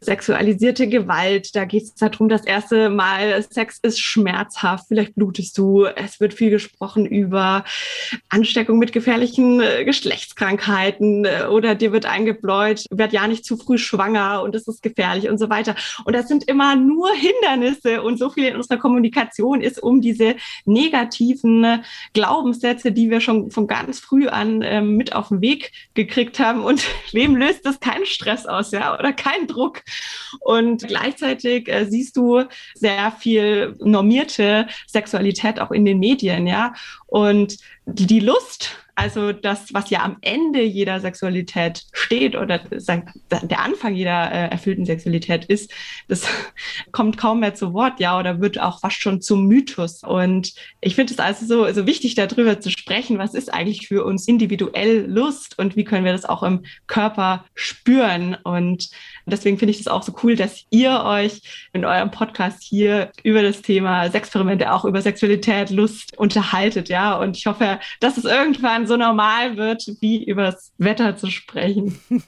sexualisierte 0.00 0.88
Gewalt, 0.88 1.54
da 1.54 1.64
geht's 1.64 1.94
darum, 1.94 2.28
das 2.28 2.44
erste 2.44 2.90
Mal, 2.90 3.42
Sex 3.50 3.78
ist 3.82 4.00
schmerzhaft, 4.00 4.86
vielleicht 4.88 5.14
blutest 5.14 5.56
du, 5.58 5.84
es 5.84 6.20
wird 6.20 6.34
viel 6.34 6.50
gesprochen 6.50 7.06
über 7.06 7.64
Ansteckung 8.28 8.78
mit 8.78 8.92
gefährlichen 8.92 9.60
äh, 9.60 9.84
Geschlechtskrankheiten 9.84 11.24
äh, 11.24 11.46
oder 11.50 11.74
dir 11.74 11.92
wird 11.92 12.06
eingebläut, 12.06 12.84
werd 12.90 13.12
ja 13.12 13.26
nicht 13.26 13.44
zu 13.44 13.56
früh 13.56 13.78
schwanger 13.78 14.42
und 14.42 14.54
das 14.54 14.66
ist 14.66 14.82
gefährlich 14.82 15.28
und 15.28 15.38
so 15.38 15.48
weiter. 15.48 15.74
Und 16.04 16.14
das 16.14 16.28
sind 16.28 16.44
immer 16.44 16.76
nur 16.76 17.10
Hindernisse. 17.12 18.02
Und 18.02 18.18
so 18.18 18.30
viel 18.30 18.44
in 18.44 18.56
unserer 18.56 18.78
Kommunikation 18.78 19.60
ist 19.60 19.82
um 19.82 20.00
diese 20.00 20.36
negativen 20.64 21.84
Glaubenssätze, 22.12 22.92
die 22.92 23.10
wir 23.10 23.20
schon 23.28 23.50
von 23.50 23.66
ganz 23.66 24.00
früh 24.00 24.26
an 24.26 24.62
ähm, 24.62 24.96
mit 24.96 25.14
auf 25.14 25.28
den 25.28 25.42
Weg 25.42 25.72
gekriegt 25.94 26.38
haben. 26.38 26.64
Und 26.64 26.82
wem 27.12 27.36
löst 27.36 27.66
das 27.66 27.80
keinen 27.80 28.06
Stress 28.06 28.46
aus, 28.46 28.72
ja, 28.72 28.98
oder 28.98 29.12
keinen 29.12 29.46
Druck? 29.46 29.82
Und 30.40 30.86
gleichzeitig 30.88 31.68
äh, 31.68 31.84
siehst 31.84 32.16
du 32.16 32.44
sehr 32.74 33.12
viel 33.12 33.76
normierte 33.80 34.66
Sexualität 34.86 35.60
auch 35.60 35.70
in 35.70 35.84
den 35.84 35.98
Medien, 35.98 36.46
ja. 36.46 36.72
Und 37.06 37.58
die 37.84 38.20
Lust 38.20 38.76
also 38.98 39.32
das, 39.32 39.72
was 39.72 39.90
ja 39.90 40.02
am 40.02 40.16
Ende 40.22 40.60
jeder 40.60 40.98
Sexualität 40.98 41.84
steht 41.92 42.34
oder 42.34 42.58
der 42.58 43.60
Anfang 43.60 43.94
jeder 43.94 44.32
äh, 44.32 44.48
erfüllten 44.48 44.84
Sexualität 44.84 45.44
ist, 45.44 45.72
das 46.08 46.26
kommt 46.92 47.16
kaum 47.16 47.38
mehr 47.38 47.54
zu 47.54 47.72
Wort, 47.74 48.00
ja, 48.00 48.18
oder 48.18 48.40
wird 48.40 48.58
auch 48.60 48.80
fast 48.80 49.00
schon 49.00 49.20
zum 49.20 49.46
Mythos. 49.46 50.02
Und 50.02 50.52
ich 50.80 50.96
finde 50.96 51.12
es 51.12 51.20
also 51.20 51.46
so, 51.46 51.72
so 51.72 51.86
wichtig, 51.86 52.16
darüber 52.16 52.58
zu 52.58 52.70
sprechen, 52.70 53.18
was 53.18 53.34
ist 53.34 53.54
eigentlich 53.54 53.86
für 53.86 54.04
uns 54.04 54.26
individuell 54.26 55.06
Lust 55.08 55.56
und 55.60 55.76
wie 55.76 55.84
können 55.84 56.04
wir 56.04 56.12
das 56.12 56.24
auch 56.24 56.42
im 56.42 56.64
Körper 56.88 57.44
spüren. 57.54 58.36
Und 58.42 58.90
deswegen 59.26 59.58
finde 59.58 59.70
ich 59.70 59.78
das 59.78 59.86
auch 59.86 60.02
so 60.02 60.12
cool, 60.24 60.34
dass 60.34 60.64
ihr 60.70 61.04
euch 61.04 61.68
in 61.72 61.84
eurem 61.84 62.10
Podcast 62.10 62.64
hier 62.64 63.12
über 63.22 63.42
das 63.42 63.62
Thema 63.62 64.10
Sexperimente, 64.10 64.72
auch 64.72 64.84
über 64.84 65.02
Sexualität, 65.02 65.70
Lust 65.70 66.18
unterhaltet, 66.18 66.88
ja. 66.88 67.16
Und 67.16 67.36
ich 67.36 67.46
hoffe, 67.46 67.78
dass 68.00 68.16
es 68.16 68.24
irgendwann 68.24 68.87
so 68.88 68.96
normal 68.96 69.56
wird, 69.56 69.86
wie 70.00 70.24
übers 70.24 70.72
Wetter 70.78 71.16
zu 71.16 71.30
sprechen. 71.30 71.98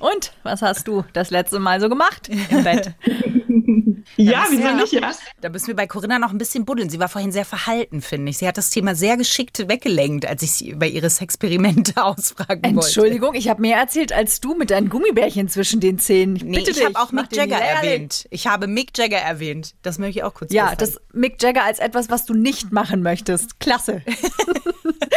Und 0.00 0.32
was 0.42 0.62
hast 0.62 0.88
du 0.88 1.04
das 1.12 1.30
letzte 1.30 1.58
Mal 1.58 1.80
so 1.80 1.88
gemacht 1.88 2.28
im 2.28 2.64
Bett? 2.64 2.94
ja, 4.16 4.46
wieso 4.50 4.62
ja, 4.62 4.74
nicht? 4.74 4.92
Ja? 4.92 5.12
Da 5.40 5.48
müssen 5.48 5.68
wir 5.68 5.76
bei 5.76 5.86
Corinna 5.86 6.18
noch 6.18 6.32
ein 6.32 6.38
bisschen 6.38 6.64
buddeln. 6.64 6.90
Sie 6.90 6.98
war 6.98 7.08
vorhin 7.08 7.32
sehr 7.32 7.44
verhalten, 7.44 8.02
finde 8.02 8.30
ich. 8.30 8.38
Sie 8.38 8.48
hat 8.48 8.58
das 8.58 8.70
Thema 8.70 8.94
sehr 8.94 9.16
geschickt 9.16 9.68
weggelenkt, 9.68 10.26
als 10.26 10.42
ich 10.42 10.52
sie 10.52 10.70
über 10.70 10.86
ihre 10.86 11.06
Experimente 11.06 12.02
ausfragen 12.04 12.62
wollte. 12.62 12.86
Entschuldigung, 12.86 13.34
ich 13.34 13.48
habe 13.48 13.60
mehr 13.60 13.78
erzählt 13.78 14.12
als 14.12 14.40
du 14.40 14.54
mit 14.54 14.70
deinen 14.70 14.88
Gummibärchen 14.88 15.48
zwischen 15.48 15.80
den 15.80 15.98
Zähnen. 15.98 16.36
Ich, 16.36 16.44
nee, 16.44 16.64
ich 16.66 16.84
habe 16.84 16.98
auch 16.98 17.12
Mick 17.12 17.34
Jagger 17.34 17.58
erwähnt. 17.58 18.26
Ich 18.30 18.46
habe 18.46 18.66
Mick 18.66 18.96
Jagger 18.96 19.18
erwähnt. 19.18 19.74
Das 19.82 19.98
möchte 19.98 20.18
ich 20.18 20.24
auch 20.24 20.34
kurz 20.34 20.52
Ja, 20.52 20.74
das 20.74 21.00
Mick 21.12 21.42
Jagger 21.42 21.64
als 21.64 21.78
etwas, 21.78 22.10
was 22.10 22.24
du 22.24 22.34
nicht 22.34 22.72
machen 22.72 23.02
möchtest. 23.02 23.60
Klasse. 23.60 24.02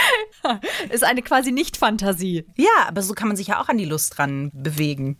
ist 0.90 1.04
eine 1.04 1.22
quasi 1.22 1.52
Nicht-Fantasie. 1.52 2.46
Ja, 2.56 2.88
aber 2.88 3.02
so 3.02 3.14
kann 3.14 3.28
man 3.28 3.38
sich 3.38 3.48
ja 3.48 3.62
auch 3.62 3.70
an 3.70 3.78
die 3.78 3.86
Lust 3.86 4.18
dran 4.18 4.52
bewegen. 4.54 5.18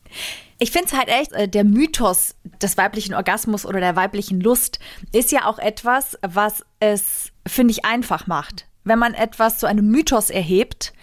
Ich 0.60 0.72
finde 0.72 0.88
es 0.88 0.94
halt 0.94 1.08
echt, 1.08 1.32
äh, 1.32 1.48
der 1.48 1.64
Mythos 1.64 2.36
des 2.62 2.78
weiblichen 2.78 3.14
Orgasmus 3.14 3.66
oder 3.66 3.80
der 3.80 3.96
weiblichen 3.96 4.42
Lust 4.42 4.80
ist 5.12 5.32
ja 5.32 5.46
auch 5.46 5.60
etwas, 5.60 6.18
was 6.22 6.66
es, 6.80 7.32
finde 7.48 7.72
ich, 7.72 7.86
einfach 7.86 8.28
macht. 8.28 8.68
Wenn 8.84 9.00
man 9.00 9.14
etwas 9.14 9.58
zu 9.58 9.68
einem 9.68 9.88
Mythos 9.90 10.30
erhebt, 10.30 10.94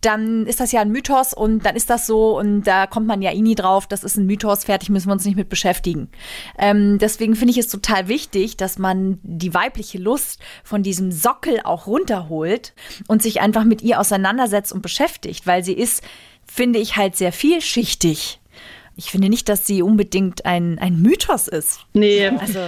dann 0.00 0.46
ist 0.46 0.60
das 0.60 0.72
ja 0.72 0.80
ein 0.80 0.90
Mythos 0.90 1.34
und 1.34 1.64
dann 1.64 1.76
ist 1.76 1.90
das 1.90 2.06
so 2.06 2.38
und 2.38 2.62
da 2.62 2.86
kommt 2.86 3.06
man 3.06 3.20
ja 3.22 3.32
eh 3.32 3.42
nie 3.42 3.54
drauf, 3.54 3.86
das 3.86 4.04
ist 4.04 4.16
ein 4.16 4.26
Mythos, 4.26 4.64
fertig 4.64 4.88
müssen 4.88 5.08
wir 5.08 5.12
uns 5.12 5.24
nicht 5.24 5.36
mit 5.36 5.48
beschäftigen. 5.48 6.08
Ähm, 6.58 6.98
deswegen 6.98 7.36
finde 7.36 7.52
ich 7.52 7.58
es 7.58 7.68
total 7.68 8.08
wichtig, 8.08 8.56
dass 8.56 8.78
man 8.78 9.18
die 9.22 9.52
weibliche 9.52 9.98
Lust 9.98 10.40
von 10.64 10.82
diesem 10.82 11.12
Sockel 11.12 11.60
auch 11.64 11.86
runterholt 11.86 12.74
und 13.08 13.22
sich 13.22 13.40
einfach 13.40 13.64
mit 13.64 13.82
ihr 13.82 14.00
auseinandersetzt 14.00 14.72
und 14.72 14.82
beschäftigt, 14.82 15.46
weil 15.46 15.64
sie 15.64 15.74
ist, 15.74 16.02
finde 16.46 16.78
ich, 16.78 16.96
halt 16.96 17.16
sehr 17.16 17.32
vielschichtig. 17.32 18.40
Ich 18.96 19.10
finde 19.10 19.28
nicht, 19.28 19.48
dass 19.48 19.66
sie 19.66 19.82
unbedingt 19.82 20.44
ein, 20.44 20.78
ein 20.78 21.00
Mythos 21.00 21.48
ist. 21.48 21.80
Nee. 21.92 22.26
Also, 22.28 22.60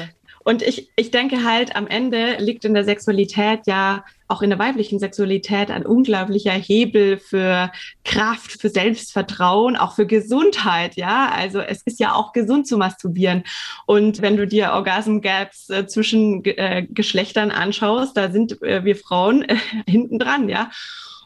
Und 0.44 0.62
ich, 0.62 0.90
ich 0.96 1.10
denke 1.10 1.44
halt, 1.44 1.76
am 1.76 1.86
Ende 1.86 2.36
liegt 2.38 2.64
in 2.64 2.74
der 2.74 2.84
Sexualität 2.84 3.66
ja 3.66 4.04
auch 4.32 4.40
in 4.40 4.48
der 4.48 4.58
weiblichen 4.58 4.98
Sexualität 4.98 5.70
ein 5.70 5.84
unglaublicher 5.84 6.52
Hebel 6.52 7.18
für 7.18 7.70
Kraft, 8.04 8.52
für 8.52 8.70
Selbstvertrauen, 8.70 9.76
auch 9.76 9.94
für 9.94 10.06
Gesundheit. 10.06 10.96
Ja, 10.96 11.30
also 11.30 11.60
es 11.60 11.82
ist 11.82 12.00
ja 12.00 12.14
auch 12.14 12.32
gesund 12.32 12.66
zu 12.66 12.78
masturbieren. 12.78 13.44
Und 13.84 14.22
wenn 14.22 14.38
du 14.38 14.46
dir 14.46 14.72
Orgasm 14.72 15.18
Gaps 15.18 15.68
äh, 15.68 15.86
zwischen 15.86 16.42
äh, 16.44 16.86
Geschlechtern 16.88 17.50
anschaust, 17.50 18.16
da 18.16 18.30
sind 18.30 18.62
äh, 18.62 18.84
wir 18.84 18.96
Frauen 18.96 19.42
äh, 19.42 19.56
hinten 19.86 20.18
dran. 20.18 20.48
Ja. 20.48 20.70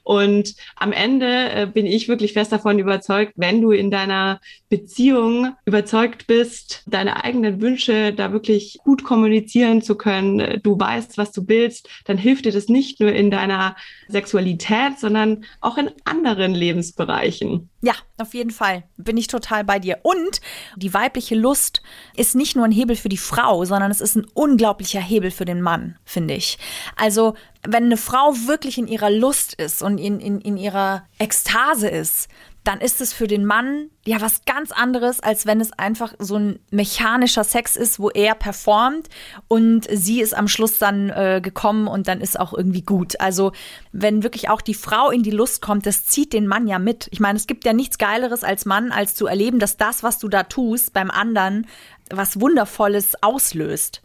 Und 0.06 0.54
am 0.76 0.92
Ende 0.92 1.50
äh, 1.50 1.66
bin 1.66 1.84
ich 1.84 2.06
wirklich 2.06 2.32
fest 2.32 2.52
davon 2.52 2.78
überzeugt, 2.78 3.32
wenn 3.34 3.60
du 3.60 3.72
in 3.72 3.90
deiner 3.90 4.40
Beziehung 4.68 5.56
überzeugt 5.64 6.28
bist, 6.28 6.84
deine 6.86 7.24
eigenen 7.24 7.60
Wünsche 7.60 8.12
da 8.12 8.30
wirklich 8.30 8.78
gut 8.84 9.02
kommunizieren 9.02 9.82
zu 9.82 9.96
können, 9.96 10.38
äh, 10.38 10.60
du 10.60 10.78
weißt, 10.78 11.18
was 11.18 11.32
du 11.32 11.48
willst, 11.48 11.88
dann 12.04 12.18
hilft 12.18 12.44
dir 12.44 12.52
das 12.52 12.68
nicht 12.68 13.00
nur 13.00 13.10
in 13.10 13.32
deiner 13.32 13.74
Sexualität, 14.06 15.00
sondern 15.00 15.44
auch 15.60 15.76
in 15.76 15.90
anderen 16.04 16.54
Lebensbereichen. 16.54 17.68
Ja, 17.86 17.94
auf 18.18 18.34
jeden 18.34 18.50
Fall. 18.50 18.82
Bin 18.96 19.16
ich 19.16 19.28
total 19.28 19.62
bei 19.62 19.78
dir. 19.78 20.00
Und 20.02 20.40
die 20.74 20.92
weibliche 20.92 21.36
Lust 21.36 21.82
ist 22.16 22.34
nicht 22.34 22.56
nur 22.56 22.64
ein 22.64 22.72
Hebel 22.72 22.96
für 22.96 23.08
die 23.08 23.16
Frau, 23.16 23.64
sondern 23.64 23.92
es 23.92 24.00
ist 24.00 24.16
ein 24.16 24.26
unglaublicher 24.34 24.98
Hebel 24.98 25.30
für 25.30 25.44
den 25.44 25.62
Mann, 25.62 25.96
finde 26.04 26.34
ich. 26.34 26.58
Also, 26.96 27.34
wenn 27.62 27.84
eine 27.84 27.96
Frau 27.96 28.32
wirklich 28.48 28.78
in 28.78 28.88
ihrer 28.88 29.10
Lust 29.10 29.54
ist 29.54 29.84
und 29.84 29.98
in, 29.98 30.18
in, 30.18 30.40
in 30.40 30.56
ihrer 30.56 31.06
Ekstase 31.20 31.86
ist, 31.86 32.26
dann 32.66 32.80
ist 32.80 33.00
es 33.00 33.12
für 33.12 33.28
den 33.28 33.44
Mann 33.44 33.90
ja 34.04 34.20
was 34.20 34.44
ganz 34.44 34.72
anderes, 34.72 35.20
als 35.20 35.46
wenn 35.46 35.60
es 35.60 35.72
einfach 35.72 36.14
so 36.18 36.36
ein 36.36 36.58
mechanischer 36.70 37.44
Sex 37.44 37.76
ist, 37.76 38.00
wo 38.00 38.10
er 38.10 38.34
performt 38.34 39.08
und 39.46 39.86
sie 39.90 40.20
ist 40.20 40.36
am 40.36 40.48
Schluss 40.48 40.78
dann 40.78 41.10
äh, 41.10 41.40
gekommen 41.40 41.86
und 41.86 42.08
dann 42.08 42.20
ist 42.20 42.38
auch 42.38 42.52
irgendwie 42.52 42.82
gut. 42.82 43.20
Also 43.20 43.52
wenn 43.92 44.24
wirklich 44.24 44.48
auch 44.48 44.60
die 44.60 44.74
Frau 44.74 45.10
in 45.10 45.22
die 45.22 45.30
Lust 45.30 45.62
kommt, 45.62 45.86
das 45.86 46.06
zieht 46.06 46.32
den 46.32 46.48
Mann 46.48 46.66
ja 46.66 46.80
mit. 46.80 47.06
Ich 47.12 47.20
meine, 47.20 47.36
es 47.36 47.46
gibt 47.46 47.64
ja 47.64 47.72
nichts 47.72 47.98
Geileres 47.98 48.42
als 48.42 48.64
Mann, 48.64 48.90
als 48.90 49.14
zu 49.14 49.26
erleben, 49.26 49.60
dass 49.60 49.76
das, 49.76 50.02
was 50.02 50.18
du 50.18 50.28
da 50.28 50.42
tust, 50.42 50.92
beim 50.92 51.10
anderen 51.10 51.66
was 52.10 52.40
Wundervolles 52.40 53.22
auslöst. 53.22 54.02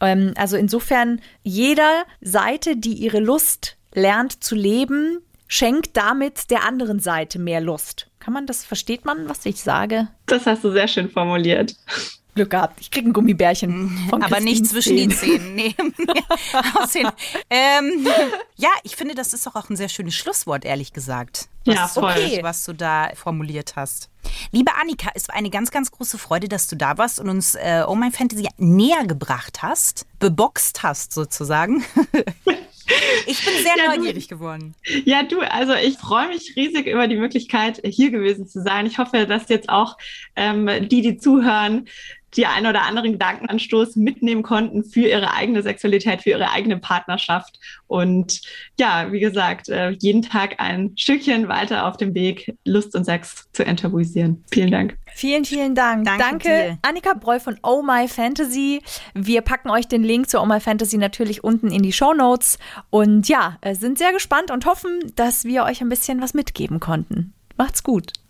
Ähm, 0.00 0.34
also 0.36 0.56
insofern, 0.56 1.20
jeder 1.42 2.04
Seite, 2.20 2.76
die 2.76 2.94
ihre 2.94 3.20
Lust 3.20 3.76
lernt 3.92 4.44
zu 4.44 4.54
leben, 4.54 5.20
schenkt 5.48 5.96
damit 5.96 6.50
der 6.50 6.64
anderen 6.64 7.00
Seite 7.00 7.38
mehr 7.38 7.60
Lust. 7.60 8.06
Kann 8.20 8.32
man 8.34 8.46
das, 8.46 8.64
versteht 8.64 9.04
man, 9.04 9.28
was 9.28 9.44
ich 9.46 9.62
sage? 9.62 10.08
Das 10.26 10.46
hast 10.46 10.62
du 10.62 10.70
sehr 10.70 10.86
schön 10.88 11.10
formuliert. 11.10 11.74
Glück 12.34 12.50
gehabt. 12.50 12.80
Ich 12.80 12.92
krieg 12.92 13.04
ein 13.04 13.12
Gummibärchen. 13.12 14.06
Von 14.10 14.22
Aber 14.22 14.38
nicht 14.38 14.64
zwischen 14.64 14.96
den 14.96 15.10
Zähnen. 15.10 15.58
Zähnen. 15.58 15.94
Nee. 15.96 16.22
Aus 16.80 16.92
den, 16.92 17.08
ähm, 17.50 18.06
ja, 18.56 18.68
ich 18.84 18.94
finde, 18.94 19.16
das 19.16 19.32
ist 19.32 19.44
doch 19.44 19.56
auch 19.56 19.68
ein 19.70 19.76
sehr 19.76 19.88
schönes 19.88 20.14
Schlusswort, 20.14 20.64
ehrlich 20.64 20.92
gesagt. 20.92 21.48
Ja, 21.64 21.84
Was- 21.84 21.94
voll. 21.94 22.12
okay, 22.12 22.38
was 22.42 22.64
du 22.64 22.74
da 22.74 23.10
formuliert 23.14 23.74
hast. 23.74 24.08
Liebe 24.52 24.70
Annika, 24.80 25.10
es 25.14 25.26
war 25.28 25.34
eine 25.34 25.50
ganz, 25.50 25.70
ganz 25.72 25.90
große 25.90 26.16
Freude, 26.18 26.48
dass 26.48 26.68
du 26.68 26.76
da 26.76 26.96
warst 26.96 27.18
und 27.18 27.28
uns 27.28 27.56
äh, 27.56 27.82
Oh 27.86 27.96
My 27.96 28.10
Fantasy 28.12 28.46
näher 28.58 29.04
gebracht 29.06 29.62
hast, 29.62 30.06
beboxt 30.20 30.82
hast 30.84 31.12
sozusagen. 31.14 31.82
Ich 33.26 33.44
bin 33.44 33.54
sehr 33.62 33.72
Ja, 33.76 33.92
du- 33.94 34.00
neugierig 34.00 34.28
geworden. 34.28 34.74
Ja, 35.04 35.22
du, 35.22 35.40
also 35.40 35.74
ich 35.74 35.98
freue 35.98 36.28
mich 36.28 36.54
riesig 36.56 36.86
über 36.86 37.06
die 37.08 37.16
Möglichkeit, 37.16 37.80
hier 37.84 38.10
gewesen 38.10 38.46
zu 38.46 38.62
sein. 38.62 38.86
Ich 38.86 38.98
hoffe, 38.98 39.26
dass 39.26 39.48
jetzt 39.48 39.68
auch 39.68 39.96
ähm, 40.36 40.88
die, 40.88 41.02
die 41.02 41.18
zuhören, 41.18 41.88
die 42.36 42.46
ein 42.46 42.66
oder 42.66 42.82
anderen 42.82 43.12
Gedankenanstoß 43.12 43.96
mitnehmen 43.96 44.42
konnten 44.42 44.84
für 44.84 45.08
ihre 45.08 45.32
eigene 45.32 45.62
Sexualität, 45.62 46.22
für 46.22 46.30
ihre 46.30 46.50
eigene 46.50 46.78
Partnerschaft. 46.78 47.58
Und 47.86 48.42
ja, 48.78 49.10
wie 49.12 49.20
gesagt, 49.20 49.68
äh, 49.68 49.90
jeden 49.90 50.22
Tag 50.22 50.56
ein 50.58 50.92
Stückchen 50.96 51.48
weiter 51.48 51.86
auf 51.86 51.96
dem 51.96 52.14
Weg, 52.14 52.54
Lust 52.64 52.94
und 52.94 53.04
Sex 53.04 53.48
zu 53.52 53.64
enttabuisieren. 53.64 54.44
Vielen 54.50 54.70
Dank. 54.70 54.96
Vielen, 55.14 55.44
vielen 55.44 55.74
Dank. 55.74 56.04
Danke 56.04 56.48
dir. 56.48 56.78
Annika 56.82 57.14
Breu 57.14 57.40
von 57.40 57.58
Oh 57.62 57.82
My 57.82 58.06
Fantasy. 58.08 58.82
Wir 59.14 59.40
packen 59.40 59.70
euch 59.70 59.88
den 59.88 60.04
Link 60.04 60.28
zu 60.28 60.40
Oh 60.40 60.46
My 60.46 60.60
Fantasy 60.60 60.98
natürlich 60.98 61.42
unten 61.42 61.70
in 61.70 61.82
die 61.82 61.92
Show 61.92 62.12
Notes. 62.12 62.58
Und 62.90 63.28
ja, 63.28 63.56
äh, 63.62 63.74
sind 63.74 63.98
sehr 63.98 64.12
gespannt 64.12 64.50
und 64.50 64.66
hoffen, 64.66 65.12
dass 65.16 65.44
wir 65.44 65.64
euch 65.64 65.80
ein 65.80 65.88
bisschen 65.88 66.20
was 66.20 66.34
mitgeben 66.34 66.78
konnten. 66.78 67.32
Macht's 67.56 67.82
gut. 67.82 68.12